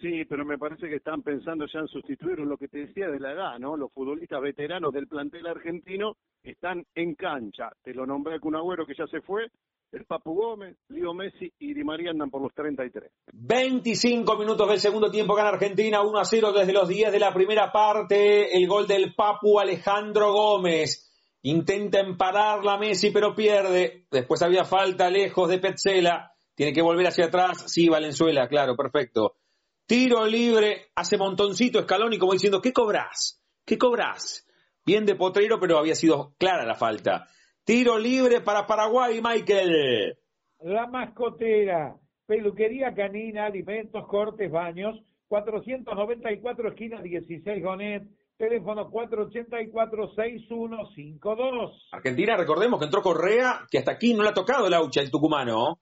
[0.00, 3.18] Sí, pero me parece que están pensando ya en sustituir lo que te decía de
[3.18, 3.76] la edad, ¿no?
[3.76, 7.70] Los futbolistas veteranos del plantel argentino están en cancha.
[7.82, 9.50] Te lo nombré con un Agüero que ya se fue,
[9.90, 13.10] el Papu Gómez, Leo Messi y Di María andan por los 33.
[13.32, 17.32] 25 minutos del segundo tiempo gana Argentina, 1 a 0 desde los 10 de la
[17.32, 18.56] primera parte.
[18.56, 21.06] El gol del Papu Alejandro Gómez.
[21.42, 24.06] Intenta emparar la Messi, pero pierde.
[24.10, 26.32] Después había falta lejos de Petzela.
[26.54, 27.64] Tiene que volver hacia atrás.
[27.66, 29.36] Sí, Valenzuela, claro, perfecto.
[29.88, 33.42] Tiro libre, hace montoncito escalón y como diciendo, ¿qué cobras?
[33.64, 34.46] ¿Qué cobras?
[34.84, 37.26] Bien de potrero, pero había sido clara la falta.
[37.64, 40.18] Tiro libre para Paraguay, Michael.
[40.60, 41.96] La mascotera,
[42.26, 48.02] peluquería canina, alimentos, cortes, baños, 494 esquina 16 Gonet,
[48.36, 51.72] teléfono 484-6152.
[51.92, 55.10] Argentina, recordemos que entró Correa, que hasta aquí no le ha tocado el aucha, el
[55.10, 55.78] tucumano.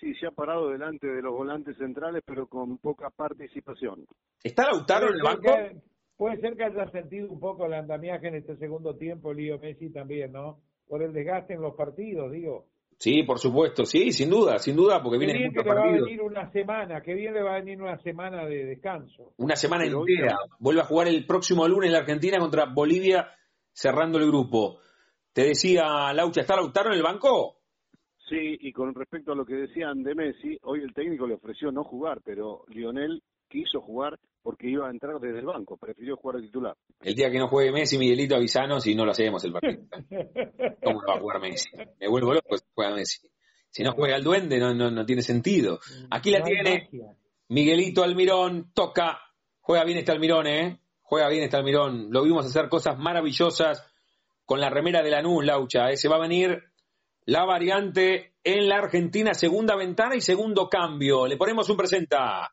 [0.00, 4.06] Sí, se ha parado delante de los volantes centrales, pero con poca participación.
[4.42, 5.50] ¿Está Lautaro en el banco?
[6.16, 9.90] puede ser que haya sentido un poco el andamiaje en este segundo tiempo, Lío Messi
[9.90, 10.60] también, ¿no?
[10.86, 12.66] Por el desgaste en los partidos, digo.
[12.98, 15.90] Sí, por supuesto, sí, sin duda, sin duda, porque viene bien que le va a
[15.90, 19.32] venir una semana, que bien le va a venir una semana de descanso.
[19.38, 20.36] Una semana entera.
[20.58, 23.28] Vuelve a jugar el próximo lunes la Argentina contra Bolivia,
[23.72, 24.80] cerrando el grupo.
[25.32, 27.59] Te decía, Laucha, ¿está Lautaro en el banco?
[28.30, 31.72] Sí, y con respecto a lo que decían de Messi, hoy el técnico le ofreció
[31.72, 36.36] no jugar, pero Lionel quiso jugar porque iba a entrar desde el banco, prefirió jugar
[36.36, 36.76] de titular.
[37.00, 39.82] El día que no juegue Messi, Miguelito, avisanos y no lo hacemos el partido.
[40.84, 41.70] ¿Cómo va a jugar Messi?
[41.98, 43.28] Me vuelvo loco si juega Messi.
[43.68, 45.80] Si no juega el duende, no, no, no tiene sentido.
[46.10, 46.88] Aquí la tiene
[47.48, 49.18] Miguelito Almirón, toca,
[49.60, 50.78] juega bien este Almirón, ¿eh?
[51.02, 52.12] Juega bien este Almirón.
[52.12, 53.84] Lo vimos hacer cosas maravillosas
[54.46, 55.90] con la remera de la Lanús, Laucha.
[55.90, 55.96] ¿eh?
[55.96, 56.69] Se va a venir
[57.30, 61.28] la variante en la Argentina, segunda ventana y segundo cambio.
[61.28, 62.50] Le ponemos un presenta.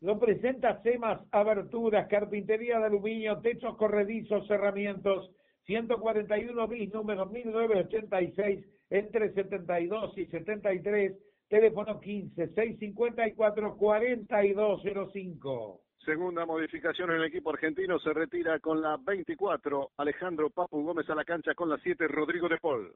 [0.00, 5.30] Lo presenta Semas Aberturas, Carpintería de Aluminio, Techos Corredizos, Cerramientos,
[5.66, 11.16] 141 bis, número 1986, entre 72 y 73,
[11.48, 15.82] teléfono 15 654 4205.
[16.04, 21.14] Segunda modificación en el equipo argentino, se retira con la 24, Alejandro Papu Gómez a
[21.14, 22.92] la cancha con la 7, Rodrigo de Paul.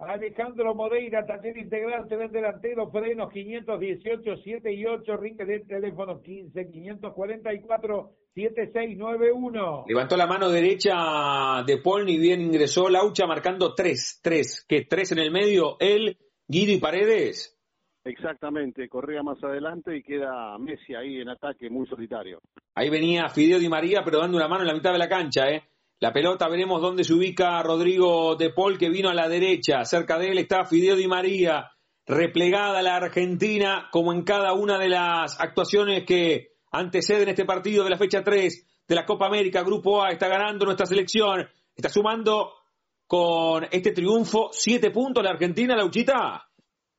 [0.00, 6.70] Alejandro Moreira, taller integral, del delantero, frenos 518, 7 y 8, ring de teléfono 15,
[6.70, 9.84] 544, 7691.
[9.86, 15.12] Levantó la mano derecha de Paul, ni bien ingresó Laucha marcando 3, 3, que 3
[15.12, 16.16] en el medio, él,
[16.48, 17.58] Guido y Paredes.
[18.02, 22.40] Exactamente, corría más adelante y queda Messi ahí en ataque, muy solitario.
[22.74, 25.50] Ahí venía Fideo Di María, pero dando una mano en la mitad de la cancha,
[25.50, 25.62] ¿eh?
[26.02, 29.84] La pelota, veremos dónde se ubica Rodrigo de Paul, que vino a la derecha.
[29.84, 31.72] Cerca de él está Fideo Di María.
[32.06, 37.90] Replegada la Argentina, como en cada una de las actuaciones que anteceden este partido de
[37.90, 39.62] la fecha 3 de la Copa América.
[39.62, 41.46] Grupo A está ganando nuestra selección.
[41.76, 42.54] Está sumando
[43.06, 46.48] con este triunfo siete puntos la Argentina, Lauchita.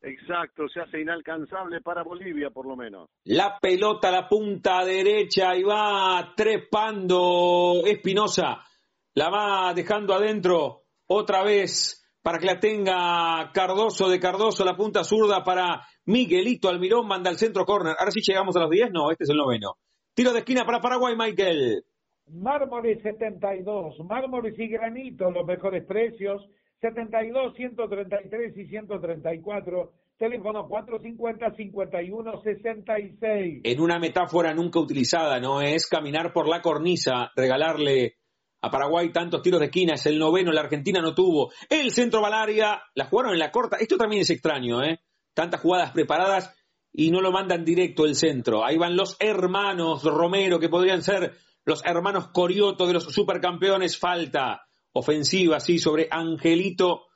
[0.03, 3.10] Exacto, se hace inalcanzable para Bolivia por lo menos.
[3.23, 8.64] La pelota a la punta derecha y va trepando Espinosa.
[9.13, 15.03] La va dejando adentro otra vez para que la tenga Cardoso de Cardoso, la punta
[15.03, 17.95] zurda para Miguelito Almirón, manda al centro corner.
[17.99, 19.75] Ahora sí llegamos a los 10, no, este es el noveno.
[20.13, 21.83] Tiro de esquina para Paraguay, Michael.
[22.27, 26.47] Mármoles 72, mármoles y granito, los mejores precios,
[26.79, 33.61] 72, 133 y 134, teléfono 450-5166.
[33.63, 35.61] En una metáfora nunca utilizada, ¿no?
[35.61, 38.20] Es caminar por la cornisa, regalarle
[38.61, 41.51] a Paraguay tantos tiros de esquina, es el noveno, la Argentina no tuvo.
[41.69, 44.99] El centro Valaria, la jugaron en la corta, esto también es extraño, ¿eh?
[45.33, 46.55] Tantas jugadas preparadas
[46.93, 48.65] y no lo mandan directo el centro.
[48.65, 51.33] Ahí van los hermanos Romero, que podrían ser
[51.65, 53.97] los hermanos Corioto de los supercampeones.
[53.97, 54.63] Falta
[54.93, 57.07] ofensiva, sí, sobre Angelito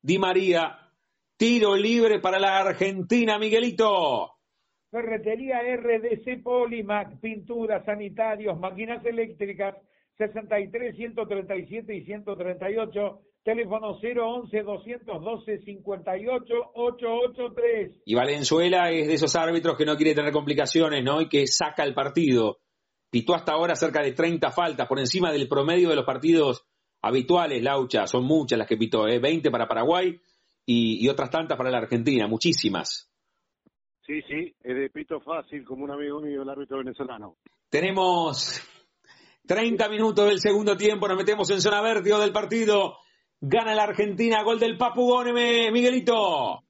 [0.00, 0.78] Di María.
[1.36, 4.34] Tiro libre para la Argentina, Miguelito.
[4.90, 9.74] Ferretería RDC Polimac, pinturas, sanitarios, máquinas eléctricas,
[10.18, 18.02] 63, 137 y 138, teléfono 011 212 58 883.
[18.04, 21.20] Y Valenzuela es de esos árbitros que no quiere tener complicaciones, ¿no?
[21.20, 22.58] Y que saca el partido.
[23.10, 26.66] Pitó hasta ahora cerca de 30 faltas, por encima del promedio de los partidos
[27.02, 28.06] habituales, Laucha.
[28.06, 29.18] Son muchas las que pitó, ¿eh?
[29.18, 30.18] 20 para Paraguay
[30.64, 33.10] y, y otras tantas para la Argentina, muchísimas.
[34.06, 37.36] Sí, sí, es de pito fácil, como un amigo mío, el árbitro venezolano.
[37.70, 38.60] Tenemos
[39.46, 42.98] 30 minutos del segundo tiempo, nos metemos en zona vértigo del partido.
[43.40, 46.62] Gana la Argentina, gol del Papu Góneme, Miguelito.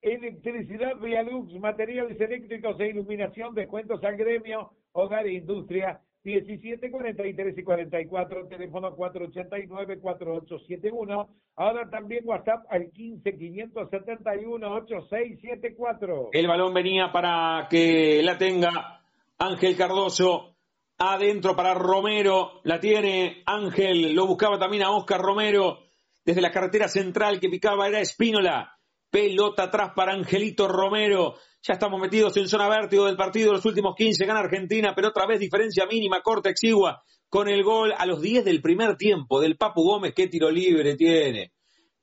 [0.00, 7.62] Electricidad Vialux, materiales eléctricos e iluminación, descuentos al gremio, hogar e industria, 17, 43 y
[7.62, 11.28] 44, teléfono 489-4871.
[11.56, 16.30] Ahora también WhatsApp al 15 571 8674.
[16.32, 19.02] El balón venía para que la tenga
[19.38, 20.53] Ángel Cardoso.
[20.98, 25.80] Adentro para Romero, la tiene Ángel, lo buscaba también a Oscar Romero.
[26.24, 28.78] Desde la carretera central que picaba era Espínola.
[29.10, 31.34] Pelota atrás para Angelito Romero.
[31.62, 33.52] Ya estamos metidos en zona vértigo del partido.
[33.52, 37.02] Los últimos 15 gana Argentina, pero otra vez diferencia mínima, corta, exigua.
[37.28, 40.14] Con el gol a los 10 del primer tiempo del Papu Gómez.
[40.14, 41.52] Qué tiro libre tiene.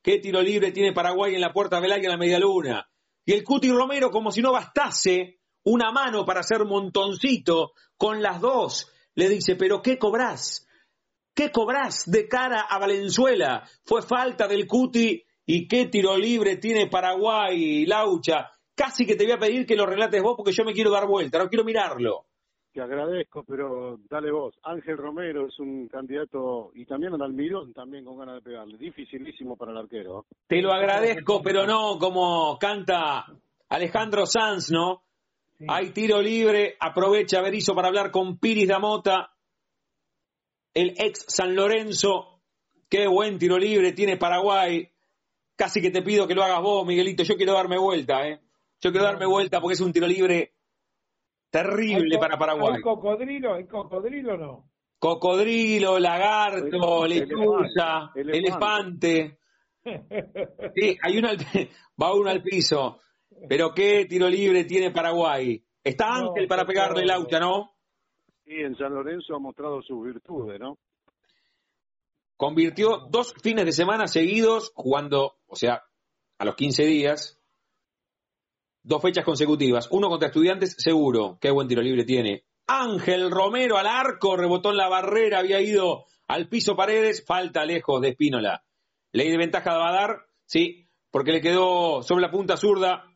[0.02, 2.86] Qué tiro libre tiene Paraguay en la puerta Velaya en la media luna.
[3.24, 8.40] Y el Cuti Romero, como si no bastase, una mano para hacer montoncito con las
[8.40, 8.92] dos.
[9.14, 10.66] Le dice, pero ¿qué cobrás?
[11.34, 13.64] ¿Qué cobrás de cara a Valenzuela?
[13.84, 18.50] Fue falta del Cuti y qué tiro libre tiene Paraguay, Laucha.
[18.74, 21.06] Casi que te voy a pedir que lo relates vos porque yo me quiero dar
[21.06, 22.26] vuelta, no quiero mirarlo.
[22.72, 24.54] Te agradezco, pero dale vos.
[24.62, 28.78] Ángel Romero es un candidato y también al Almirón también con ganas de pegarle.
[28.78, 30.24] Dificilísimo para el arquero.
[30.46, 33.26] Te lo agradezco, pero no como canta
[33.68, 35.02] Alejandro Sanz, ¿no?
[35.62, 35.66] Sí.
[35.68, 39.32] Hay tiro libre, aprovecha Berizzo para hablar con Piris Damota,
[40.74, 42.42] el ex San Lorenzo.
[42.88, 44.90] Qué buen tiro libre tiene Paraguay.
[45.54, 47.22] Casi que te pido que lo hagas vos, Miguelito.
[47.22, 48.40] Yo quiero darme vuelta, ¿eh?
[48.80, 50.52] Yo quiero darme vuelta porque es un tiro libre
[51.48, 52.74] terrible para Paraguay.
[52.74, 53.54] ¿Hay cocodrilo?
[53.54, 54.68] ¿Hay cocodrilo no?
[54.98, 58.38] Cocodrilo, lagarto, lechuza, elefante.
[58.38, 59.38] elefante.
[60.74, 61.38] Sí, hay uno al,
[62.02, 63.00] va uno al piso.
[63.48, 65.62] Pero qué tiro libre tiene Paraguay.
[65.82, 67.74] Está Ángel no, para pegarle el auto, ¿no?
[68.44, 70.78] Sí, en San Lorenzo ha mostrado sus virtudes, ¿no?
[72.36, 75.84] Convirtió dos fines de semana seguidos jugando, o sea,
[76.38, 77.40] a los 15 días,
[78.82, 79.88] dos fechas consecutivas.
[79.90, 81.38] Uno contra estudiantes, seguro.
[81.40, 82.44] Qué buen tiro libre tiene.
[82.66, 88.00] Ángel Romero al arco, rebotó en la barrera, había ido al piso Paredes, falta lejos
[88.00, 88.64] de Espínola.
[89.12, 93.11] Ley de ventaja va a dar, sí, porque le quedó sobre la punta zurda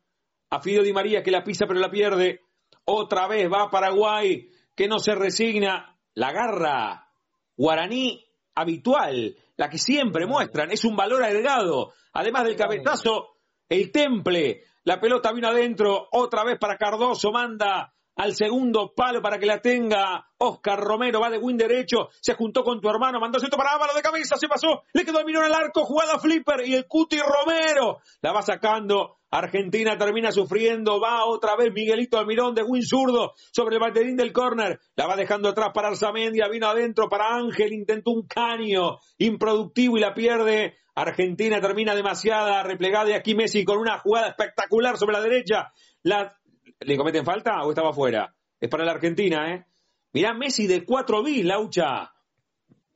[0.50, 2.40] a Fido Di María que la pisa pero la pierde.
[2.84, 5.98] Otra vez va a Paraguay, que no se resigna.
[6.14, 7.08] La garra
[7.56, 8.24] guaraní
[8.54, 11.92] habitual, la que siempre muestran, es un valor agregado.
[12.12, 13.36] Además del cabezazo,
[13.68, 19.38] el temple, la pelota vino adentro, otra vez para Cardoso, manda al segundo palo para
[19.38, 23.38] que la tenga Oscar Romero, va de win derecho, se juntó con tu hermano, mandó
[23.38, 26.74] centro para Ávalo de cabeza, se pasó, le quedó el al arco, jugada flipper y
[26.74, 29.18] el Cuti Romero la va sacando.
[29.28, 34.32] Argentina termina sufriendo, va otra vez Miguelito Almirón de win zurdo sobre el banderín del
[34.32, 39.98] córner, la va dejando atrás para Arzamendia, vino adentro para Ángel, intentó un caño improductivo
[39.98, 40.78] y la pierde.
[40.94, 45.72] Argentina termina demasiada replegada y aquí Messi con una jugada espectacular sobre la derecha.
[46.02, 46.38] La
[46.80, 48.34] ¿Le cometen falta o estaba fuera?
[48.60, 49.64] Es para la Argentina, ¿eh?
[50.12, 52.10] Mirá Messi de 4 bis, Laucha.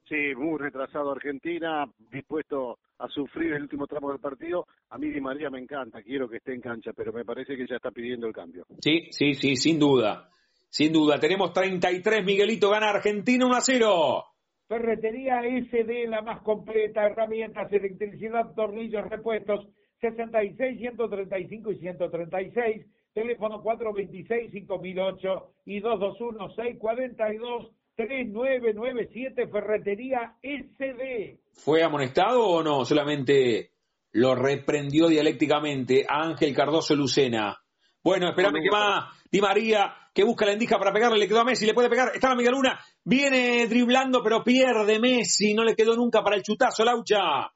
[0.09, 4.66] Sí, muy retrasado Argentina, dispuesto a sufrir el último tramo del partido.
[4.90, 7.66] A mí Di María me encanta, quiero que esté en cancha, pero me parece que
[7.66, 8.66] ya está pidiendo el cambio.
[8.81, 10.31] Sí, sí, sí, sin duda.
[10.69, 11.19] Sin duda.
[11.19, 14.24] Tenemos 33, Miguelito gana Argentina 1 a 0.
[14.69, 19.66] Ferretería SD, la más completa, herramientas, electricidad, tornillos, repuestos,
[20.01, 31.39] 66, 135 y 136, teléfono 426, 5008 y 221, 642, 3997, Ferretería SD.
[31.53, 32.85] ¿Fue amonestado o no?
[32.85, 33.73] Solamente
[34.12, 37.59] lo reprendió dialécticamente Ángel Cardoso Lucena.
[38.03, 41.45] Bueno, espérame que va Di María, que busca la endija para pegarle, le quedó a
[41.45, 45.77] Messi, le puede pegar, está la Miguel Luna, viene driblando, pero pierde Messi, no le
[45.77, 47.53] quedó nunca para el chutazo, Laucha.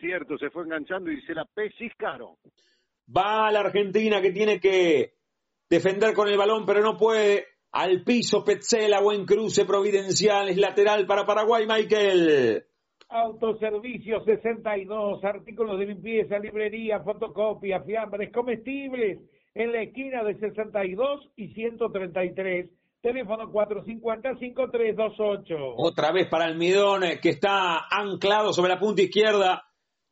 [0.00, 1.46] Cierto, se fue enganchando y se la
[1.98, 2.38] caro.
[3.16, 5.14] Va la Argentina que tiene que
[5.68, 7.46] defender con el balón, pero no puede.
[7.72, 12.64] Al piso, Petzela, buen cruce providencial, es lateral para Paraguay, Michael.
[13.08, 19.18] Autoservicio 62, artículos de limpieza, librería, fotocopia, fiambres, comestibles,
[19.54, 22.70] en la esquina de 62 y 133.
[23.00, 25.74] Teléfono 450-5328.
[25.76, 29.64] Otra vez para Almidón, eh, que está anclado sobre la punta izquierda.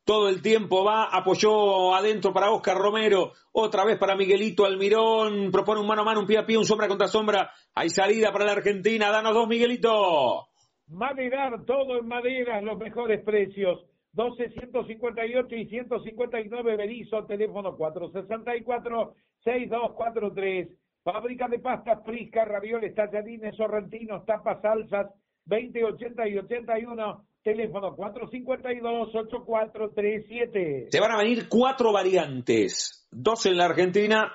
[0.08, 5.82] Todo el tiempo va, apoyó adentro para Oscar Romero, otra vez para Miguelito Almirón, propone
[5.82, 7.50] un mano a mano, un pie a pie, un sombra contra sombra.
[7.74, 10.46] Hay salida para la Argentina, danos dos, Miguelito.
[10.86, 13.84] Maderar, todo en madera, los mejores precios.
[14.12, 20.70] 12, 158 y 159 Berizo, teléfono 464-6243.
[21.04, 25.08] Fábrica de pastas frisca, ravioles, tallarines, sorrentinos, tapas, salsas,
[25.44, 27.27] 20, 80 y 81.
[27.48, 30.90] Teléfono 452-8437.
[30.90, 34.34] Se van a venir cuatro variantes, dos en la Argentina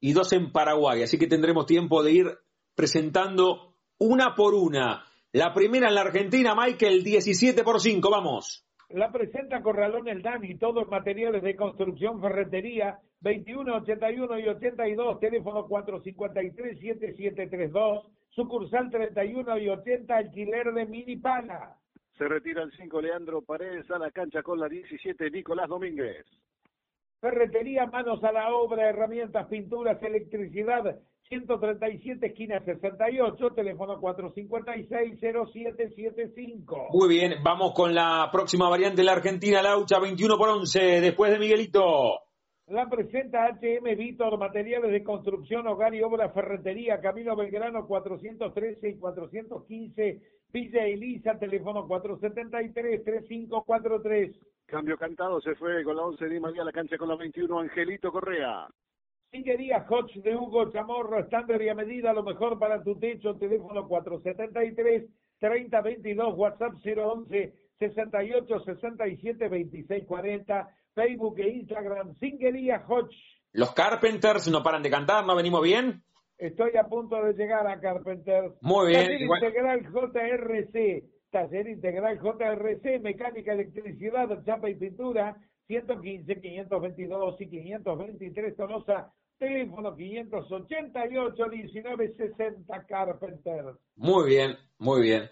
[0.00, 1.04] y dos en Paraguay.
[1.04, 2.26] Así que tendremos tiempo de ir
[2.74, 5.04] presentando una por una.
[5.30, 8.66] La primera en la Argentina, Michael, 17 por 5, vamos.
[8.88, 15.68] La presenta Corralón El Dani, todos materiales de construcción, ferretería, 21, 81 y 82, teléfono
[15.68, 21.76] 453-7732, sucursal 31 y 80, alquiler de mini pana.
[22.20, 26.26] Se retira el 5 Leandro Paredes a la cancha con la 17 Nicolás Domínguez.
[27.18, 30.98] Ferretería, manos a la obra, herramientas, pinturas, electricidad,
[31.30, 36.88] 137, esquina 68, teléfono 456-0775.
[36.92, 41.38] Muy bien, vamos con la próxima variante, la Argentina, Laucha, 21 por 11, después de
[41.38, 42.20] Miguelito.
[42.66, 48.98] La presenta HM Víctor, materiales de construcción, hogar y obra, ferretería, Camino Belgrano 413 y
[48.98, 54.34] 415, Villa Elisa, teléfono 473-3543.
[54.66, 58.12] Cambio cantado, se fue con la 11 de María, la cancha con la 21, Angelito
[58.12, 58.68] Correa.
[59.30, 63.88] Sillería Hodge de Hugo Chamorro, estándar y a medida, lo mejor para tu techo, teléfono
[63.88, 73.16] 473-3022, WhatsApp 011 68 67 26 40, Facebook e Instagram, Singería Hodge.
[73.52, 76.02] Los Carpenters no paran de cantar, ¿no venimos bien?
[76.40, 78.54] Estoy a punto de llegar a Carpenters.
[78.62, 79.04] Muy bien.
[79.04, 85.36] Taller Integral JRC, Taller Integral JRC, Mecánica, Electricidad, Chapa y Pintura,
[85.66, 93.64] 115, 522 y 523 Tolosa, teléfono 588 1960 Carpenter.
[93.96, 95.28] Muy bien, muy bien.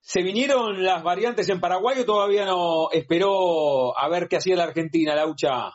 [0.00, 4.64] ¿Se vinieron las variantes en Paraguay o todavía no esperó a ver qué hacía la
[4.64, 5.70] Argentina, Laucha?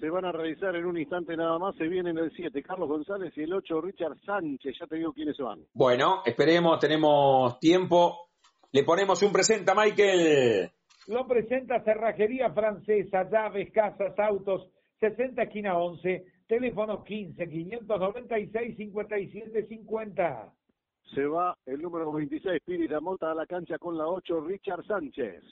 [0.00, 1.76] Se van a realizar en un instante nada más.
[1.76, 4.74] Se vienen el 7, Carlos González, y el 8, Richard Sánchez.
[4.80, 5.60] Ya te digo quiénes van.
[5.74, 8.30] Bueno, esperemos, tenemos tiempo.
[8.72, 10.70] Le ponemos un presenta, Michael.
[11.08, 14.70] Lo presenta Cerrajería Francesa, llaves, casas, autos,
[15.00, 20.52] 60 esquina 11, teléfono 15 596 57 50.
[21.14, 25.42] Se va el número 26, Piri Mota a la cancha con la 8, Richard Sánchez.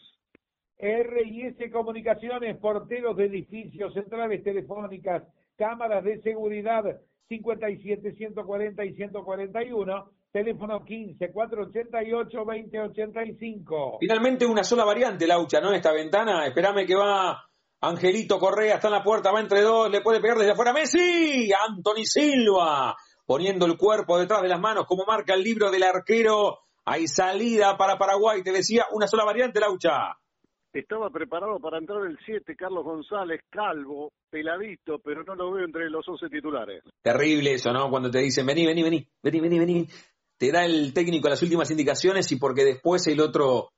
[0.79, 5.25] R&S Comunicaciones, porteros de edificios, centrales telefónicas,
[5.57, 6.85] cámaras de seguridad,
[7.29, 13.99] 57 140 y 141 teléfono 15 488 2085.
[14.01, 15.73] Finalmente una sola variante, Laucha, ¿no?
[15.73, 17.45] Esta ventana, espérame que va
[17.81, 21.51] Angelito Correa, está en la puerta, va entre dos, le puede pegar desde afuera Messi,
[21.53, 22.97] Anthony Silva,
[23.27, 27.77] poniendo el cuerpo detrás de las manos, como marca el libro del arquero, hay salida
[27.77, 30.18] para Paraguay, te decía, una sola variante, Laucha.
[30.73, 35.89] Estaba preparado para entrar el 7, Carlos González, calvo, peladito, pero no lo veo entre
[35.89, 36.83] los 11 titulares.
[37.03, 37.91] Terrible eso, ¿no?
[37.91, 39.89] Cuando te dicen, vení, vení, vení, vení, vení, vení
[40.39, 43.73] te da el técnico las últimas indicaciones y porque después el otro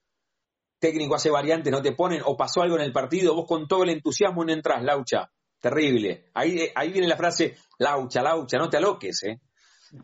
[0.78, 3.82] técnico hace variantes, no te ponen, o pasó algo en el partido, vos con todo
[3.82, 5.30] el entusiasmo no entras, Laucha.
[5.58, 6.30] Terrible.
[6.32, 9.40] Ahí, ahí viene la frase, Laucha, Laucha, no te aloques, ¿eh?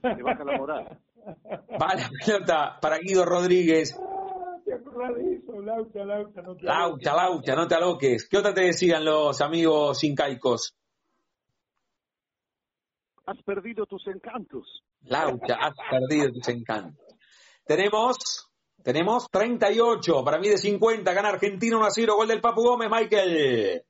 [0.03, 0.99] Te baja la moral.
[1.81, 3.99] Va la pelota para Guido Rodríguez.
[4.67, 8.29] Te acordás de eso, Laucha, Laucha, no te Laucha, Laucha, no te aloques.
[8.29, 10.75] ¿Qué otra te decían los amigos incaicos?
[13.27, 14.83] Has perdido tus encantos.
[15.03, 17.07] Laucha, has perdido tus encantos.
[17.65, 18.51] Tenemos,
[18.83, 22.91] tenemos 38, para mí de 50, gana Argentina 1 a 0, gol del Papu Gómez,
[22.91, 23.83] Michael.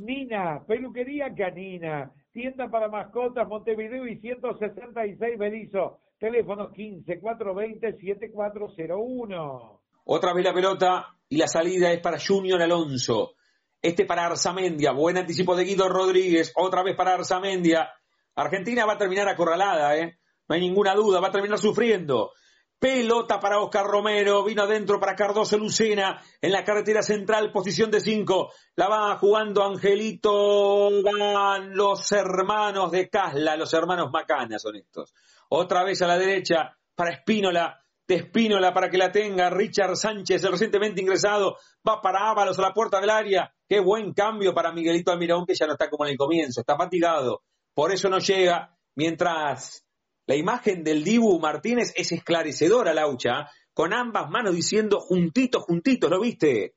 [0.00, 9.82] Nina, peluquería canina, tienda para mascotas Montevideo y 166 Berizo, teléfono 15 420 7401.
[10.04, 13.34] Otra vez la pelota y la salida es para Junior Alonso.
[13.80, 17.90] Este para Arzamendia, buen anticipo de Guido Rodríguez, otra vez para Arzamendia.
[18.34, 20.18] Argentina va a terminar acorralada, ¿eh?
[20.48, 22.32] No hay ninguna duda, va a terminar sufriendo.
[22.78, 28.00] Pelota para Oscar Romero, vino adentro para Cardoso Lucena en la carretera central, posición de
[28.00, 28.52] cinco.
[28.76, 35.12] La va jugando Angelito, van los hermanos de Casla, los hermanos Macana son estos.
[35.50, 40.42] Otra vez a la derecha para Espínola, de Espínola para que la tenga Richard Sánchez,
[40.44, 41.56] el recientemente ingresado,
[41.86, 43.52] va para Ábalos a la puerta del área.
[43.68, 46.76] Qué buen cambio para Miguelito Almirón, que ya no está como en el comienzo, está
[46.76, 47.42] fatigado.
[47.74, 49.86] Por eso no llega, mientras
[50.26, 56.20] la imagen del Dibu Martínez es esclarecedora, Laucha, con ambas manos diciendo juntitos, juntitos, ¿lo
[56.20, 56.74] viste?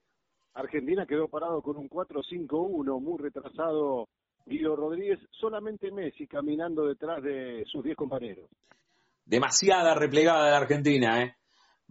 [0.54, 4.08] Argentina quedó parado con un 4-5-1, muy retrasado
[4.52, 8.50] Guido Rodríguez, solamente Messi caminando detrás de sus 10 compañeros.
[9.24, 11.36] Demasiada replegada la Argentina, ¿eh?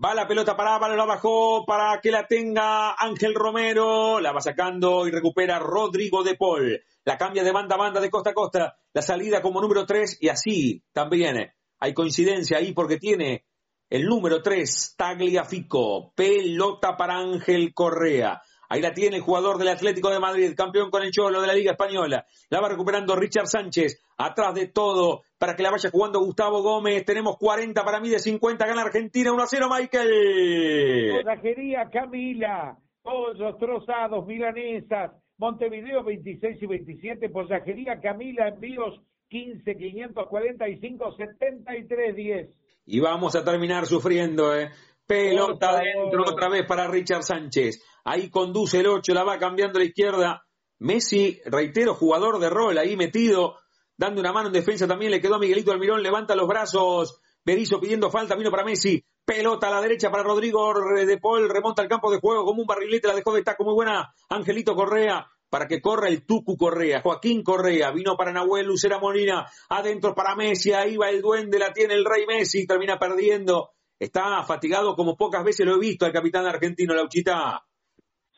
[0.03, 4.41] Va la pelota para Álvaro, la bajó para que la tenga Ángel Romero, la va
[4.41, 6.83] sacando y recupera Rodrigo de Paul.
[7.05, 10.19] La cambia de banda a banda, de costa a costa, la salida como número 3
[10.21, 13.45] y así también hay coincidencia ahí porque tiene
[13.91, 18.41] el número 3, Tagliafico, pelota para Ángel Correa.
[18.73, 21.55] Ahí la tiene el jugador del Atlético de Madrid, campeón con el Cholo de la
[21.55, 22.25] Liga Española.
[22.51, 24.01] La va recuperando Richard Sánchez.
[24.17, 27.05] Atrás de todo, para que la vaya jugando Gustavo Gómez.
[27.05, 28.65] Tenemos 40 para mí de 50.
[28.65, 31.25] Gana Argentina 1 a 0, Michael.
[31.25, 32.79] Posajería Camila.
[33.03, 35.11] Pollos trozados, milanesas.
[35.39, 37.29] Montevideo 26 y 27.
[37.29, 38.47] Posajería Camila.
[38.47, 42.49] Envíos 15 545 73 10.
[42.87, 44.71] Y vamos a terminar sufriendo, ¿eh?
[45.11, 47.83] Pelota adentro otra vez para Richard Sánchez.
[48.05, 50.47] Ahí conduce el 8, la va cambiando a la izquierda.
[50.79, 53.57] Messi, reitero, jugador de rol ahí metido,
[53.97, 55.11] dando una mano en defensa también.
[55.11, 57.21] Le quedó a Miguelito Almirón, levanta los brazos.
[57.45, 59.05] Berizzo pidiendo falta, vino para Messi.
[59.25, 60.73] Pelota a la derecha para Rodrigo
[61.05, 63.75] de Paul, remonta al campo de juego como un barrilete, la dejó de taco muy
[63.75, 64.15] buena.
[64.29, 67.03] Angelito Correa, para que corra el Tucu Correa.
[67.03, 71.73] Joaquín Correa vino para Nahuel Lucera Molina, adentro para Messi, ahí va el duende, la
[71.73, 73.71] tiene el Rey Messi, termina perdiendo.
[74.01, 77.63] Está fatigado como pocas veces lo he visto al capitán argentino, Lauchita.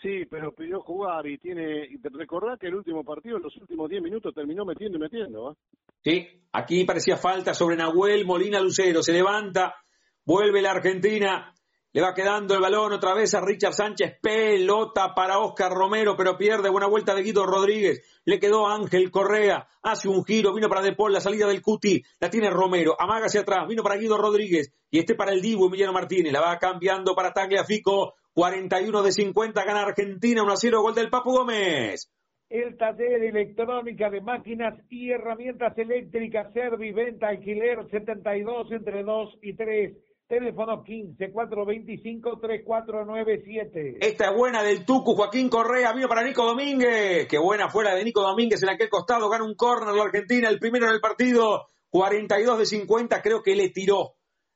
[0.03, 1.89] Sí, pero pidió jugar y tiene.
[2.03, 5.53] Recordá que el último partido, en los últimos 10 minutos, terminó metiendo y metiendo.
[5.53, 5.55] ¿eh?
[6.03, 9.05] Sí, aquí parecía falta sobre Nahuel Molina Lucero.
[9.05, 9.77] Se levanta,
[10.25, 11.55] vuelve la Argentina.
[11.95, 14.17] Le va quedando el balón otra vez a Richard Sánchez.
[14.23, 16.71] Pelota para Oscar Romero, pero pierde.
[16.71, 18.01] Buena vuelta de Guido Rodríguez.
[18.25, 19.69] Le quedó Ángel Correa.
[19.83, 20.55] Hace un giro.
[20.55, 21.13] Vino para Depol.
[21.13, 22.03] La salida del Cuti.
[22.19, 22.97] La tiene Romero.
[22.99, 23.69] Amaga hacia atrás.
[23.69, 24.73] Vino para Guido Rodríguez.
[24.91, 26.33] Y este para el Divo Emiliano Martínez.
[26.33, 28.15] La va cambiando para Tagliafico.
[28.33, 29.63] 41 de 50.
[29.63, 30.43] Gana Argentina.
[30.45, 30.81] 1 a 0.
[30.81, 32.11] Gol del Papu Gómez.
[32.49, 36.55] El taller electrónica de máquinas y herramientas eléctricas.
[36.55, 39.93] Service, venta, alquiler 72 entre 2 y 3
[40.33, 43.99] Teléfono 15 425 3497.
[44.01, 47.27] Esta es buena del Tucu, Joaquín Correa, vino para Nico Domínguez.
[47.29, 50.59] Qué buena fuera de Nico Domínguez en aquel costado, gana un córner la Argentina, el
[50.59, 51.69] primero en el partido.
[51.91, 54.15] 42 de 50, creo que le tiró.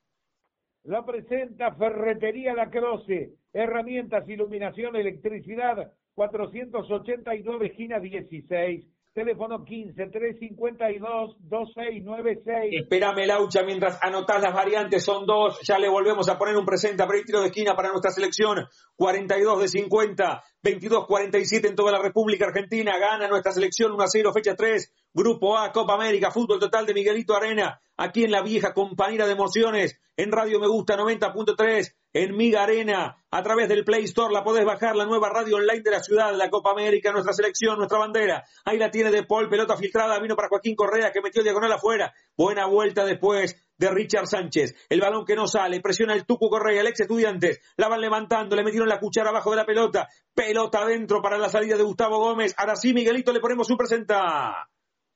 [0.82, 12.82] La presenta Ferretería La Croce, herramientas, iluminación, electricidad, 489, esquina 16 Teléfono 15 352 2696.
[12.82, 15.58] Espérame, Laucha, mientras anotás las variantes, son dos.
[15.62, 18.68] Ya le volvemos a poner un presente a tiro de esquina para nuestra selección.
[18.94, 22.98] 42 de 50, 22 47 en toda la República Argentina.
[22.98, 24.92] Gana nuestra selección 1 a 0, fecha 3.
[25.14, 27.80] Grupo A, Copa América, fútbol total de Miguelito Arena.
[27.96, 29.98] Aquí en la vieja compañera de emociones.
[30.18, 34.64] En Radio Me Gusta 90.3 en Miga Arena, a través del Play Store la podés
[34.64, 38.42] bajar, la nueva radio online de la ciudad, la Copa América, nuestra selección, nuestra bandera.
[38.64, 42.14] Ahí la tiene De Paul, pelota filtrada, vino para Joaquín Correa que metió diagonal afuera.
[42.34, 44.86] Buena vuelta después de Richard Sánchez.
[44.88, 47.60] El balón que no sale, presiona el Tuco Correa, el ex estudiantes.
[47.76, 50.08] La van levantando, le metieron la cuchara abajo de la pelota.
[50.34, 52.54] Pelota adentro para la salida de Gustavo Gómez.
[52.56, 54.66] Ahora sí, Miguelito, le ponemos su presenta.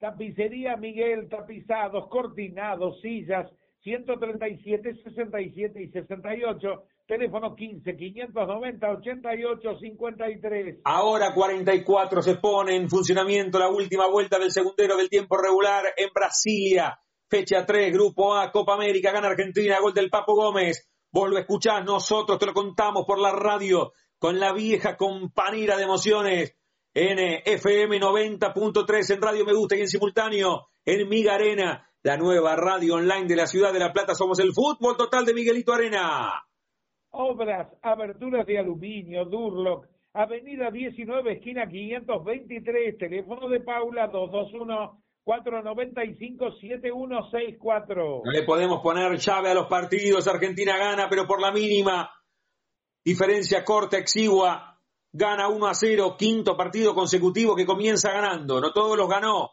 [0.00, 3.46] Tapicería Miguel, tapizados, cortinados, sillas,
[3.82, 6.68] 137, 67 y 68.
[7.06, 10.78] Teléfono 15 590 88 53.
[10.84, 16.08] Ahora 44 se pone en funcionamiento la última vuelta del segundero del tiempo regular en
[16.14, 16.98] Brasilia.
[17.28, 20.88] Fecha 3, Grupo A, Copa América, gana Argentina, gol del Papo Gómez.
[21.12, 25.82] Vuelve a escuchar, nosotros te lo contamos por la radio con la vieja compañera de
[25.82, 26.56] emociones
[26.94, 32.56] en FM 90.3 en Radio Me Gusta y en simultáneo en Miga Arena, la nueva
[32.56, 34.14] radio online de la ciudad de La Plata.
[34.14, 36.42] Somos el fútbol total de Miguelito Arena.
[37.10, 48.22] Obras, aberturas de aluminio, Durlock, Avenida 19, esquina 523, teléfono de Paula 221 495-7164.
[48.24, 50.26] No le podemos poner llave a los partidos.
[50.26, 52.10] Argentina gana, pero por la mínima.
[53.04, 54.79] Diferencia corta, exigua.
[55.12, 56.16] Gana 1 a 0.
[56.18, 58.60] Quinto partido consecutivo que comienza ganando.
[58.60, 59.52] No todos los ganó.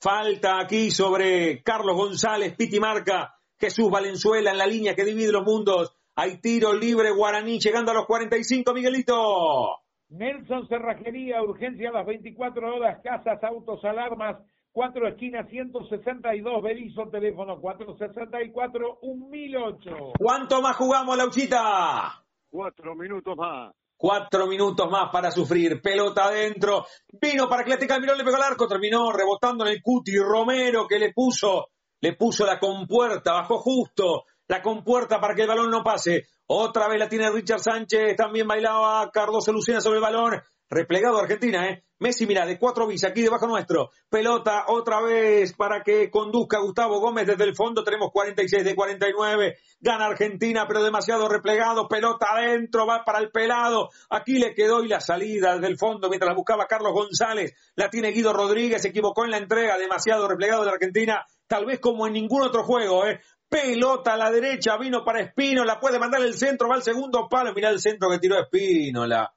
[0.00, 5.44] Falta aquí sobre Carlos González, Piti Marca, Jesús Valenzuela en la línea que divide los
[5.44, 5.96] mundos.
[6.14, 9.80] Hay tiro libre Guaraní llegando a los 45, Miguelito.
[10.08, 14.36] Nelson Cerrajería, urgencia a las 24 horas, casas, autos, alarmas
[14.76, 20.12] Cuatro esquinas 162, Belizo, teléfono 464 1008.
[20.18, 22.22] ¿Cuánto más jugamos, Lauchita?
[22.50, 23.74] Cuatro minutos más.
[23.96, 25.80] Cuatro minutos más para sufrir.
[25.80, 26.86] Pelota adentro.
[27.08, 28.68] Vino para Atlética Mirón, le pegó el arco.
[28.68, 30.16] Terminó rebotando en el cuti.
[30.18, 31.68] Romero que le puso,
[32.00, 33.32] le puso la compuerta.
[33.32, 36.26] Bajó justo la compuerta para que el balón no pase.
[36.46, 38.16] Otra vez la tiene Richard Sánchez.
[38.16, 40.42] También bailaba Cardoso Lucena sobre el balón.
[40.68, 41.84] Replegado Argentina, ¿eh?
[41.98, 43.90] Messi, mira, de cuatro bis aquí debajo nuestro.
[44.10, 47.82] Pelota otra vez para que conduzca Gustavo Gómez desde el fondo.
[47.84, 49.56] Tenemos 46 de 49.
[49.80, 51.88] Gana Argentina, pero demasiado replegado.
[51.88, 53.88] Pelota adentro, va para el pelado.
[54.10, 57.54] Aquí le quedó y la salida desde el fondo mientras la buscaba Carlos González.
[57.76, 59.78] La tiene Guido Rodríguez, se equivocó en la entrega.
[59.78, 61.24] Demasiado replegado de Argentina.
[61.46, 63.20] Tal vez como en ningún otro juego, ¿eh?
[63.48, 67.28] Pelota a la derecha, vino para Espino, la puede mandar el centro, va al segundo
[67.28, 67.54] palo.
[67.54, 69.32] Mira el centro que tiró Espínola.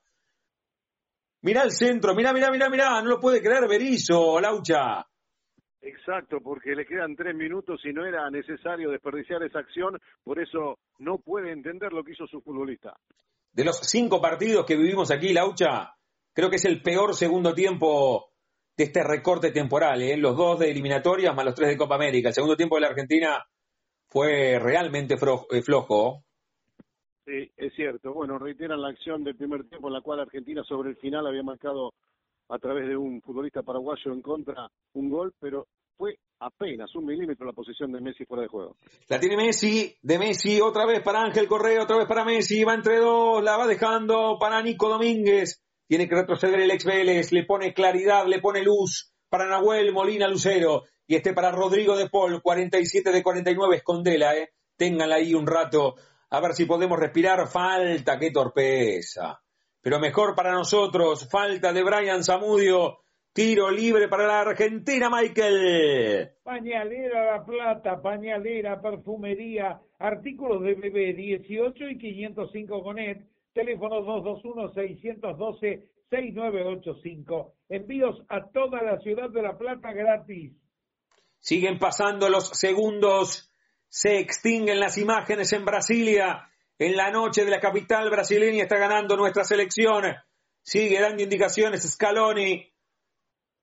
[1.41, 5.05] Mirá el centro, mirá, mirá, mirá, mirá, no lo puede creer Berizzo, Laucha.
[5.81, 10.79] Exacto, porque le quedan tres minutos y no era necesario desperdiciar esa acción, por eso
[10.97, 12.93] no puede entender lo que hizo su futbolista.
[13.53, 15.93] De los cinco partidos que vivimos aquí, Laucha,
[16.33, 18.31] creo que es el peor segundo tiempo
[18.75, 20.17] de este recorte temporal, ¿eh?
[20.17, 22.29] los dos de eliminatorias más los tres de Copa América.
[22.29, 23.45] El segundo tiempo de la Argentina
[24.07, 26.23] fue realmente eh, flojo.
[27.29, 28.11] Sí, es cierto.
[28.11, 31.43] Bueno, reiteran la acción del primer tiempo en la cual Argentina sobre el final había
[31.43, 31.93] marcado
[32.49, 37.45] a través de un futbolista paraguayo en contra un gol, pero fue apenas un milímetro
[37.45, 38.77] la posición de Messi fuera de juego.
[39.09, 42.73] La tiene Messi, de Messi, otra vez para Ángel Correa, otra vez para Messi, va
[42.73, 47.45] entre dos, la va dejando para Nico Domínguez, tiene que retroceder el ex Vélez, le
[47.45, 52.41] pone claridad, le pone luz para Nahuel Molina Lucero, y este para Rodrigo de Paul,
[52.41, 55.93] 47 de 49, escondela, eh, ténganla ahí un rato
[56.29, 57.47] a ver si podemos respirar.
[57.47, 59.41] Falta, qué torpeza.
[59.81, 62.99] Pero mejor para nosotros, falta de Brian Zamudio.
[63.31, 66.31] Tiro libre para la Argentina, Michael.
[66.43, 73.25] Pañalera La Plata, pañalera, perfumería, artículos de bebé 18 y 505 con él.
[73.53, 74.01] Teléfono
[76.11, 77.53] 221-612-6985.
[77.69, 80.53] Envíos a toda la ciudad de La Plata gratis.
[81.39, 83.48] Siguen pasando los segundos
[83.89, 86.47] se extinguen las imágenes en Brasilia.
[86.77, 90.05] En la noche de la capital brasileña está ganando nuestra selección.
[90.61, 92.71] Sigue dando indicaciones Scaloni.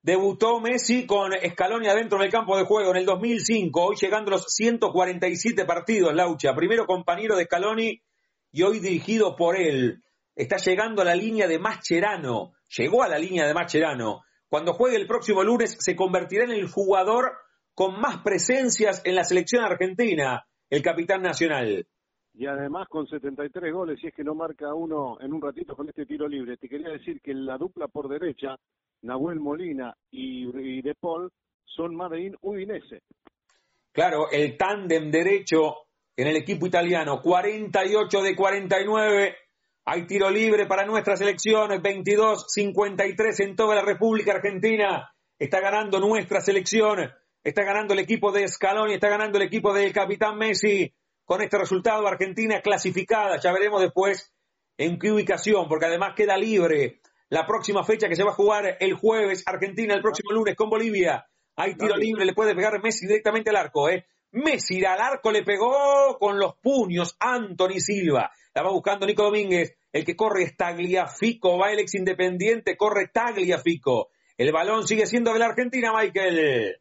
[0.01, 4.45] Debutó Messi con Scaloni adentro del campo de juego en el 2005, hoy llegando los
[4.47, 6.53] 147 partidos, Laucha.
[6.53, 8.01] Primero compañero de Scaloni
[8.51, 10.03] y hoy dirigido por él.
[10.35, 12.53] Está llegando a la línea de Mascherano.
[12.77, 14.23] Llegó a la línea de Mascherano.
[14.49, 17.33] Cuando juegue el próximo lunes se convertirá en el jugador
[17.77, 20.47] con más presencias en la selección argentina.
[20.67, 21.85] el capitán nacional.
[22.33, 25.87] Y además con 73 goles, si es que no marca uno en un ratito con
[25.87, 26.57] este tiro libre.
[26.57, 28.55] Te quería decir que la dupla por derecha,
[29.03, 31.31] Nahuel Molina y, De Paul,
[31.63, 33.03] son Madrid Udinese.
[33.91, 35.75] Claro, el tándem derecho
[36.15, 39.35] en el equipo italiano, 48 de 49.
[39.85, 45.13] Hay tiro libre para nuestra selección, 22-53 en toda la República Argentina.
[45.37, 47.11] Está ganando nuestra selección,
[47.49, 50.93] está ganando el equipo de Scaloni, está ganando el equipo del capitán Messi.
[51.23, 53.37] Con este resultado, Argentina clasificada.
[53.39, 54.33] Ya veremos después
[54.77, 56.99] en qué ubicación, porque además queda libre
[57.29, 60.69] la próxima fecha que se va a jugar el jueves, Argentina el próximo lunes con
[60.69, 61.25] Bolivia.
[61.55, 64.05] Hay tiro libre, le puede pegar Messi directamente al arco, ¿eh?
[64.31, 68.31] Messi al arco le pegó con los puños Anthony Silva.
[68.53, 69.77] La va buscando Nico Domínguez.
[69.91, 71.57] El que corre es Tagliafico.
[71.57, 74.09] Va el ex independiente, corre Tagliafico.
[74.37, 76.77] El balón sigue siendo de la Argentina, Michael.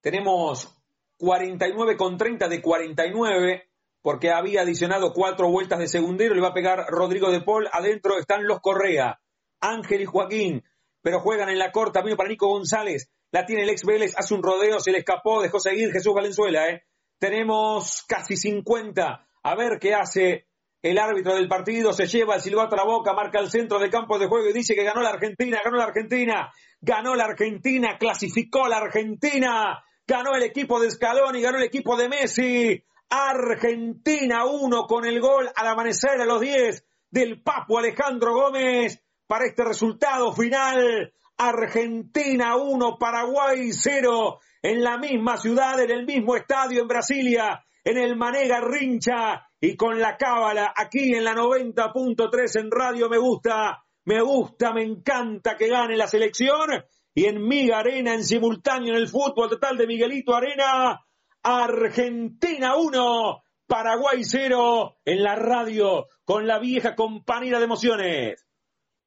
[0.00, 0.76] tenemos
[1.18, 3.68] 49 con 30 de 49
[4.02, 8.18] porque había adicionado cuatro vueltas de segundero, le va a pegar Rodrigo de Paul, adentro
[8.18, 9.20] están los Correa,
[9.60, 10.64] Ángel y Joaquín,
[11.00, 14.32] pero juegan en la corta, vino para Nico González, la tiene el ex Vélez, hace
[14.32, 16.84] un rodeo, se le escapó, dejó seguir Jesús Valenzuela, ¿eh?
[17.18, 20.46] tenemos casi 50, a ver qué hace
[20.80, 23.90] el árbitro del partido, se lleva el silbato a la boca, marca el centro del
[23.90, 27.98] campo de juego y dice que ganó la Argentina, ganó la Argentina, ganó la Argentina,
[27.98, 32.84] clasificó la Argentina, ganó el equipo de Scaloni, ganó el equipo de Messi.
[33.08, 39.46] Argentina 1 con el gol al amanecer a los 10 del Papo Alejandro Gómez para
[39.46, 41.12] este resultado final.
[41.36, 47.98] Argentina 1, Paraguay 0 en la misma ciudad, en el mismo estadio en Brasilia, en
[47.98, 53.84] el Manega Rincha y con la cábala aquí en la 90.3 en Radio Me Gusta.
[54.06, 56.84] Me gusta, me encanta que gane la selección
[57.14, 61.00] y en Miga Arena en simultáneo en el fútbol total de Miguelito Arena.
[61.42, 68.43] Argentina 1, Paraguay 0 en la radio con la vieja compañera de emociones.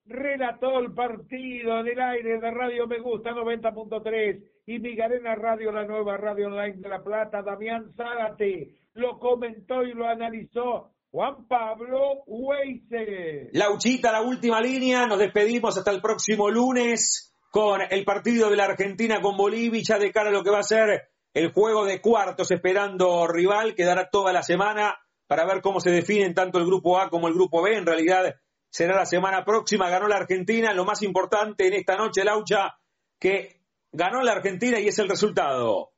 [0.07, 5.85] Relató el partido en el aire de Radio Me Gusta 90.3 y Migarena Radio, la
[5.85, 8.75] nueva radio online de La Plata, Damián Zárate.
[8.93, 13.49] Lo comentó y lo analizó Juan Pablo Weise.
[13.51, 15.07] Lauchita, la última línea.
[15.07, 20.11] Nos despedimos hasta el próximo lunes con el partido de la Argentina con Bolivia, de
[20.11, 24.33] cara a lo que va a ser el juego de cuartos, esperando rival, quedará toda
[24.33, 24.97] la semana
[25.27, 27.75] para ver cómo se definen tanto el grupo A como el grupo B.
[27.75, 28.35] En realidad
[28.77, 32.77] será la semana próxima, ganó la Argentina, lo más importante en esta noche, Laucha,
[33.19, 35.93] que ganó la Argentina y es el resultado.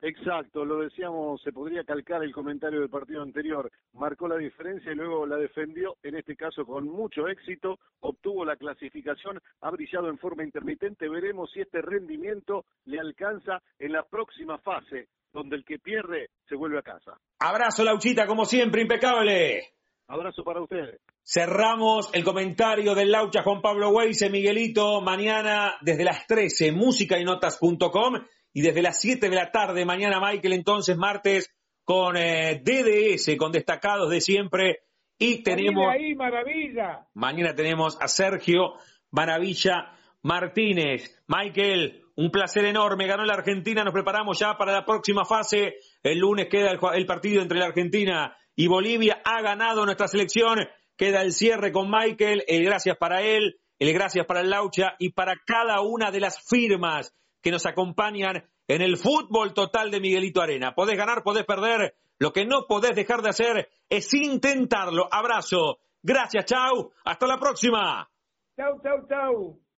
[0.00, 3.70] Exacto, lo decíamos, se podría calcar el comentario del partido anterior.
[3.92, 8.56] Marcó la diferencia y luego la defendió, en este caso con mucho éxito, obtuvo la
[8.56, 11.10] clasificación, ha brillado en forma intermitente.
[11.10, 16.56] Veremos si este rendimiento le alcanza en la próxima fase, donde el que pierde se
[16.56, 17.18] vuelve a casa.
[17.38, 19.74] Abrazo, Lauchita, como siempre, impecable.
[20.08, 20.98] Abrazo para ustedes.
[21.24, 28.14] Cerramos el comentario del Laucha Juan Pablo Weise, Miguelito, mañana desde las 13, músicainotas.com
[28.52, 31.54] y desde las 7 de la tarde, mañana Michael, entonces martes,
[31.84, 34.80] con eh, DDS, con destacados de siempre.
[35.18, 35.92] Y tenemos...
[35.92, 37.06] Ahí, maravilla.
[37.14, 38.74] Mañana tenemos a Sergio
[39.10, 39.92] Maravilla
[40.22, 41.22] Martínez.
[41.28, 43.06] Michael, un placer enorme.
[43.06, 43.84] Ganó la Argentina.
[43.84, 45.76] Nos preparamos ya para la próxima fase.
[46.02, 49.20] El lunes queda el, partido entre la Argentina y Bolivia.
[49.24, 50.58] Ha ganado nuestra selección.
[51.02, 52.44] Queda el cierre con Michael.
[52.46, 53.58] El gracias para él.
[53.80, 57.12] El gracias para el Laucha y para cada una de las firmas
[57.42, 60.76] que nos acompañan en el fútbol total de Miguelito Arena.
[60.76, 61.96] Podés ganar, podés perder.
[62.20, 65.08] Lo que no podés dejar de hacer es intentarlo.
[65.10, 65.80] Abrazo.
[66.04, 66.92] Gracias, chau.
[67.04, 68.08] Hasta la próxima.
[68.56, 69.61] Chau, chau, chau.